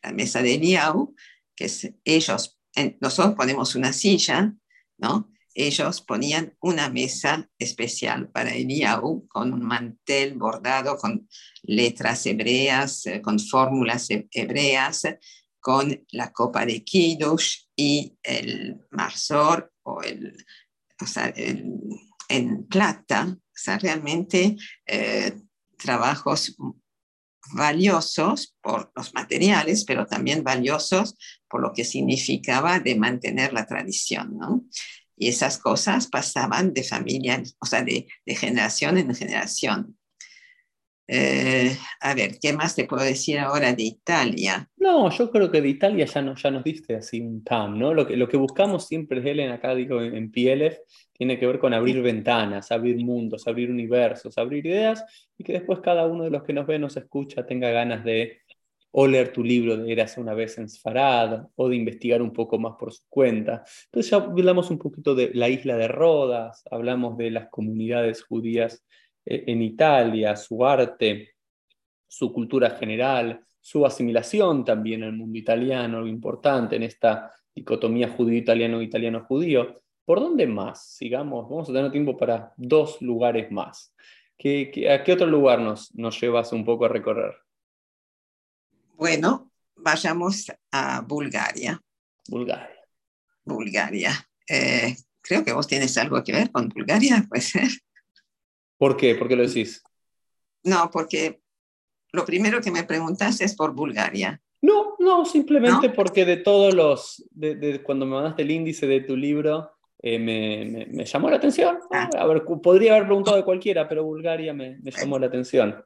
La 0.02 0.10
mesa 0.10 0.42
de 0.42 0.54
Eliau, 0.54 1.14
que 1.54 1.66
es, 1.66 1.92
ellos, 2.04 2.58
nosotros 3.00 3.36
ponemos 3.36 3.76
una 3.76 3.92
silla, 3.92 4.52
¿no? 4.98 5.30
Ellos 5.54 6.00
ponían 6.00 6.56
una 6.60 6.88
mesa 6.88 7.48
especial 7.58 8.30
para 8.30 8.54
Eliau 8.54 9.26
con 9.28 9.52
un 9.52 9.62
mantel 9.62 10.34
bordado 10.34 10.96
con 10.96 11.28
letras 11.62 12.26
hebreas, 12.26 13.06
eh, 13.06 13.20
con 13.20 13.38
fórmulas 13.38 14.08
hebreas, 14.30 15.02
con 15.60 16.04
la 16.10 16.32
copa 16.32 16.66
de 16.66 16.82
Kiddush 16.82 17.66
y 17.76 18.18
el 18.22 18.80
marzor 18.90 19.72
o 19.82 20.02
el, 20.02 20.36
en 22.28 22.66
plata, 22.66 23.28
o 23.28 23.54
sea, 23.54 23.78
realmente 23.78 24.56
eh, 24.86 25.38
trabajos 25.76 26.56
valiosos 27.54 28.56
por 28.60 28.92
los 28.96 29.12
materiales, 29.14 29.84
pero 29.84 30.06
también 30.06 30.42
valiosos 30.42 31.16
por 31.48 31.60
lo 31.60 31.72
que 31.72 31.84
significaba 31.84 32.80
de 32.80 32.94
mantener 32.94 33.52
la 33.52 33.66
tradición. 33.66 34.38
Y 35.22 35.28
esas 35.28 35.56
cosas 35.58 36.08
pasaban 36.08 36.74
de 36.74 36.82
familia, 36.82 37.40
o 37.60 37.64
sea, 37.64 37.84
de, 37.84 38.08
generación 38.26 38.98
en 38.98 39.14
generación. 39.14 39.96
Eh, 41.06 41.76
a 42.00 42.14
ver, 42.14 42.40
¿qué 42.42 42.52
más 42.52 42.74
te 42.74 42.86
puedo 42.86 43.04
decir 43.04 43.38
ahora 43.38 43.72
de 43.72 43.84
Italia? 43.84 44.68
No, 44.78 45.10
yo 45.10 45.30
creo 45.30 45.48
que 45.48 45.60
de 45.60 45.68
Italia 45.68 46.06
ya, 46.06 46.22
no, 46.22 46.34
ya 46.34 46.50
nos 46.50 46.64
diste 46.64 46.96
así 46.96 47.20
un 47.20 47.44
tam, 47.44 47.78
¿no? 47.78 47.94
Lo 47.94 48.04
que, 48.04 48.16
lo 48.16 48.28
que 48.28 48.36
buscamos 48.36 48.88
siempre, 48.88 49.20
Helen, 49.20 49.52
acá 49.52 49.76
digo 49.76 50.02
en, 50.02 50.16
en 50.16 50.32
PLF, 50.32 50.78
tiene 51.12 51.38
que 51.38 51.46
ver 51.46 51.60
con 51.60 51.72
abrir 51.72 52.02
ventanas, 52.02 52.72
abrir 52.72 52.96
mundos, 52.96 53.46
abrir 53.46 53.70
universos, 53.70 54.36
abrir 54.38 54.66
ideas 54.66 55.04
y 55.38 55.44
que 55.44 55.52
después 55.52 55.78
cada 55.78 56.04
uno 56.04 56.24
de 56.24 56.30
los 56.30 56.42
que 56.42 56.52
nos 56.52 56.66
ve, 56.66 56.80
nos 56.80 56.96
escucha, 56.96 57.46
tenga 57.46 57.70
ganas 57.70 58.02
de 58.02 58.40
o 58.92 59.06
leer 59.06 59.32
tu 59.32 59.42
libro 59.42 59.76
de 59.76 59.90
Eras 59.90 60.18
una 60.18 60.34
vez 60.34 60.58
en 60.58 60.68
Sfarad, 60.68 61.46
o 61.56 61.68
de 61.68 61.76
investigar 61.76 62.20
un 62.20 62.32
poco 62.32 62.58
más 62.58 62.74
por 62.78 62.92
su 62.92 63.02
cuenta. 63.08 63.64
Entonces 63.86 64.10
ya 64.10 64.18
hablamos 64.18 64.70
un 64.70 64.78
poquito 64.78 65.14
de 65.14 65.30
la 65.34 65.48
isla 65.48 65.76
de 65.76 65.88
Rodas, 65.88 66.62
hablamos 66.70 67.16
de 67.16 67.30
las 67.30 67.48
comunidades 67.48 68.22
judías 68.22 68.84
eh, 69.24 69.44
en 69.46 69.62
Italia, 69.62 70.36
su 70.36 70.64
arte, 70.64 71.30
su 72.06 72.32
cultura 72.32 72.70
general, 72.70 73.40
su 73.60 73.86
asimilación 73.86 74.64
también 74.64 75.02
al 75.04 75.14
mundo 75.14 75.38
italiano, 75.38 76.00
lo 76.00 76.06
importante 76.06 76.76
en 76.76 76.82
esta 76.82 77.32
dicotomía 77.54 78.08
judío-italiano, 78.08 78.82
italiano-judío. 78.82 79.80
¿Por 80.04 80.20
dónde 80.20 80.46
más? 80.46 80.96
Sigamos, 80.96 81.48
vamos 81.48 81.70
a 81.70 81.72
tener 81.72 81.90
tiempo 81.90 82.16
para 82.16 82.52
dos 82.56 83.00
lugares 83.00 83.50
más. 83.50 83.94
a 84.38 85.02
qué 85.04 85.12
otro 85.12 85.26
lugar 85.26 85.60
nos, 85.60 85.94
nos 85.94 86.20
llevas 86.20 86.52
un 86.52 86.64
poco 86.64 86.84
a 86.84 86.88
recorrer? 86.88 87.32
Bueno, 88.92 89.50
vayamos 89.76 90.52
a 90.70 91.00
Bulgaria. 91.00 91.80
Bulgaria. 92.28 92.80
Bulgaria. 93.44 94.28
Eh, 94.48 94.96
creo 95.20 95.44
que 95.44 95.52
vos 95.52 95.66
tienes 95.66 95.96
algo 95.98 96.22
que 96.22 96.32
ver 96.32 96.50
con 96.50 96.68
Bulgaria, 96.68 97.24
puede 97.28 97.42
ser. 97.42 97.68
¿Por 98.76 98.96
qué? 98.96 99.14
¿Por 99.14 99.28
qué 99.28 99.36
lo 99.36 99.46
decís? 99.46 99.82
No, 100.64 100.90
porque 100.90 101.40
lo 102.12 102.24
primero 102.24 102.60
que 102.60 102.70
me 102.70 102.84
preguntas 102.84 103.40
es 103.40 103.54
por 103.54 103.72
Bulgaria. 103.74 104.40
No, 104.60 104.94
no, 105.00 105.24
simplemente 105.24 105.90
porque 105.90 106.24
de 106.24 106.36
todos 106.36 106.72
los, 106.72 107.24
de, 107.30 107.82
cuando 107.82 108.06
me 108.06 108.14
mandaste 108.14 108.42
el 108.42 108.50
índice 108.52 108.86
de 108.86 109.00
tu 109.00 109.16
libro, 109.16 109.72
eh, 110.00 110.18
me, 110.18 110.86
me, 110.86 111.04
llamó 111.04 111.30
la 111.30 111.36
atención. 111.36 111.78
Ah. 111.90 112.08
A 112.16 112.26
ver, 112.26 112.44
podría 112.44 112.94
haber 112.94 113.06
preguntado 113.06 113.36
de 113.36 113.44
cualquiera, 113.44 113.88
pero 113.88 114.04
Bulgaria 114.04 114.54
me, 114.54 114.78
llamó 114.84 115.18
la 115.18 115.26
atención. 115.26 115.84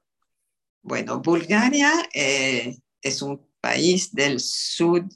Bueno, 0.83 1.21
Bulgaria 1.21 1.91
eh, 2.13 2.77
es 3.07 3.23
un 3.23 3.49
país 3.61 4.13
del 4.13 4.41
sudeste, 4.41 5.09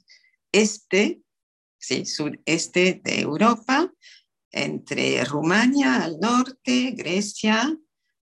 sí, 1.79 2.07
sudeste 2.07 3.01
de 3.03 3.21
Europa, 3.21 3.93
entre 4.53 5.25
Rumania 5.25 6.05
al 6.05 6.19
norte, 6.21 6.93
Grecia, 6.93 7.77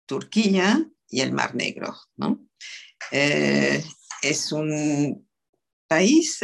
Turquía 0.06 0.84
y 1.08 1.20
el 1.20 1.32
Mar 1.32 1.54
Negro. 1.54 1.96
¿no? 2.16 2.46
Eh, 3.10 3.84
es 4.22 4.52
un 4.52 5.28
país 5.88 6.40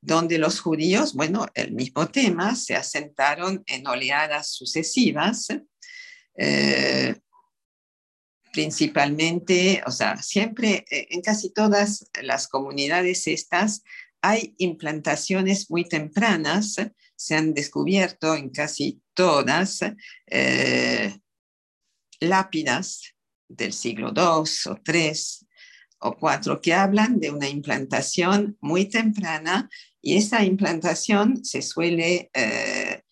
donde 0.00 0.38
los 0.38 0.60
judíos, 0.60 1.14
bueno, 1.14 1.46
el 1.54 1.72
mismo 1.72 2.08
tema, 2.08 2.54
se 2.54 2.76
asentaron 2.76 3.64
en 3.66 3.86
oleadas 3.86 4.50
sucesivas, 4.50 5.48
eh, 6.36 7.16
principalmente, 8.56 9.82
o 9.86 9.90
sea, 9.90 10.16
siempre 10.22 10.86
eh, 10.90 11.08
en 11.10 11.20
casi 11.20 11.52
todas 11.52 12.08
las 12.22 12.48
comunidades 12.48 13.26
estas 13.26 13.82
hay 14.22 14.54
implantaciones 14.56 15.70
muy 15.70 15.84
tempranas, 15.84 16.76
se 17.16 17.34
han 17.34 17.52
descubierto 17.52 18.34
en 18.34 18.48
casi 18.48 19.02
todas 19.12 19.80
lápidas 22.20 23.14
del 23.46 23.74
siglo 23.74 24.08
II 24.16 24.50
o 24.70 24.78
III 24.86 25.12
o 25.98 26.16
IV 26.18 26.60
que 26.62 26.72
hablan 26.72 27.20
de 27.20 27.30
una 27.30 27.48
implantación 27.48 28.56
muy 28.62 28.86
temprana 28.86 29.68
y 30.00 30.16
esa 30.16 30.44
implantación 30.44 31.44
se 31.44 31.60
suele, 31.60 32.30
eh, 32.32 33.02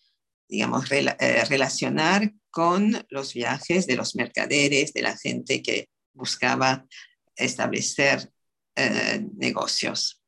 digamos, 0.49 0.91
eh, 0.91 1.45
relacionar 1.45 2.33
con 2.55 3.05
los 3.09 3.33
viajes 3.33 3.85
de 3.85 3.97
los 3.97 4.15
mercaderes, 4.15 4.93
de 4.93 5.01
la 5.01 5.17
gente 5.17 5.61
que 5.61 5.89
buscaba 6.13 6.87
establecer 7.35 8.31
eh, 8.77 9.27
negocios. 9.35 10.23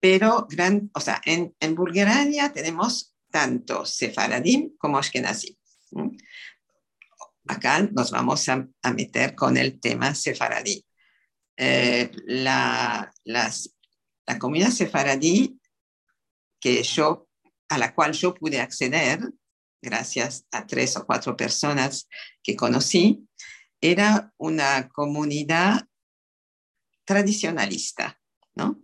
Pero, 0.00 0.46
gran, 0.48 0.90
o 0.94 1.00
sea, 1.00 1.20
en, 1.26 1.54
en 1.60 1.74
Bulgaria 1.74 2.50
tenemos 2.54 3.14
tanto 3.30 3.84
sefaradim 3.84 4.74
como 4.78 4.96
ashkenazim. 4.96 5.54
Acá 7.46 7.82
nos 7.92 8.10
vamos 8.10 8.48
a, 8.48 8.66
meter 8.94 9.34
con 9.34 9.58
el 9.58 9.78
tema 9.80 10.14
sefaradí. 10.14 10.82
Eh, 11.58 12.10
la, 12.24 13.12
la 13.24 14.38
comunidad 14.38 14.70
sefaradí 14.70 15.60
que 16.58 16.82
yo, 16.82 17.28
a 17.68 17.76
la 17.76 17.94
cual 17.94 18.14
yo 18.14 18.32
pude 18.32 18.62
acceder, 18.62 19.20
gracias 19.82 20.46
a 20.50 20.66
tres 20.66 20.96
o 20.96 21.06
cuatro 21.06 21.36
personas 21.36 22.08
que 22.42 22.56
conocí, 22.56 23.26
era 23.80 24.32
una 24.36 24.88
comunidad 24.88 25.86
tradicionalista, 27.04 28.20
¿no? 28.54 28.82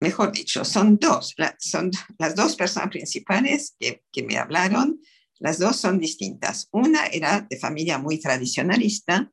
Mejor 0.00 0.32
dicho, 0.32 0.64
son 0.64 0.98
dos, 0.98 1.34
son 1.58 1.90
las 2.18 2.34
dos 2.34 2.56
personas 2.56 2.90
principales 2.90 3.76
que, 3.78 4.02
que 4.10 4.22
me 4.22 4.38
hablaron 4.38 5.00
las 5.40 5.58
dos 5.58 5.76
son 5.76 5.98
distintas. 5.98 6.68
Una 6.70 7.06
era 7.06 7.40
de 7.48 7.58
familia 7.58 7.98
muy 7.98 8.20
tradicionalista, 8.20 9.32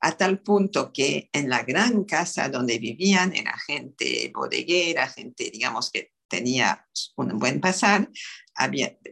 a 0.00 0.16
tal 0.16 0.40
punto 0.40 0.92
que 0.92 1.28
en 1.32 1.50
la 1.50 1.64
gran 1.64 2.04
casa 2.04 2.48
donde 2.48 2.78
vivían 2.78 3.34
era 3.34 3.58
gente 3.66 4.30
bodeguera, 4.32 5.08
gente, 5.08 5.50
digamos, 5.50 5.90
que 5.90 6.12
tenía 6.28 6.86
un 7.16 7.38
buen 7.38 7.60
pasar, 7.60 8.10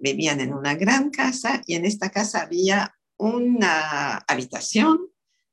vivían 0.00 0.40
en 0.40 0.52
una 0.52 0.74
gran 0.74 1.10
casa 1.10 1.62
y 1.66 1.74
en 1.74 1.84
esta 1.84 2.10
casa 2.10 2.42
había 2.42 2.94
una 3.16 4.18
habitación 4.28 5.08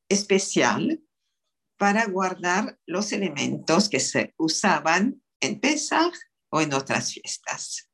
especial 0.09 1.01
para 1.78 2.05
guardar 2.05 2.78
los 2.86 3.11
elementos 3.11 3.89
que 3.89 3.99
se 3.99 4.34
usaban 4.38 5.22
en 5.39 5.59
Pesach 5.59 6.14
o 6.49 6.61
en 6.61 6.74
otras 6.74 7.14
fiestas. 7.14 7.89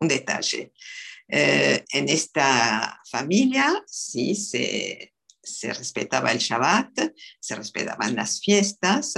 Un 0.00 0.08
detalle. 0.08 0.72
Eh, 1.28 1.84
en 1.92 2.08
esta 2.08 3.00
familia 3.10 3.82
sí 3.86 4.34
se, 4.34 5.12
respetaba 5.74 6.32
el 6.32 6.38
Shabbat, 6.38 7.12
se 7.40 7.56
respetaban 7.56 8.14
las 8.14 8.40
fiestas 8.40 9.14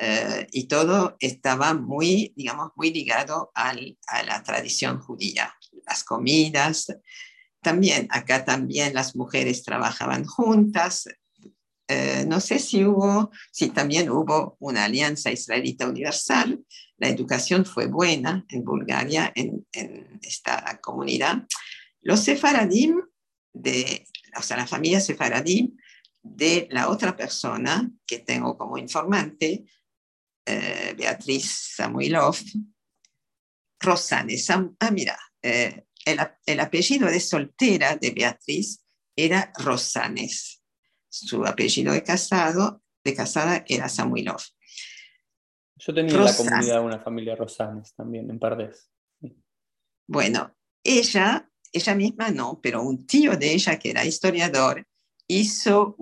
eh, 0.00 0.46
y 0.52 0.68
todo 0.68 1.16
estaba 1.18 1.74
muy, 1.74 2.32
digamos, 2.36 2.70
muy 2.76 2.92
ligado 2.92 3.50
a 3.54 3.74
la 3.74 4.42
tradición 4.44 5.00
judía. 5.00 5.52
Las 5.86 6.04
comidas, 6.04 6.86
también, 7.62 8.06
acá 8.10 8.44
también 8.44 8.94
las 8.94 9.16
mujeres 9.16 9.62
trabajaban 9.62 10.24
juntas. 10.24 11.08
Eh, 11.88 12.24
no 12.28 12.40
sé 12.40 12.58
si 12.58 12.84
hubo, 12.84 13.30
si 13.50 13.70
también 13.70 14.10
hubo 14.10 14.56
una 14.60 14.84
alianza 14.84 15.32
israelita 15.32 15.88
universal, 15.88 16.64
la 16.98 17.08
educación 17.08 17.64
fue 17.64 17.86
buena 17.86 18.44
en 18.48 18.64
Bulgaria, 18.64 19.32
en, 19.34 19.66
esta 20.22 20.78
comunidad. 20.82 21.44
Los 22.02 22.20
sefaradim, 22.20 23.00
de, 23.52 24.06
o 24.36 24.42
sea, 24.42 24.58
la 24.58 24.66
familia 24.66 25.00
sefaradim 25.00 25.76
de 26.22 26.68
la 26.70 26.88
otra 26.88 27.16
persona 27.16 27.90
que 28.06 28.18
tengo 28.18 28.58
como 28.58 28.76
informante, 28.76 29.64
eh, 30.48 30.94
Beatriz 30.96 31.74
Samuilov, 31.76 32.36
Rosanes. 33.80 34.48
Ah, 34.50 34.90
mira, 34.90 35.18
eh, 35.42 35.84
el, 36.04 36.18
el, 36.46 36.60
apellido 36.60 37.08
de 37.08 37.20
soltera 37.20 37.96
de 37.96 38.10
Beatriz 38.12 38.82
era 39.14 39.52
Rosanes. 39.58 40.62
Su 41.08 41.44
apellido 41.44 41.92
de 41.92 42.02
casado, 42.02 42.82
de 43.04 43.14
casada 43.14 43.64
era 43.68 43.88
Samuilov. 43.88 44.40
Yo 45.76 45.94
tenía 45.94 46.14
en 46.14 46.24
la 46.24 46.36
comunidad 46.36 46.84
una 46.84 46.98
familia 46.98 47.36
Rosanes 47.36 47.94
también, 47.94 48.30
en 48.30 48.38
Pardes. 48.38 48.90
Bueno, 50.06 50.56
ella, 50.82 51.48
ella 51.72 51.94
misma 51.94 52.30
no, 52.30 52.60
pero 52.62 52.82
un 52.82 53.06
tío 53.06 53.36
de 53.36 53.52
ella 53.52 53.78
que 53.78 53.90
era 53.90 54.04
historiador 54.04 54.86
hizo 55.28 55.94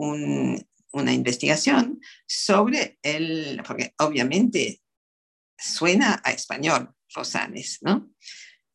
una 0.97 1.13
investigación 1.13 2.01
sobre 2.27 2.99
el, 3.03 3.63
porque 3.67 3.95
obviamente 3.99 4.83
suena 5.59 6.21
a 6.25 6.33
español, 6.33 6.93
Rosanes, 7.15 7.79
¿no? 7.83 8.11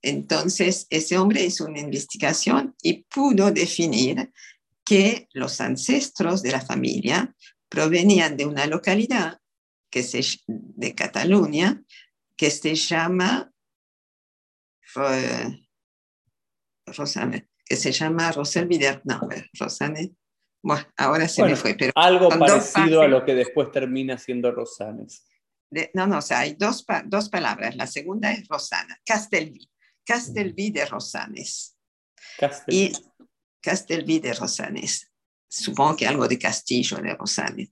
Entonces, 0.02 0.88
ese 0.90 1.18
hombre 1.18 1.44
hizo 1.44 1.66
una 1.66 1.80
investigación 1.80 2.76
y 2.82 3.04
pudo 3.04 3.52
definir 3.52 4.32
que 4.84 5.28
los 5.34 5.62
ancestros 5.62 6.42
de 6.42 6.52
la 6.52 6.62
familia 6.62 7.36
provenían 7.70 8.36
de 8.36 8.46
una 8.46 8.66
localidad 8.66 9.40
que 9.92 10.04
se, 10.04 10.22
de 10.48 10.96
Cataluña 10.96 11.84
que 12.36 12.50
se 12.50 12.74
llama 12.74 13.52
Rosane, 16.88 17.50
que 17.66 17.76
se 17.76 17.92
llama 17.92 18.32
Rosel 18.32 18.68
no, 19.04 19.30
Rosane, 19.54 20.16
bueno, 20.64 20.86
ahora 20.96 21.28
se 21.28 21.44
me 21.44 21.56
fue, 21.56 21.76
pero 21.76 21.92
algo 21.96 22.30
parecido 22.30 23.02
a 23.02 23.08
lo 23.08 23.26
que 23.26 23.34
después 23.34 23.72
termina 23.72 24.18
siendo 24.18 24.52
Rosanes. 24.52 25.26
no, 25.94 26.08
no, 26.08 26.20
o 26.20 26.22
sea, 26.22 26.40
hay 26.40 26.54
dos, 26.54 26.86
dos 27.06 27.30
palabras. 27.30 27.76
La 27.76 27.88
segunda 27.88 28.32
es 28.32 28.48
Rosana, 28.48 29.00
Castelví, 29.06 29.70
Castelví 30.06 30.72
de 30.72 30.86
Rosanes. 30.86 31.76
Castelví. 32.38 32.78
Y 32.78 32.92
Castelví 33.60 34.20
de 34.20 34.34
Rosanes. 34.34 35.12
Supongo 35.50 35.96
que 35.96 36.08
algo 36.08 36.28
de 36.28 36.38
Castillo 36.38 36.98
de 36.98 37.16
Rosanes. 37.16 37.72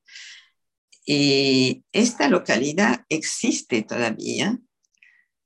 Y 1.06 1.84
esta 1.92 2.28
localidad 2.28 3.06
existe 3.08 3.84
todavía, 3.84 4.58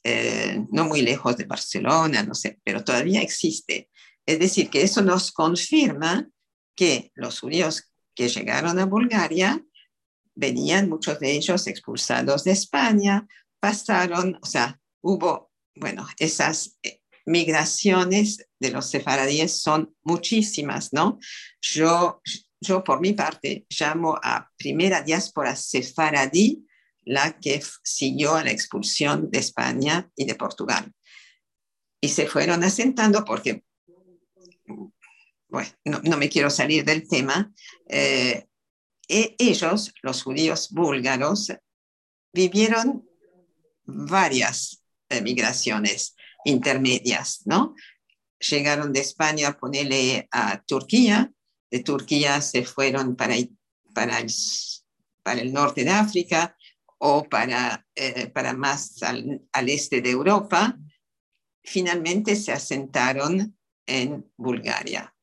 eh, 0.03 0.65
no 0.71 0.85
muy 0.85 1.01
lejos 1.01 1.37
de 1.37 1.45
Barcelona, 1.45 2.23
no 2.23 2.35
sé, 2.35 2.59
pero 2.63 2.83
todavía 2.83 3.21
existe. 3.21 3.89
Es 4.25 4.39
decir, 4.39 4.69
que 4.69 4.81
eso 4.81 5.01
nos 5.01 5.31
confirma 5.31 6.27
que 6.75 7.11
los 7.15 7.39
judíos 7.39 7.91
que 8.15 8.29
llegaron 8.29 8.79
a 8.79 8.85
Bulgaria 8.85 9.63
venían 10.35 10.89
muchos 10.89 11.19
de 11.19 11.31
ellos 11.31 11.67
expulsados 11.67 12.43
de 12.43 12.51
España, 12.51 13.27
pasaron, 13.59 14.39
o 14.41 14.45
sea, 14.45 14.79
hubo 15.01 15.53
bueno, 15.75 16.07
esas 16.17 16.77
eh, 16.83 17.01
migraciones 17.25 18.45
de 18.59 18.71
los 18.71 18.89
sefaradíes 18.89 19.59
son 19.61 19.95
muchísimas, 20.03 20.93
¿no? 20.93 21.19
Yo, 21.61 22.21
yo 22.61 22.83
por 22.83 23.01
mi 23.01 23.13
parte 23.13 23.65
llamo 23.69 24.19
a 24.21 24.49
primera 24.57 25.01
diáspora 25.01 25.55
sefaradí 25.55 26.65
la 27.05 27.37
que 27.39 27.61
siguió 27.83 28.35
a 28.35 28.43
la 28.43 28.51
expulsión 28.51 29.29
de 29.29 29.39
España 29.39 30.09
y 30.15 30.25
de 30.25 30.35
Portugal. 30.35 30.91
Y 32.01 32.09
se 32.09 32.27
fueron 32.27 32.63
asentando 32.63 33.25
porque, 33.25 33.63
bueno, 35.53 36.01
no, 36.03 36.17
me 36.17 36.29
quiero 36.29 36.49
salir 36.49 36.83
del 36.83 37.07
tema, 37.07 37.53
eh, 37.87 38.47
e, 39.07 39.35
ellos, 39.37 39.93
los 40.01 40.23
judíos 40.23 40.69
búlgaros, 40.71 41.53
vivieron 42.33 43.07
varias 43.85 44.83
migraciones 45.21 46.15
intermedias, 46.43 47.43
¿no? 47.45 47.75
Llegaron 48.39 48.91
de 48.91 49.01
España 49.01 49.49
a 49.49 49.57
ponerle 49.59 50.27
a 50.31 50.59
Turquía, 50.63 51.31
de 51.69 51.79
Turquía 51.83 52.41
se 52.41 52.65
fueron 52.65 53.15
para, 53.15 53.35
el, 53.35 53.55
para 53.93 55.39
el 55.39 55.53
norte 55.53 55.83
de 55.83 55.91
África 55.91 56.57
o 56.97 57.29
para, 57.29 57.85
eh, 57.93 58.25
para 58.27 58.53
más 58.53 59.03
al 59.03 59.69
este 59.69 60.01
de 60.01 60.09
Europa, 60.09 60.79
finalmente 61.63 62.35
se 62.35 62.51
asentaron 62.51 63.55
en 63.85 64.31
Bulgaria. 64.35 65.13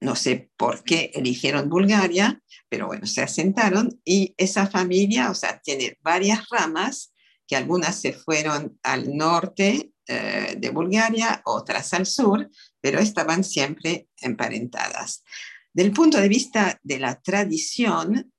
No 0.00 0.14
sé 0.14 0.50
por 0.56 0.84
qué 0.84 1.10
eligieron 1.14 1.68
Bulgaria, 1.68 2.40
pero 2.68 2.86
bueno, 2.86 3.06
se 3.06 3.22
asentaron 3.22 4.00
y 4.04 4.34
esa 4.36 4.66
familia, 4.66 5.30
o 5.30 5.34
sea, 5.34 5.60
tiene 5.60 5.98
varias 6.02 6.48
ramas, 6.50 7.12
que 7.46 7.56
algunas 7.56 7.98
se 8.00 8.12
fueron 8.12 8.78
al 8.82 9.16
norte 9.16 9.92
eh, 10.06 10.54
de 10.58 10.70
Bulgaria, 10.70 11.42
otras 11.46 11.92
al 11.94 12.06
sur, 12.06 12.48
pero 12.80 13.00
estaban 13.00 13.42
siempre 13.42 14.08
emparentadas. 14.20 15.24
Del 15.72 15.92
punto 15.92 16.20
de 16.20 16.28
vista 16.28 16.78
de 16.82 16.98
la 16.98 17.20
tradición 17.20 18.32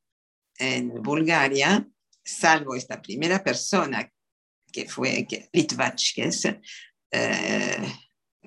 en 0.58 1.02
Bulgaria, 1.02 1.88
salvo 2.24 2.76
esta 2.76 3.02
primera 3.02 3.44
persona 3.44 4.10
que 4.72 4.88
fue 4.88 5.26
que, 5.28 5.50
Litvach, 5.54 6.14
que 6.14 6.24
es 6.26 6.46
eh, 7.12 7.94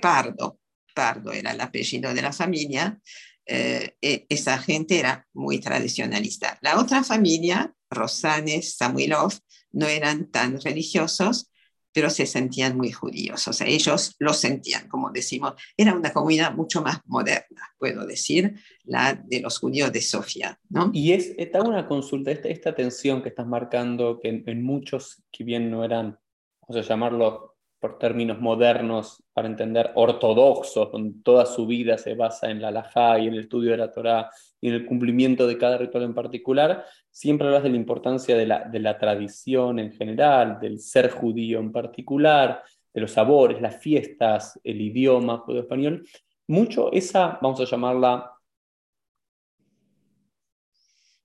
Pardo, 0.00 0.60
Pardo 0.94 1.32
era 1.32 1.52
el 1.52 1.60
apellido 1.60 2.12
de 2.14 2.22
la 2.22 2.32
familia, 2.32 2.98
eh, 3.46 3.96
e, 4.00 4.26
esa 4.28 4.58
gente 4.58 4.98
era 4.98 5.26
muy 5.32 5.58
tradicionalista. 5.58 6.58
La 6.62 6.78
otra 6.78 7.02
familia, 7.02 7.74
Rosanes, 7.90 8.76
Samuilov, 8.76 9.32
no 9.72 9.86
eran 9.86 10.30
tan 10.30 10.60
religiosos, 10.60 11.50
pero 11.92 12.08
se 12.08 12.26
sentían 12.26 12.76
muy 12.76 12.90
judíos. 12.90 13.46
O 13.48 13.52
sea, 13.52 13.66
ellos 13.66 14.16
lo 14.18 14.32
sentían, 14.32 14.88
como 14.88 15.10
decimos, 15.10 15.54
era 15.76 15.94
una 15.94 16.12
comunidad 16.12 16.54
mucho 16.54 16.82
más 16.82 17.00
moderna, 17.04 17.70
puedo 17.78 18.06
decir, 18.06 18.54
la 18.84 19.14
de 19.14 19.40
los 19.40 19.58
judíos 19.58 19.92
de 19.92 20.00
Sofía. 20.00 20.58
Y 20.92 21.12
es, 21.12 21.34
está 21.36 21.62
una 21.62 21.86
consulta, 21.86 22.30
esta, 22.30 22.48
esta 22.48 22.74
tensión 22.74 23.22
que 23.22 23.28
estás 23.28 23.46
marcando, 23.46 24.18
que 24.20 24.42
en, 24.46 24.62
muchos, 24.62 25.22
que 25.30 25.44
bien 25.44 25.70
no 25.70 25.84
eran, 25.84 26.18
vamos 26.62 26.84
a 26.84 26.88
llamarlo 26.88 27.51
por 27.82 27.98
términos 27.98 28.40
modernos, 28.40 29.24
para 29.32 29.48
entender, 29.48 29.90
ortodoxos, 29.96 30.92
donde 30.92 31.20
toda 31.24 31.46
su 31.46 31.66
vida 31.66 31.98
se 31.98 32.14
basa 32.14 32.48
en 32.48 32.62
la 32.62 32.68
halajá 32.68 33.18
y 33.18 33.26
en 33.26 33.34
el 33.34 33.40
estudio 33.40 33.72
de 33.72 33.76
la 33.76 33.90
Torá 33.90 34.30
y 34.60 34.68
en 34.68 34.74
el 34.74 34.86
cumplimiento 34.86 35.48
de 35.48 35.58
cada 35.58 35.78
ritual 35.78 36.04
en 36.04 36.14
particular, 36.14 36.84
siempre 37.10 37.48
hablas 37.48 37.64
de 37.64 37.70
la 37.70 37.76
importancia 37.76 38.36
de 38.36 38.46
la, 38.46 38.60
de 38.60 38.78
la 38.78 38.98
tradición 38.98 39.80
en 39.80 39.90
general, 39.90 40.60
del 40.60 40.78
ser 40.78 41.10
judío 41.10 41.58
en 41.58 41.72
particular, 41.72 42.62
de 42.94 43.00
los 43.00 43.10
sabores, 43.10 43.60
las 43.60 43.82
fiestas, 43.82 44.60
el 44.62 44.80
idioma 44.80 45.38
judío-español. 45.38 46.06
Mucho 46.46 46.92
esa, 46.92 47.40
vamos 47.42 47.60
a 47.62 47.64
llamarla, 47.64 48.30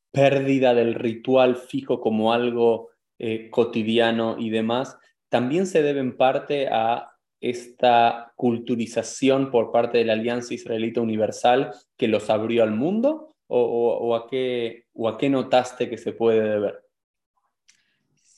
pérdida 0.10 0.74
del 0.74 0.96
ritual 0.96 1.56
fijo 1.56 2.02
como 2.02 2.34
algo 2.34 2.90
eh, 3.20 3.52
cotidiano 3.52 4.38
y 4.40 4.50
demás, 4.50 4.98
también 5.30 5.68
se 5.68 5.82
debe 5.82 6.00
en 6.00 6.16
parte 6.16 6.68
a 6.68 7.18
esta 7.40 8.34
culturización 8.36 9.52
por 9.52 9.72
parte 9.72 10.00
de 10.00 10.06
la 10.06 10.14
Alianza 10.14 10.54
Israelita 10.54 11.02
Universal 11.02 11.74
que 11.98 12.08
los 12.08 12.30
abrió 12.30 12.64
al 12.64 12.72
mundo? 12.72 13.36
¿O, 13.50 14.14
a, 14.14 14.28
qué, 14.30 14.88
o 14.92 15.08
a 15.08 15.18
qué 15.18 15.30
notaste 15.30 15.90
que 15.90 15.98
se 15.98 16.12
puede 16.12 16.42
deber? 16.42 16.84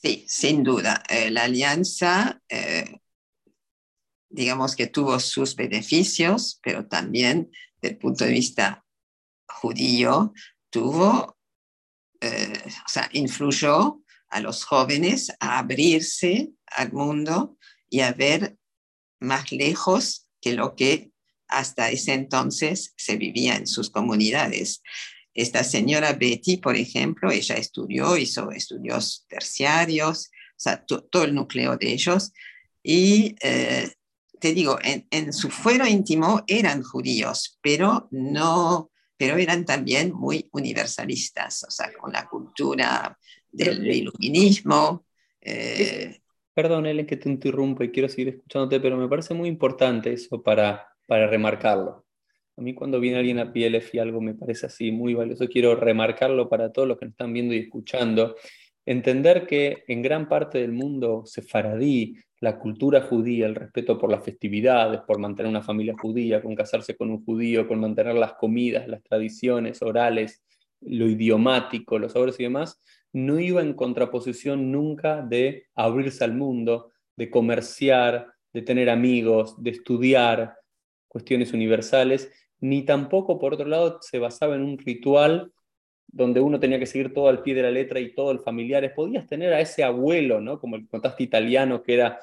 Sí, 0.02 0.24
sin 0.28 0.62
duda. 0.62 1.02
Eh, 1.08 1.32
la 1.32 1.44
alianza, 1.44 2.40
eh, 2.48 3.00
digamos 4.28 4.76
que 4.76 4.86
tuvo 4.86 5.18
sus 5.18 5.56
beneficios, 5.56 6.60
pero 6.62 6.86
también 6.86 7.50
desde 7.80 7.94
el 7.94 7.98
punto 7.98 8.24
de 8.24 8.30
vista 8.30 8.84
judío, 9.48 10.32
tuvo, 10.70 11.36
eh, 12.20 12.62
o 12.86 12.88
sea, 12.88 13.08
influyó 13.12 14.00
a 14.28 14.40
los 14.40 14.64
jóvenes 14.64 15.32
a 15.40 15.58
abrirse 15.58 16.52
al 16.70 16.92
mundo 16.92 17.56
y 17.88 18.00
a 18.00 18.12
ver 18.12 18.56
más 19.20 19.52
lejos 19.52 20.28
que 20.40 20.54
lo 20.54 20.74
que 20.74 21.10
hasta 21.48 21.90
ese 21.90 22.14
entonces 22.14 22.94
se 22.96 23.16
vivía 23.16 23.56
en 23.56 23.66
sus 23.66 23.90
comunidades. 23.90 24.82
Esta 25.34 25.64
señora 25.64 26.12
Betty, 26.12 26.56
por 26.56 26.76
ejemplo, 26.76 27.30
ella 27.30 27.56
estudió, 27.56 28.16
hizo 28.16 28.50
estudios 28.50 29.26
terciarios, 29.28 30.28
o 30.28 30.62
sea, 30.62 30.84
todo 30.84 31.24
el 31.24 31.34
núcleo 31.34 31.76
de 31.76 31.92
ellos. 31.92 32.32
Y 32.82 33.34
eh, 33.42 33.92
te 34.38 34.54
digo, 34.54 34.78
en, 34.82 35.06
en, 35.10 35.32
su 35.32 35.50
fuero 35.50 35.86
íntimo 35.86 36.42
eran 36.46 36.82
judíos, 36.82 37.58
pero 37.60 38.08
no, 38.10 38.90
pero 39.16 39.36
eran 39.36 39.64
también 39.64 40.12
muy 40.12 40.48
universalistas, 40.52 41.64
o 41.64 41.70
sea, 41.70 41.92
con 41.92 42.12
la 42.12 42.26
cultura 42.28 43.18
del 43.50 43.86
iluminismo. 43.86 45.04
Eh, 45.40 46.20
Perdón, 46.60 46.84
Ellen, 46.84 47.06
que 47.06 47.16
te 47.16 47.30
interrumpo 47.30 47.82
y 47.82 47.90
quiero 47.90 48.06
seguir 48.06 48.28
escuchándote, 48.28 48.80
pero 48.80 48.98
me 48.98 49.08
parece 49.08 49.32
muy 49.32 49.48
importante 49.48 50.12
eso 50.12 50.42
para, 50.42 50.88
para 51.06 51.26
remarcarlo. 51.26 52.04
A 52.54 52.60
mí 52.60 52.74
cuando 52.74 53.00
viene 53.00 53.16
alguien 53.16 53.38
a 53.38 53.50
PLF 53.50 53.94
y 53.94 53.98
algo 53.98 54.20
me 54.20 54.34
parece 54.34 54.66
así 54.66 54.92
muy 54.92 55.14
valioso, 55.14 55.48
quiero 55.48 55.74
remarcarlo 55.74 56.50
para 56.50 56.70
todos 56.70 56.86
los 56.86 56.98
que 56.98 57.06
nos 57.06 57.12
están 57.12 57.32
viendo 57.32 57.54
y 57.54 57.60
escuchando. 57.60 58.36
Entender 58.84 59.46
que 59.46 59.84
en 59.88 60.02
gran 60.02 60.28
parte 60.28 60.58
del 60.58 60.72
mundo 60.72 61.22
sefaradí, 61.24 62.18
la 62.40 62.58
cultura 62.58 63.00
judía, 63.00 63.46
el 63.46 63.54
respeto 63.54 63.96
por 63.96 64.10
las 64.10 64.22
festividades, 64.22 65.00
por 65.06 65.18
mantener 65.18 65.48
una 65.48 65.62
familia 65.62 65.94
judía, 65.98 66.42
con 66.42 66.54
casarse 66.54 66.94
con 66.94 67.08
un 67.08 67.24
judío, 67.24 67.66
con 67.66 67.80
mantener 67.80 68.16
las 68.16 68.34
comidas, 68.34 68.86
las 68.86 69.02
tradiciones 69.02 69.80
orales, 69.80 70.42
lo 70.82 71.08
idiomático, 71.08 71.98
los 71.98 72.12
sabores 72.12 72.38
y 72.38 72.42
demás, 72.42 72.82
no 73.12 73.40
iba 73.40 73.60
en 73.60 73.74
contraposición 73.74 74.70
nunca 74.70 75.22
de 75.22 75.66
abrirse 75.74 76.24
al 76.24 76.34
mundo, 76.34 76.92
de 77.16 77.30
comerciar, 77.30 78.32
de 78.52 78.62
tener 78.62 78.90
amigos, 78.90 79.62
de 79.62 79.70
estudiar 79.70 80.54
cuestiones 81.08 81.52
universales, 81.52 82.30
ni 82.60 82.82
tampoco, 82.84 83.38
por 83.38 83.54
otro 83.54 83.66
lado, 83.66 83.98
se 84.00 84.18
basaba 84.18 84.54
en 84.54 84.62
un 84.62 84.78
ritual 84.78 85.52
donde 86.06 86.40
uno 86.40 86.58
tenía 86.58 86.78
que 86.78 86.86
seguir 86.86 87.14
todo 87.14 87.28
al 87.28 87.42
pie 87.42 87.54
de 87.54 87.62
la 87.62 87.70
letra 87.70 88.00
y 88.00 88.14
todo 88.14 88.32
el 88.32 88.40
familiares. 88.40 88.92
Podías 88.94 89.26
tener 89.26 89.52
a 89.52 89.60
ese 89.60 89.84
abuelo, 89.84 90.40
¿no? 90.40 90.58
como 90.58 90.76
el 90.76 90.88
contaste 90.88 91.22
italiano, 91.22 91.82
que 91.82 91.94
era, 91.94 92.18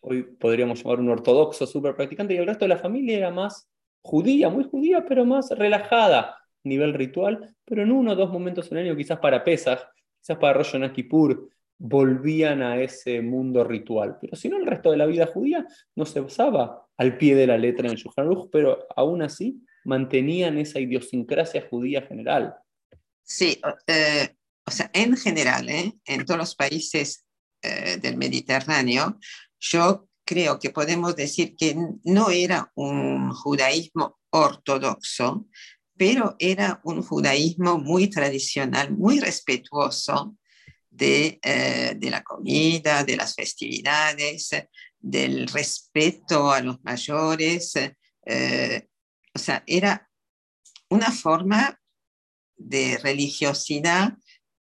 hoy 0.00 0.22
podríamos 0.22 0.82
llamar 0.82 1.00
un 1.00 1.10
ortodoxo 1.10 1.66
súper 1.66 1.94
practicante, 1.94 2.34
y 2.34 2.38
el 2.38 2.46
resto 2.46 2.64
de 2.64 2.70
la 2.70 2.78
familia 2.78 3.16
era 3.16 3.30
más 3.30 3.68
judía, 4.00 4.48
muy 4.48 4.64
judía, 4.64 5.04
pero 5.06 5.24
más 5.24 5.50
relajada, 5.50 6.36
nivel 6.64 6.94
ritual, 6.94 7.54
pero 7.64 7.82
en 7.82 7.92
uno 7.92 8.12
o 8.12 8.16
dos 8.16 8.30
momentos 8.30 8.70
en 8.70 8.78
el 8.78 8.86
año, 8.86 8.96
quizás 8.96 9.18
para 9.18 9.44
pesas, 9.44 9.86
quizás 10.22 10.38
para 10.38 10.54
Rosh 10.54 10.92
Kippur, 10.92 11.50
volvían 11.78 12.62
a 12.62 12.80
ese 12.80 13.20
mundo 13.20 13.64
ritual. 13.64 14.16
Pero 14.20 14.36
si 14.36 14.48
no, 14.48 14.56
el 14.56 14.66
resto 14.66 14.92
de 14.92 14.96
la 14.96 15.06
vida 15.06 15.26
judía 15.26 15.66
no 15.96 16.06
se 16.06 16.20
basaba 16.20 16.86
al 16.96 17.18
pie 17.18 17.34
de 17.34 17.48
la 17.48 17.58
letra 17.58 17.88
en 17.88 17.96
Shulchan 17.96 18.28
pero 18.52 18.86
aún 18.94 19.22
así 19.22 19.60
mantenían 19.84 20.58
esa 20.58 20.78
idiosincrasia 20.78 21.66
judía 21.68 22.02
general. 22.02 22.54
Sí, 23.24 23.60
eh, 23.88 24.28
o 24.64 24.70
sea, 24.70 24.90
en 24.94 25.16
general, 25.16 25.68
¿eh? 25.68 25.92
en 26.04 26.24
todos 26.24 26.38
los 26.38 26.54
países 26.54 27.26
eh, 27.62 27.98
del 28.00 28.16
Mediterráneo, 28.16 29.18
yo 29.58 30.08
creo 30.24 30.60
que 30.60 30.70
podemos 30.70 31.16
decir 31.16 31.56
que 31.56 31.76
no 32.04 32.30
era 32.30 32.70
un 32.76 33.32
judaísmo 33.32 34.20
ortodoxo, 34.30 35.46
pero 35.96 36.36
era 36.38 36.80
un 36.84 37.02
judaísmo 37.02 37.78
muy 37.78 38.08
tradicional, 38.08 38.92
muy 38.92 39.20
respetuoso 39.20 40.36
de, 40.90 41.38
eh, 41.42 41.94
de, 41.96 42.10
la 42.10 42.22
comida, 42.22 43.04
de 43.04 43.16
las 43.16 43.34
festividades, 43.34 44.50
del 44.98 45.48
respeto 45.48 46.50
a 46.50 46.60
los 46.60 46.82
mayores. 46.82 47.74
Eh, 48.26 48.88
o 49.34 49.38
sea, 49.38 49.62
era 49.66 50.08
una 50.88 51.10
forma 51.10 51.78
de 52.56 52.98
religiosidad 52.98 54.14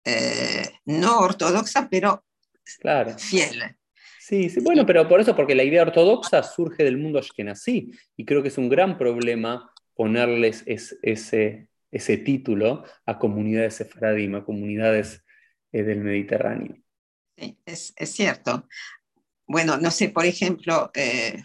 eh, 0.05 0.71
no 0.85 1.19
ortodoxa, 1.19 1.89
pero 1.91 2.25
fiel. 3.19 3.77
Sí, 4.21 4.49
sí, 4.51 4.61
bueno, 4.61 4.85
pero 4.85 5.09
por 5.09 5.21
eso, 5.21 5.37
porque 5.37 5.55
la 5.55 5.63
idea 5.63 5.83
ortodoxa 5.83 6.43
surge 6.43 6.83
del 6.83 6.97
mundo 6.97 7.19
ashkenazí, 7.19 7.93
y 8.17 8.25
creo 8.25 8.43
que 8.43 8.49
es 8.49 8.59
un 8.59 8.69
gran 8.69 8.99
problema 8.99 9.71
ponerles 9.97 10.63
ese, 10.67 11.69
título 12.25 12.85
a 13.07 13.19
comunidades 13.19 13.77
sefaradim, 13.77 14.35
a 14.35 14.45
comunidades 14.45 15.25
eh, 15.73 15.83
del 15.83 16.01
Mediterráneo. 16.01 16.77
Es, 17.65 17.95
cierto. 18.05 18.69
Bueno, 19.47 19.79
no 19.79 19.91
sé, 19.91 20.11
por 20.11 20.27
ejemplo, 20.27 20.91
eh, 20.95 21.43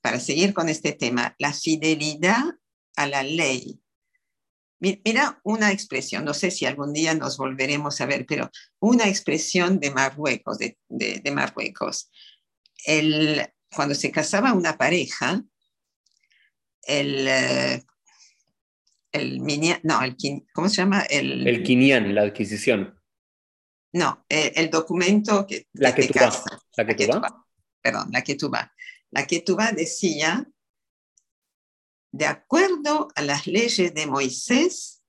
para 0.00 0.18
seguir 0.20 0.52
con 0.52 0.68
este 0.68 0.92
tema, 0.92 1.34
la 1.38 1.52
fidelidad 1.52 2.42
a 2.96 3.06
la 3.06 3.22
ley. 3.22 3.80
Mira 4.80 5.40
una 5.44 5.72
expresión, 5.72 6.24
no 6.24 6.34
sé 6.34 6.50
si 6.50 6.66
algún 6.66 6.92
día 6.92 7.14
nos 7.14 7.38
volveremos 7.38 8.00
a 8.00 8.06
ver, 8.06 8.26
pero 8.26 8.50
una 8.80 9.08
expresión 9.08 9.80
de 9.80 9.90
Marruecos, 9.90 10.58
de, 10.58 11.32
Marruecos. 11.32 12.10
El, 12.84 13.46
cuando 13.74 13.94
se 13.94 14.10
casaba 14.10 14.52
una 14.52 14.76
pareja, 14.76 15.42
el, 16.86 17.28
eh, 17.28 17.84
el 19.12 19.40
no, 19.82 20.02
el, 20.02 20.16
¿cómo 20.52 20.68
se 20.68 20.76
llama? 20.76 21.02
El, 21.02 21.46
el 21.46 21.62
quinián, 21.62 22.14
la 22.14 22.22
adquisición. 22.22 23.00
No, 23.92 24.24
el, 24.28 24.70
documento 24.70 25.46
que, 25.46 25.68
la 25.74 25.94
que, 25.94 26.08
tú 26.08 26.18
vas. 26.18 26.42
La 26.76 26.84
que, 26.84 27.06
tú 27.06 27.20
vas. 27.20 27.32
Perdón, 27.80 28.08
la 28.10 28.24
que 28.24 28.34
tú 28.34 28.50
vas. 28.50 28.68
La 29.12 29.24
que 29.24 29.40
tú 29.40 29.54
vas 29.54 29.76
decía 29.76 30.48
de 32.10 32.26
acuerdo 32.26 33.08
a 33.14 33.22
las 33.22 33.46
leyes 33.46 33.94
de 33.94 34.06
Moisés 34.06 35.02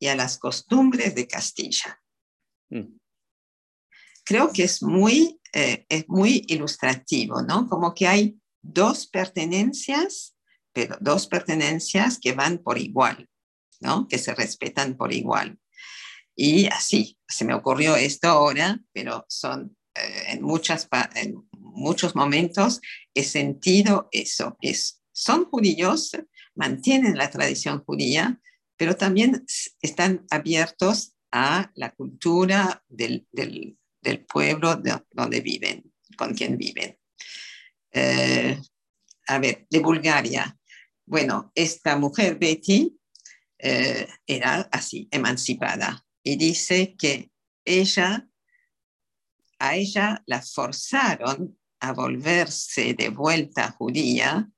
y 0.00 0.06
a 0.06 0.14
las 0.14 0.38
costumbres 0.38 1.14
de 1.14 1.26
Castilla. 1.26 2.00
Mm. 2.70 2.96
Creo 4.24 4.52
que 4.52 4.64
es 4.64 4.82
muy, 4.82 5.40
eh, 5.52 5.86
es 5.88 6.08
muy 6.08 6.44
ilustrativo, 6.48 7.42
¿no? 7.42 7.68
Como 7.68 7.94
que 7.94 8.06
hay 8.06 8.40
dos 8.62 9.06
pertenencias, 9.06 10.36
pero 10.72 10.96
dos 11.00 11.26
pertenencias 11.26 12.18
que 12.18 12.32
van 12.32 12.58
por 12.58 12.78
igual, 12.78 13.28
¿no? 13.80 14.06
Que 14.08 14.18
se 14.18 14.34
respetan 14.34 14.96
por 14.96 15.12
igual. 15.12 15.58
Y 16.36 16.66
así, 16.66 17.18
se 17.26 17.44
me 17.44 17.54
ocurrió 17.54 17.96
esto 17.96 18.28
ahora, 18.28 18.80
pero 18.92 19.26
son 19.28 19.76
eh, 19.94 20.24
en, 20.28 20.42
muchas, 20.42 20.88
muchos 21.52 22.14
momentos 22.14 22.80
he 23.14 23.24
sentido 23.24 24.08
eso. 24.12 24.56
Es, 24.60 25.02
son 25.12 25.46
judíos, 25.46 26.12
mantienen 26.54 27.16
la 27.16 27.30
tradición 27.30 27.82
judía, 27.84 28.40
pero 28.76 28.96
también 28.96 29.44
están 29.82 30.26
abiertos 30.30 31.14
a 31.32 31.70
la 31.74 31.90
cultura 31.90 32.84
del, 32.88 33.26
pueblo 34.32 34.80
donde 35.10 35.40
viven, 35.40 35.92
con 36.16 36.34
quien 36.34 36.56
viven. 36.56 36.98
Eh, 37.92 38.60
a 39.26 39.38
ver, 39.38 39.66
de 39.68 39.78
Bulgaria. 39.80 40.57
Bueno, 41.08 41.50
esta 41.54 41.96
mujer, 41.96 42.38
Betty, 42.38 42.94
eh, 43.58 44.06
era 44.26 44.68
así, 44.70 45.08
emancipada, 45.10 46.04
y 46.22 46.36
dice 46.36 46.96
que 46.98 47.30
ella, 47.64 48.28
a 49.58 49.74
ella 49.74 50.22
la 50.26 50.42
forzaron 50.42 51.58
a 51.80 51.92
volverse 51.94 52.92
de 52.92 53.08
vuelta 53.08 53.70
judía, 53.70 54.50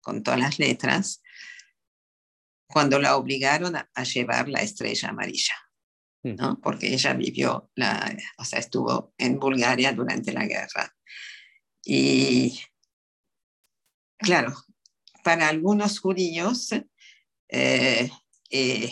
con 0.00 0.24
todas 0.24 0.40
las 0.40 0.58
letras, 0.58 1.22
cuando 2.66 2.98
la 2.98 3.16
obligaron 3.16 3.76
a, 3.76 4.02
llevar 4.02 4.48
la 4.48 4.62
estrella 4.62 5.10
amarilla, 5.10 5.54
mm. 6.24 6.34
¿no? 6.34 6.60
porque 6.60 6.92
ella 6.92 7.14
vivió, 7.14 7.70
la, 7.76 8.12
o 8.38 8.44
sea, 8.44 8.58
estuvo 8.58 9.14
en 9.18 9.38
Bulgaria 9.38 9.92
durante 9.92 10.32
la 10.32 10.46
guerra. 10.46 10.92
Y 11.84 12.60
claro, 14.18 14.52
para 15.22 15.48
algunos 15.48 16.00
judíos, 16.00 16.70
eh, 17.48 18.10
eh, 18.50 18.90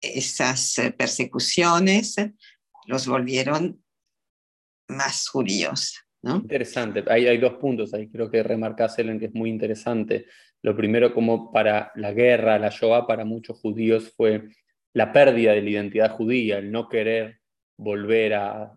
esas 0.00 0.76
persecuciones 0.96 2.16
los 2.86 3.06
volvieron 3.06 3.82
más 4.88 5.28
judíos. 5.28 5.98
¿no? 6.22 6.36
Interesante, 6.36 7.04
hay, 7.08 7.26
hay 7.26 7.38
dos 7.38 7.54
puntos 7.54 7.94
ahí, 7.94 8.08
creo 8.08 8.30
que 8.30 8.42
remarcás, 8.42 8.98
Ellen, 8.98 9.18
que 9.18 9.26
es 9.26 9.34
muy 9.34 9.50
interesante. 9.50 10.26
Lo 10.62 10.76
primero, 10.76 11.12
como 11.12 11.50
para 11.50 11.90
la 11.96 12.12
guerra, 12.12 12.58
la 12.58 12.70
Shoah, 12.70 13.06
para 13.06 13.24
muchos 13.24 13.58
judíos 13.58 14.12
fue 14.16 14.48
la 14.94 15.12
pérdida 15.12 15.52
de 15.52 15.62
la 15.62 15.70
identidad 15.70 16.10
judía, 16.10 16.58
el 16.58 16.70
no 16.70 16.88
querer 16.88 17.40
volver 17.76 18.34
a, 18.34 18.76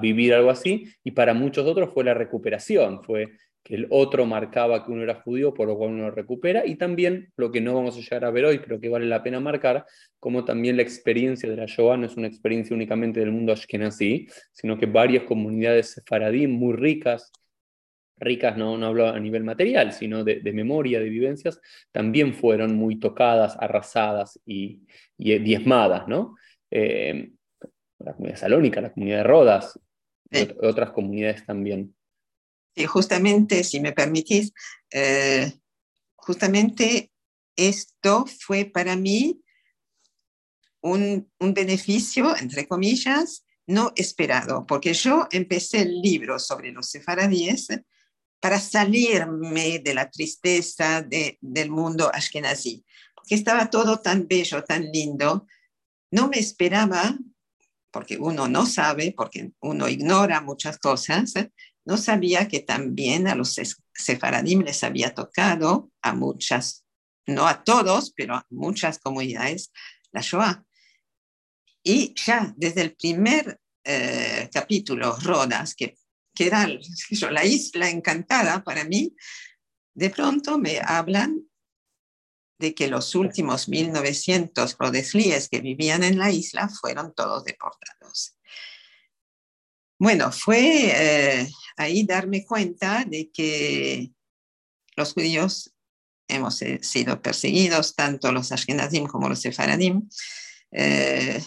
vivir 0.00 0.34
algo 0.34 0.50
así, 0.50 0.92
y 1.02 1.12
para 1.12 1.34
muchos 1.34 1.66
otros 1.66 1.92
fue 1.92 2.04
la 2.04 2.14
recuperación, 2.14 3.02
fue 3.02 3.28
que 3.64 3.74
el 3.74 3.86
otro 3.90 4.26
marcaba 4.26 4.84
que 4.84 4.92
uno 4.92 5.02
era 5.02 5.22
judío, 5.22 5.54
por 5.54 5.66
lo 5.66 5.76
cual 5.76 5.92
uno 5.92 6.04
lo 6.04 6.10
recupera, 6.10 6.66
y 6.66 6.76
también 6.76 7.32
lo 7.36 7.50
que 7.50 7.62
no 7.62 7.74
vamos 7.74 7.96
a 7.96 8.00
llegar 8.00 8.26
a 8.26 8.30
ver 8.30 8.44
hoy, 8.44 8.58
pero 8.58 8.78
que 8.78 8.90
vale 8.90 9.06
la 9.06 9.22
pena 9.22 9.40
marcar, 9.40 9.86
como 10.20 10.44
también 10.44 10.76
la 10.76 10.82
experiencia 10.82 11.48
de 11.48 11.56
la 11.56 11.64
Shoah 11.66 11.96
no 11.96 12.06
es 12.06 12.16
una 12.16 12.28
experiencia 12.28 12.76
únicamente 12.76 13.20
del 13.20 13.32
mundo 13.32 13.52
ashkenazí, 13.52 14.28
sino 14.52 14.78
que 14.78 14.84
varias 14.84 15.24
comunidades 15.24 15.92
sefaradí 15.92 16.46
muy 16.46 16.74
ricas, 16.74 17.32
ricas, 18.18 18.56
no, 18.56 18.76
no 18.76 18.86
hablo 18.86 19.08
a 19.08 19.18
nivel 19.18 19.44
material, 19.44 19.92
sino 19.92 20.24
de, 20.24 20.40
memoria, 20.52 21.00
de 21.00 21.08
vivencias, 21.08 21.60
también 21.90 22.34
fueron 22.34 22.76
muy 22.76 23.00
tocadas, 23.00 23.56
arrasadas 23.58 24.38
y, 24.44 24.82
y 25.16 25.38
diezmadas, 25.38 26.06
¿no? 26.06 26.36
Eh, 26.70 27.30
la 27.98 28.12
comunidad 28.12 28.38
salónica, 28.38 28.80
la 28.82 28.92
comunidad 28.92 29.18
de 29.18 29.24
Rodas, 29.24 29.80
otras 30.60 30.90
comunidades 30.90 31.46
también. 31.46 31.94
Sí, 32.74 32.86
justamente, 32.86 33.62
si 33.62 33.80
me 33.80 33.92
permitís, 33.92 34.52
eh, 34.90 35.52
justamente 36.16 37.12
esto 37.56 38.26
fue 38.40 38.64
para 38.64 38.96
mí 38.96 39.40
un, 40.80 41.30
un 41.38 41.54
beneficio, 41.54 42.36
entre 42.36 42.66
comillas, 42.66 43.44
no 43.66 43.92
esperado, 43.96 44.66
porque 44.66 44.92
yo 44.92 45.26
empecé 45.30 45.82
el 45.82 46.00
libro 46.02 46.38
sobre 46.38 46.72
los 46.72 46.90
sefaradíes 46.90 47.68
para 48.40 48.60
salirme 48.60 49.78
de 49.78 49.94
la 49.94 50.10
tristeza 50.10 51.02
del 51.02 51.70
mundo 51.70 52.10
ashkenazí, 52.12 52.84
porque 53.14 53.36
estaba 53.36 53.70
todo 53.70 54.00
tan 54.00 54.28
bello, 54.28 54.62
tan 54.64 54.90
lindo. 54.92 55.46
No 56.10 56.28
me 56.28 56.38
esperaba, 56.38 57.16
porque 57.94 58.18
uno 58.18 58.46
no 58.48 58.66
sabe, 58.66 59.14
porque 59.16 59.52
uno 59.60 59.88
ignora 59.88 60.42
muchas 60.42 60.76
cosas, 60.78 61.32
no 61.86 61.96
sabía 61.96 62.48
que 62.48 62.60
también 62.60 63.26
a 63.28 63.34
los 63.34 63.58
sefaradim 63.94 64.62
les 64.62 64.84
había 64.84 65.14
tocado, 65.14 65.90
a 66.02 66.12
muchas, 66.12 66.84
no 67.26 67.46
a 67.46 67.64
todos, 67.64 68.12
pero 68.14 68.34
a 68.34 68.46
muchas 68.50 68.98
comunidades, 68.98 69.70
la 70.12 70.20
Shoah. 70.20 70.64
Y 71.82 72.14
ya 72.14 72.52
desde 72.56 72.82
el 72.82 72.94
primer 72.94 73.60
eh, 73.84 74.50
capítulo, 74.52 75.16
Rodas, 75.22 75.74
que 75.74 75.96
que 76.34 76.46
era 76.46 76.68
la 77.30 77.44
isla 77.44 77.88
encantada 77.88 78.62
para 78.62 78.84
mí, 78.84 79.14
de 79.94 80.10
pronto 80.10 80.58
me 80.58 80.80
hablan 80.84 81.48
de 82.58 82.74
que 82.74 82.88
los 82.88 83.14
últimos 83.14 83.68
1900 83.68 84.76
rodeslíes 84.78 85.48
que 85.48 85.60
vivían 85.60 86.04
en 86.04 86.18
la 86.18 86.30
isla 86.30 86.68
fueron 86.68 87.14
todos 87.14 87.44
deportados. 87.44 88.36
Bueno, 89.98 90.32
fue 90.32 90.90
eh, 90.92 91.48
ahí 91.76 92.04
darme 92.04 92.44
cuenta 92.44 93.04
de 93.04 93.30
que 93.30 94.10
los 94.96 95.12
judíos 95.12 95.72
hemos 96.28 96.60
eh, 96.62 96.80
sido 96.82 97.20
perseguidos, 97.20 97.94
tanto 97.94 98.32
los 98.32 98.52
ashkenazim 98.52 99.06
como 99.06 99.28
los 99.28 99.40
sefaradim. 99.40 100.08
Eh, 100.70 101.42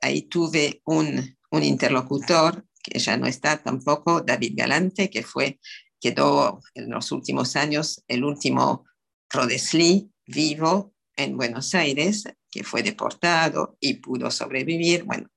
ahí 0.00 0.22
tuve 0.22 0.82
un, 0.84 1.36
un 1.50 1.62
interlocutor 1.62 2.66
que 2.82 2.98
ya 2.98 3.16
no 3.16 3.26
está 3.26 3.62
tampoco, 3.62 4.20
David 4.20 4.54
Galante, 4.56 5.10
que 5.10 5.22
fue, 5.22 5.60
quedó 6.00 6.60
en 6.74 6.90
los 6.90 7.12
últimos 7.12 7.56
años 7.56 8.02
el 8.08 8.24
último 8.24 8.86
Rodesli 9.28 10.10
vivo 10.30 10.94
en 11.16 11.36
Buenos 11.36 11.74
Aires, 11.74 12.24
que 12.50 12.64
fue 12.64 12.82
deportado 12.82 13.76
y 13.80 13.94
pudo 13.94 14.30
sobrevivir. 14.30 15.04
Bueno, 15.04 15.28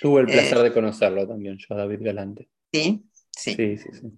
Tuve 0.00 0.22
el 0.22 0.26
placer 0.26 0.58
eh, 0.58 0.62
de 0.64 0.72
conocerlo 0.72 1.26
también, 1.26 1.56
yo, 1.58 1.74
David 1.74 2.00
Galante. 2.02 2.48
Sí, 2.72 3.02
sí. 3.30 3.54
sí, 3.54 3.76
sí, 3.78 4.12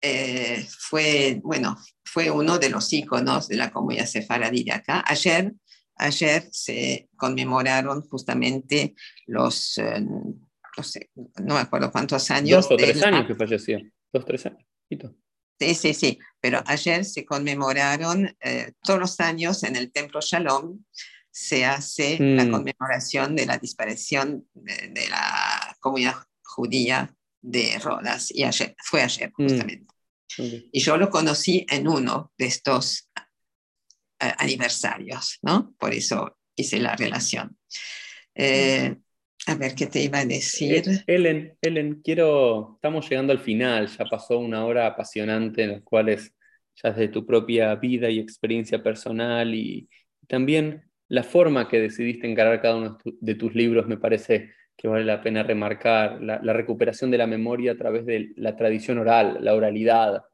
eh, 0.00 0.64
fue, 0.78 1.40
bueno, 1.42 1.76
fue 2.04 2.30
uno 2.30 2.58
de 2.58 2.70
los 2.70 2.92
íconos 2.92 3.48
de 3.48 3.56
la 3.56 3.70
comunidad 3.70 4.06
sefaradí 4.06 4.62
de 4.64 4.72
acá. 4.72 5.02
Ayer, 5.06 5.52
ayer 5.96 6.48
se 6.52 7.08
conmemoraron 7.16 8.02
justamente 8.02 8.94
los 9.26 9.78
eh, 9.78 10.04
no 10.78 10.84
sé, 10.84 11.10
no 11.14 11.54
me 11.54 11.60
acuerdo 11.60 11.90
cuántos 11.90 12.30
años. 12.30 12.68
Dos 12.68 12.72
o 12.72 12.76
tres 12.76 13.02
años 13.02 13.26
que 13.26 13.34
falleció, 13.34 13.80
dos, 14.12 14.24
tres 14.24 14.46
años. 14.46 14.64
Sí, 15.58 15.74
sí, 15.74 15.94
sí, 15.94 16.18
pero 16.40 16.62
ayer 16.66 17.04
se 17.04 17.24
conmemoraron 17.24 18.36
eh, 18.40 18.72
todos 18.82 19.00
los 19.00 19.20
años 19.20 19.64
en 19.64 19.76
el 19.76 19.90
Templo 19.90 20.20
Shalom, 20.20 20.84
se 21.30 21.64
hace 21.64 22.16
la 22.18 22.44
mm. 22.44 22.50
conmemoración 22.50 23.36
de 23.36 23.46
la 23.46 23.58
disparición 23.58 24.48
de, 24.54 25.08
la 25.08 25.76
comunidad 25.80 26.16
judía 26.42 27.14
de 27.40 27.78
Rodas 27.78 28.30
y 28.32 28.42
ayer, 28.44 28.74
fue 28.82 29.02
ayer 29.02 29.32
mm. 29.36 29.48
justamente. 29.48 29.94
Y 30.72 30.80
yo 30.80 30.96
lo 30.96 31.10
conocí 31.10 31.66
en 31.68 31.88
uno 31.88 32.32
de 32.36 32.46
estos 32.46 33.08
eh, 34.20 34.32
aniversarios, 34.38 35.38
¿no? 35.42 35.74
Por 35.78 35.94
eso 35.94 36.38
hice 36.54 36.78
la 36.78 36.94
relación. 36.94 37.56
Eh, 38.34 38.96
a 39.48 39.54
ver, 39.54 39.74
¿qué 39.74 39.86
te 39.86 40.00
iba 40.00 40.18
a 40.18 40.26
decir? 40.26 40.84
Eh, 40.86 41.02
Ellen, 41.06 41.56
Ellen, 41.62 42.02
quiero, 42.04 42.74
estamos 42.74 43.08
llegando 43.08 43.32
al 43.32 43.38
final, 43.38 43.86
ya 43.88 44.04
pasó 44.04 44.38
una 44.38 44.66
hora 44.66 44.86
apasionante 44.86 45.62
en 45.62 45.72
la 45.72 45.80
cual 45.80 46.14
ya 46.14 46.90
desde 46.90 47.08
tu 47.08 47.24
propia 47.24 47.74
vida 47.76 48.10
y 48.10 48.18
experiencia 48.18 48.82
personal 48.82 49.54
y, 49.54 49.88
también 50.26 50.82
la 51.08 51.22
forma 51.22 51.68
que 51.68 51.80
decidiste 51.80 52.30
encarar 52.30 52.60
cada 52.60 52.76
uno 52.76 52.98
de 53.02 53.34
tus 53.34 53.54
libros 53.54 53.86
me 53.86 53.96
parece 53.96 54.52
que 54.76 54.86
vale 54.86 55.06
la 55.06 55.22
pena 55.22 55.42
remarcar, 55.42 56.20
la, 56.20 56.52
recuperación 56.52 57.10
de 57.10 57.16
la 57.16 57.26
memoria 57.26 57.72
a 57.72 57.76
través 57.76 58.04
de 58.04 58.32
la 58.36 58.54
tradición 58.54 58.98
oral, 58.98 59.38
la 59.40 59.54
oralidad, 59.54 60.24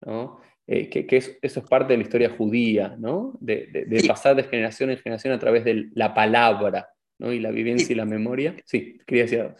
¿no? 0.00 0.40
Eh, 0.66 0.88
que, 0.88 1.06
eso 1.16 1.60
es 1.60 1.68
parte 1.68 1.92
de 1.92 1.98
la 1.98 2.04
historia 2.04 2.30
judía, 2.30 2.96
¿no? 2.98 3.36
de, 3.40 3.86
pasar 4.08 4.34
de 4.34 4.44
generación 4.44 4.88
en 4.88 4.96
generación 4.96 5.34
a 5.34 5.38
través 5.38 5.64
de 5.64 5.90
la 5.92 6.14
palabra. 6.14 6.88
¿No? 7.22 7.32
Y 7.32 7.38
la 7.38 7.52
vivencia 7.52 7.92
y 7.92 7.94
la 7.94 8.04
memoria. 8.04 8.56
Sí, 8.66 8.98
quería 9.06 9.24
decir 9.24 9.40
algo. 9.40 9.56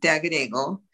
Te 0.00 0.08
agrego 0.08 0.84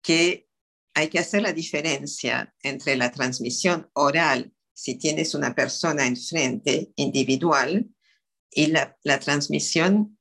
que 0.00 0.46
hay 0.94 1.08
que 1.08 1.18
hacer 1.18 1.42
la 1.42 1.52
diferencia 1.52 2.54
entre 2.62 2.96
la 2.96 3.10
transmisión 3.10 3.90
oral, 3.94 4.52
si 4.72 4.98
tienes 4.98 5.34
una 5.34 5.54
persona 5.54 6.06
enfrente, 6.06 6.92
individual, 6.96 7.88
y 8.50 8.66
la, 8.66 8.96
la 9.02 9.18
transmisión 9.18 10.18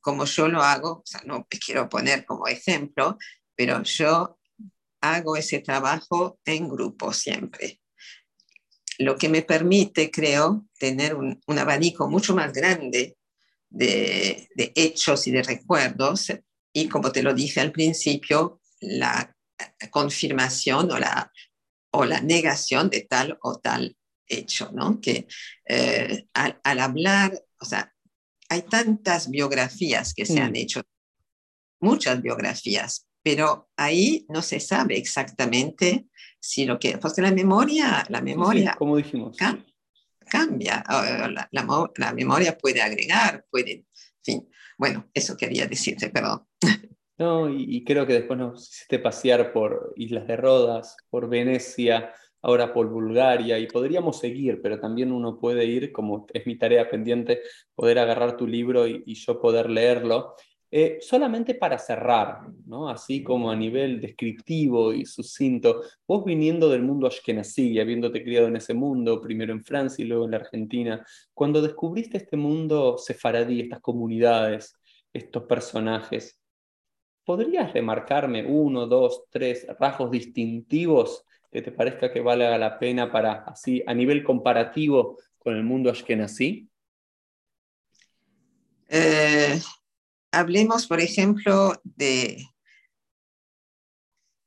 como 0.00 0.24
yo 0.24 0.48
lo 0.48 0.62
hago, 0.62 0.90
o 0.90 1.02
sea, 1.04 1.20
no 1.24 1.46
quiero 1.48 1.88
poner 1.88 2.24
como 2.24 2.46
ejemplo, 2.46 3.18
pero 3.56 3.82
yo 3.82 4.38
hago 5.00 5.36
ese 5.36 5.58
trabajo 5.58 6.38
en 6.44 6.68
grupo 6.68 7.12
siempre. 7.12 7.80
Lo 8.98 9.16
que 9.16 9.28
me 9.28 9.42
permite, 9.42 10.10
creo, 10.10 10.66
tener 10.78 11.14
un, 11.14 11.40
un 11.46 11.58
abanico 11.58 12.08
mucho 12.08 12.34
más 12.34 12.52
grande 12.52 13.17
de, 13.70 14.48
hechos 14.74 15.26
y 15.26 15.30
de 15.30 15.42
recuerdos 15.42 16.32
y 16.72 16.88
como 16.88 17.12
te 17.12 17.22
lo 17.22 17.34
dije 17.34 17.60
al 17.60 17.72
principio, 17.72 18.60
la 18.80 19.34
confirmación 19.90 20.90
o 20.90 20.98
la, 20.98 21.32
o 21.92 22.04
la 22.04 22.20
negación 22.20 22.90
de 22.90 23.02
tal 23.02 23.38
o 23.42 23.58
tal 23.58 23.96
hecho, 24.26 24.70
¿no? 24.72 25.00
Que 25.00 25.26
eh, 25.66 26.26
al, 26.34 26.78
hablar, 26.78 27.42
o 27.60 27.64
sea, 27.64 27.92
hay 28.48 28.62
tantas 28.62 29.30
biografías 29.30 30.14
que 30.14 30.26
se 30.26 30.40
han 30.40 30.52
mm. 30.52 30.56
hecho, 30.56 30.82
muchas 31.80 32.20
biografías, 32.22 33.08
pero 33.22 33.70
ahí 33.76 34.26
no 34.28 34.42
se 34.42 34.60
sabe 34.60 34.96
exactamente 34.96 36.06
si 36.40 36.64
lo 36.64 36.78
que, 36.78 36.98
porque 36.98 37.22
la 37.22 37.32
memoria, 37.32 38.04
la 38.08 38.20
memoria, 38.20 38.74
como 38.78 38.96
dijimos, 38.96 39.36
cambia, 40.28 40.84
la, 40.88 41.48
la, 41.96 42.12
memoria 42.12 42.56
puede 42.56 42.82
agregar, 42.82 43.44
puede, 43.50 43.72
en 43.72 43.86
fin, 44.22 44.48
bueno, 44.76 45.08
eso 45.12 45.36
quería 45.36 45.66
decirte, 45.66 46.10
perdón. 46.10 46.46
No, 47.18 47.50
y, 47.52 47.82
creo 47.84 48.06
que 48.06 48.12
después 48.12 48.38
nos 48.38 48.70
hiciste 48.70 49.00
pasear 49.00 49.52
por 49.52 49.92
Islas 49.96 50.28
de 50.28 50.36
Rodas, 50.36 50.96
por 51.10 51.28
Venecia, 51.28 52.12
ahora 52.42 52.72
por 52.72 52.88
Bulgaria, 52.88 53.58
y 53.58 53.66
podríamos 53.66 54.20
seguir, 54.20 54.62
pero 54.62 54.78
también 54.78 55.10
uno 55.10 55.36
puede 55.40 55.64
ir, 55.64 55.90
como 55.90 56.26
es 56.32 56.46
mi 56.46 56.56
tarea 56.56 56.88
pendiente, 56.88 57.40
poder 57.74 57.98
agarrar 57.98 58.36
tu 58.36 58.46
libro 58.46 58.86
y 58.86 59.14
yo 59.14 59.40
poder 59.40 59.68
leerlo. 59.68 60.36
Eh, 60.70 60.98
solamente 61.00 61.54
para 61.54 61.78
cerrar, 61.78 62.42
¿no? 62.66 62.90
así 62.90 63.22
como 63.22 63.50
a 63.50 63.56
nivel 63.56 64.02
descriptivo 64.02 64.92
y 64.92 65.06
sucinto, 65.06 65.82
vos 66.06 66.26
viniendo 66.26 66.68
del 66.68 66.82
mundo 66.82 67.06
ashkenazí, 67.06 67.80
habiéndote 67.80 68.22
criado 68.22 68.48
en 68.48 68.56
ese 68.56 68.74
mundo, 68.74 69.18
primero 69.18 69.54
en 69.54 69.64
Francia 69.64 70.04
y 70.04 70.08
luego 70.08 70.26
en 70.26 70.32
la 70.32 70.36
Argentina, 70.36 71.06
cuando 71.32 71.62
descubriste 71.62 72.18
este 72.18 72.36
mundo 72.36 72.98
sefaradí, 72.98 73.62
estas 73.62 73.80
comunidades, 73.80 74.74
estos 75.10 75.44
personajes, 75.44 76.38
¿podrías 77.24 77.72
remarcarme 77.72 78.44
uno, 78.44 78.86
dos, 78.86 79.24
tres 79.30 79.66
rasgos 79.80 80.10
distintivos 80.10 81.24
que 81.50 81.62
te 81.62 81.72
parezca 81.72 82.12
que 82.12 82.20
valga 82.20 82.58
la 82.58 82.78
pena 82.78 83.10
para, 83.10 83.44
así, 83.44 83.82
a 83.86 83.94
nivel 83.94 84.22
comparativo 84.22 85.16
con 85.38 85.56
el 85.56 85.64
mundo 85.64 85.90
ashkenazí? 85.90 86.68
Eh, 88.90 89.58
hablemos, 90.32 90.86
por 90.86 91.00
ejemplo, 91.00 91.80
de, 91.84 92.46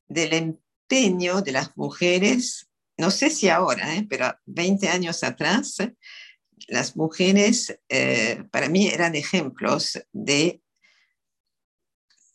del 0.07 0.33
empeño 0.33 1.41
de 1.41 1.51
las 1.51 1.75
mujeres, 1.77 2.69
no 2.97 3.11
sé 3.11 3.29
si 3.29 3.49
ahora, 3.49 3.95
¿eh? 3.95 4.05
pero 4.09 4.33
20 4.45 4.89
años 4.89 5.23
atrás, 5.23 5.77
las 6.67 6.95
mujeres 6.95 7.79
eh, 7.89 8.43
para 8.51 8.69
mí 8.69 8.87
eran 8.87 9.15
ejemplos 9.15 9.99
de, 10.11 10.61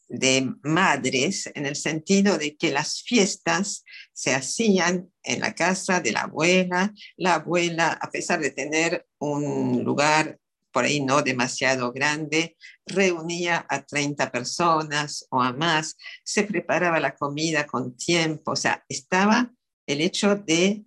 de 0.09 0.53
madres 0.62 1.51
en 1.55 1.66
el 1.66 1.76
sentido 1.76 2.38
de 2.38 2.57
que 2.57 2.72
las 2.72 3.03
fiestas 3.03 3.84
se 4.12 4.34
hacían 4.34 5.12
en 5.22 5.40
la 5.40 5.55
casa 5.55 6.01
de 6.01 6.12
la 6.12 6.22
abuela. 6.22 6.92
La 7.16 7.34
abuela, 7.34 7.92
a 7.92 8.11
pesar 8.11 8.40
de 8.40 8.51
tener 8.51 9.07
un 9.18 9.84
lugar 9.84 10.38
por 10.77 10.85
ahí 10.85 11.01
no 11.01 11.22
demasiado 11.22 11.91
grande, 11.91 12.55
reunía 12.85 13.64
a 13.66 13.87
30 13.87 14.31
personas 14.31 15.27
o 15.31 15.41
a 15.41 15.55
más, 15.55 15.97
se 16.22 16.43
preparaba 16.43 17.01
la 17.01 17.14
comida 17.14 17.66
con 17.66 17.97
tiempo, 17.97 18.51
o 18.51 18.57
sea, 18.57 18.85
estaba 18.87 19.51
el 19.87 20.03
hecho 20.03 20.37
de 20.37 20.85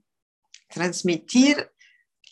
transmitir 0.68 1.72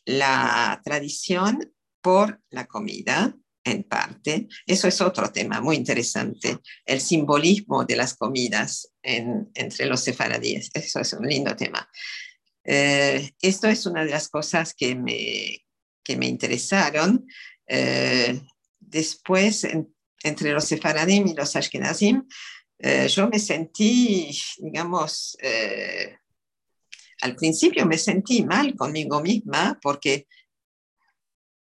la 0.06 0.80
tradición 0.86 1.74
por 2.00 2.40
la 2.52 2.68
comida, 2.68 3.36
en 3.64 3.82
parte. 3.86 4.48
Eso 4.68 4.88
es 4.88 5.02
otro 5.02 5.32
tema 5.32 5.60
muy 5.60 5.78
interesante, 5.78 6.60
el 6.86 7.02
simbolismo 7.02 7.86
de 7.86 7.96
las 7.96 8.14
comidas 8.14 8.94
entre 9.02 9.88
los 9.88 10.02
sefaradíes. 10.02 10.70
Eso 10.76 11.00
es 11.00 11.12
un 11.12 11.28
lindo 11.28 11.56
tema. 11.56 11.90
Eh, 12.64 13.32
esto 13.42 13.68
es 13.68 13.88
una 13.88 14.06
de 14.06 14.12
las 14.12 14.30
cosas 14.30 14.76
que 14.76 14.94
me, 14.94 15.67
que 16.08 16.16
me 16.16 16.28
interesaron. 16.28 17.28
Eh, 17.68 18.40
después, 18.80 19.68
entre 20.24 20.54
los 20.54 20.64
sefaradim 20.64 21.28
y 21.28 21.36
los 21.36 21.58
ashkenazim, 21.58 22.26
eh, 22.80 23.10
yo 23.10 23.28
me 23.28 23.40
sentí, 23.40 24.32
digamos, 24.58 25.38
eh, 25.42 26.20
al 27.22 27.36
principio 27.36 27.86
me 27.86 27.98
sentí 27.98 28.46
mal 28.46 28.74
conmigo 28.76 29.22
misma 29.22 29.78
porque 29.82 30.28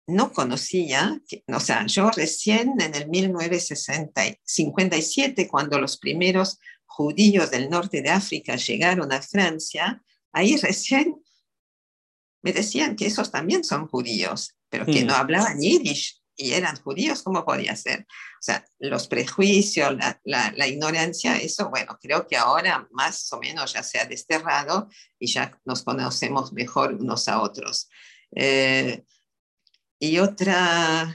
no 0.06 0.32
conocía, 0.32 1.20
o 1.48 1.60
sea, 1.60 1.84
yo 1.86 2.10
recién 2.10 2.80
en 2.80 2.94
el 2.94 3.10
1957, 3.10 5.48
cuando 5.48 5.78
los 5.78 5.98
primeros 5.98 6.58
judíos 6.86 7.50
del 7.50 7.68
norte 7.68 8.00
de 8.00 8.08
África 8.10 8.56
llegaron 8.56 9.12
a 9.12 9.20
Francia, 9.22 10.02
ahí 10.32 10.56
recién 10.56 11.22
me 12.42 12.52
decían 12.52 12.96
que 12.96 13.06
esos 13.06 13.30
también 13.30 13.64
son 13.64 13.86
judíos, 13.88 14.56
pero 14.68 14.86
que 14.86 15.04
no 15.04 15.14
mm. 15.14 15.16
hablaban 15.16 15.60
yiddish 15.60 16.20
y 16.36 16.52
eran 16.52 16.76
judíos, 16.76 17.22
¿cómo 17.22 17.44
podía 17.44 17.76
ser? 17.76 18.00
O 18.00 18.42
sea, 18.42 18.64
los 18.78 19.08
prejuicios, 19.08 19.94
la, 20.24 20.68
ignorancia, 20.68 21.36
eso, 21.36 21.68
bueno, 21.68 21.98
creo 22.00 22.26
que 22.26 22.36
ahora 22.36 22.88
más 22.92 23.30
o 23.32 23.38
menos 23.38 23.74
ya 23.74 23.82
se 23.82 23.98
ha 23.98 24.06
desterrado 24.06 24.88
y 25.18 25.26
ya 25.30 25.60
nos 25.66 25.82
conocemos 25.82 26.52
mejor 26.54 26.94
unos 26.94 27.28
a 27.28 27.42
otros. 27.42 27.90
Eh, 28.34 29.04
y 29.98 30.18
otra, 30.18 31.14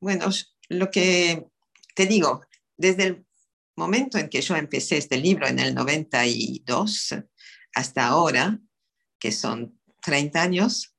bueno, 0.00 0.30
lo 0.70 0.90
que 0.90 1.46
te 1.94 2.06
digo, 2.06 2.40
desde 2.76 3.04
el 3.04 3.26
momento 3.76 4.16
en 4.16 4.30
que 4.30 4.40
yo 4.40 4.56
empecé 4.56 4.96
este 4.96 5.18
libro 5.18 5.46
en 5.46 5.58
el 5.58 5.74
92 5.74 7.14
hasta 7.74 8.06
ahora, 8.06 8.58
que 9.18 9.30
son 9.30 9.77
30 10.08 10.40
años, 10.40 10.94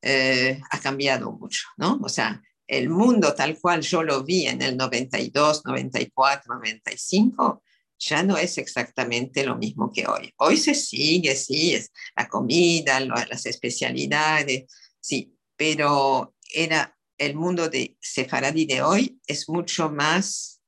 eh, 0.00 0.62
ha 0.70 0.80
cambiado 0.80 1.30
mucho, 1.30 1.68
¿no? 1.76 2.00
O 2.02 2.08
sea, 2.08 2.42
el 2.66 2.88
mundo 2.88 3.34
tal 3.34 3.58
cual 3.60 3.82
yo 3.82 4.02
lo 4.02 4.24
vi 4.24 4.46
en 4.46 4.62
el 4.62 4.78
92, 4.78 5.66
94, 5.66 6.54
95, 6.54 7.62
ya 7.98 8.22
no 8.22 8.38
es 8.38 8.56
exactamente 8.56 9.44
lo 9.44 9.58
mismo 9.58 9.92
que 9.92 10.06
hoy. 10.06 10.32
Hoy 10.38 10.56
se 10.56 10.74
sigue, 10.74 11.36
sí, 11.36 11.74
es 11.74 11.92
la 12.16 12.28
comida, 12.28 12.98
las 13.00 13.44
especialidades, 13.44 14.72
sí, 14.98 15.36
pero 15.54 16.34
era 16.54 16.96
el 17.18 17.34
mundo 17.34 17.68
de 17.68 17.98
Sefaradí 18.00 18.64
de 18.64 18.80
hoy 18.80 19.20
es 19.26 19.50
mucho 19.50 19.90
más 19.90 20.62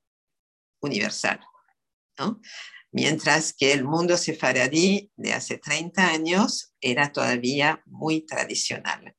universal, 0.82 1.40
¿no? 2.18 2.38
Mientras 2.92 3.52
que 3.52 3.72
el 3.72 3.84
mundo 3.84 4.16
sefaradí 4.16 5.10
de 5.16 5.32
hace 5.32 5.58
30 5.58 6.08
años 6.08 6.72
era 6.80 7.10
todavía 7.10 7.82
muy 7.86 8.20
tradicional. 8.20 9.16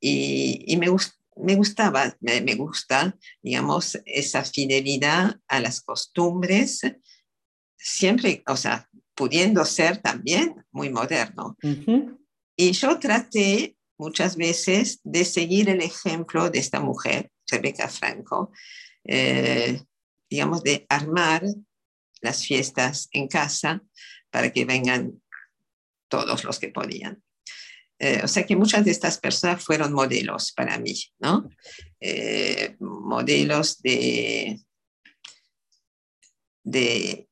Y, 0.00 0.76
me, 0.78 0.88
me, 1.36 1.54
gustaba, 1.54 2.16
me, 2.20 2.40
me, 2.40 2.54
gusta, 2.54 3.16
digamos, 3.42 3.98
esa 4.04 4.44
fidelidad 4.44 5.40
a 5.48 5.60
las 5.60 5.80
costumbres 5.80 6.82
siempre, 7.76 8.42
o 8.46 8.56
sea, 8.56 8.88
pudiendo 9.14 9.64
ser 9.64 9.98
también 9.98 10.64
muy 10.70 10.90
moderno. 10.90 11.56
Y 12.56 12.72
yo 12.72 12.98
traté 12.98 13.76
muchas 13.98 14.36
veces 14.36 15.00
de 15.04 15.24
seguir 15.24 15.70
el 15.70 15.80
ejemplo 15.80 16.50
de 16.50 16.58
esta 16.58 16.80
mujer, 16.80 17.30
Rebecca 17.48 17.88
Franco, 17.88 18.50
eh, 19.04 19.80
digamos, 20.28 20.62
de 20.62 20.84
armar 20.88 21.44
las 22.26 22.44
fiestas 22.44 23.08
en 23.12 23.28
casa 23.28 23.82
para 24.30 24.52
que 24.52 24.64
vengan 24.64 25.22
todos 26.08 26.44
los 26.44 26.58
que 26.58 26.68
podían. 26.68 27.22
Eh, 27.98 28.20
o 28.22 28.28
sea 28.28 28.44
que 28.44 28.56
muchas 28.56 28.84
de 28.84 28.90
estas 28.90 29.18
personas 29.18 29.64
fueron 29.64 29.92
modelos 29.92 30.52
para 30.52 30.78
mí, 30.78 30.94
¿no? 31.18 31.48
Eh, 31.98 32.76
modelos 32.78 33.80
de, 33.80 34.60
de 36.62 37.26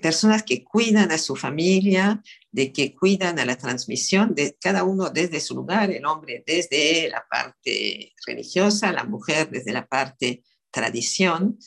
personas 0.00 0.42
que 0.42 0.62
cuidan 0.62 1.10
a 1.12 1.18
su 1.18 1.34
familia, 1.34 2.22
de 2.50 2.72
que 2.72 2.94
cuidan 2.94 3.38
a 3.38 3.46
la 3.46 3.56
transmisión 3.56 4.34
de 4.34 4.54
cada 4.60 4.84
uno 4.84 5.08
desde 5.08 5.40
su 5.40 5.54
lugar, 5.54 5.90
el 5.90 6.04
hombre 6.04 6.44
desde 6.46 7.08
la 7.08 7.24
parte 7.26 8.12
religiosa, 8.26 8.92
la 8.92 9.04
mujer 9.04 9.48
desde 9.50 9.72
la 9.72 9.86
parte 9.86 10.42
tradición. 10.70 11.58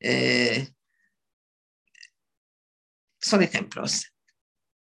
Eh, 0.00 0.68
son 3.26 3.42
ejemplos. 3.42 4.12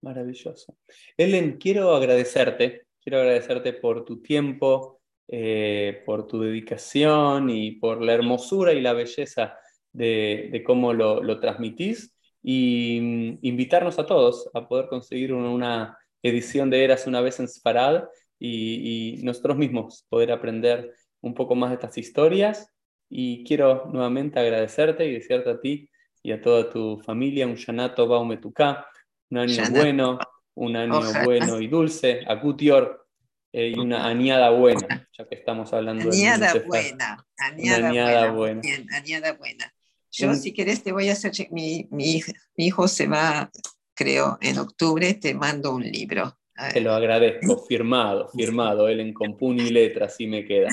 Maravilloso. 0.02 0.76
Ellen, 1.16 1.58
quiero 1.58 1.94
agradecerte, 1.94 2.86
quiero 3.00 3.20
agradecerte 3.20 3.72
por 3.72 4.04
tu 4.04 4.20
tiempo, 4.20 5.00
eh, 5.28 6.02
por 6.04 6.26
tu 6.26 6.40
dedicación 6.40 7.48
y 7.50 7.72
por 7.72 8.02
la 8.02 8.12
hermosura 8.12 8.72
y 8.72 8.80
la 8.80 8.92
belleza 8.92 9.56
de, 9.92 10.62
cómo 10.66 10.92
lo, 10.92 11.40
transmitís 11.40 12.14
y 12.42 12.98
mm, 13.00 13.38
invitarnos 13.42 13.98
a 13.98 14.06
todos 14.06 14.50
a 14.54 14.66
poder 14.68 14.88
conseguir 14.88 15.32
una, 15.32 15.96
edición 16.24 16.70
de 16.70 16.84
Eras 16.84 17.08
una 17.08 17.20
vez 17.20 17.40
en 17.40 17.48
Sfarad 17.48 18.04
y, 18.38 19.18
y, 19.18 19.22
nosotros 19.24 19.56
mismos 19.56 20.06
poder 20.08 20.30
aprender 20.30 20.94
un 21.20 21.34
poco 21.34 21.56
más 21.56 21.70
de 21.70 21.74
estas 21.74 21.98
historias. 21.98 22.68
Y 23.08 23.44
quiero 23.44 23.86
nuevamente 23.92 24.38
agradecerte 24.38 25.06
y 25.06 25.12
desearte 25.14 25.50
a 25.50 25.60
ti 25.60 25.90
y 26.22 26.32
a 26.32 26.40
toda 26.40 26.70
tu 26.70 26.98
familia 26.98 27.46
un 27.46 27.54
Shanato 27.54 28.06
Baumetuká, 28.06 28.86
un 29.30 29.38
año 29.38 29.62
bueno, 29.70 30.18
un 30.54 30.76
año 30.76 31.00
bueno 31.24 31.60
y 31.60 31.66
dulce, 31.66 32.24
a 32.26 32.34
Gutior 32.36 33.06
eh, 33.52 33.72
y 33.74 33.78
una 33.78 34.06
añada 34.06 34.50
buena, 34.50 35.08
ya 35.16 35.26
que 35.26 35.34
estamos 35.34 35.72
hablando 35.72 36.10
añada 36.10 36.54
buena, 36.66 37.26
añada, 37.38 38.30
buena. 38.30 38.62
añada 38.92 39.32
buena. 39.32 39.74
Yo, 40.10 40.34
si 40.34 40.52
querés, 40.52 40.82
te 40.82 40.92
voy 40.92 41.08
a 41.08 41.12
hacer. 41.12 41.32
Mi, 41.50 41.88
mi, 41.90 42.22
hijo 42.56 42.86
se 42.86 43.06
va, 43.06 43.50
creo, 43.94 44.38
en 44.42 44.58
octubre, 44.58 45.14
te 45.14 45.32
mando 45.34 45.74
un 45.74 45.82
libro. 45.82 46.36
Te 46.72 46.82
lo 46.82 46.92
agradezco, 46.92 47.64
firmado, 47.66 48.28
firmado, 48.28 48.88
él 48.88 49.00
en 49.00 49.14
compun 49.14 49.58
y 49.58 49.70
letra, 49.70 50.06
así 50.06 50.26
me 50.26 50.44
queda. 50.44 50.68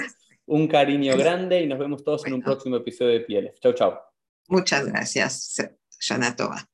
Un 0.46 0.68
cariño 0.68 1.16
grande 1.16 1.62
y 1.62 1.68
nos 1.68 1.80
vemos 1.80 2.04
todos 2.04 2.26
en 2.28 2.34
un 2.34 2.42
próximo 2.42 2.76
episodio 2.76 3.14
de 3.14 3.22
Pieles. 3.22 3.60
Chau, 3.62 3.74
chau. 3.74 4.09
Muchas 4.50 4.86
gracias, 4.86 5.56
Janatova. 6.00 6.69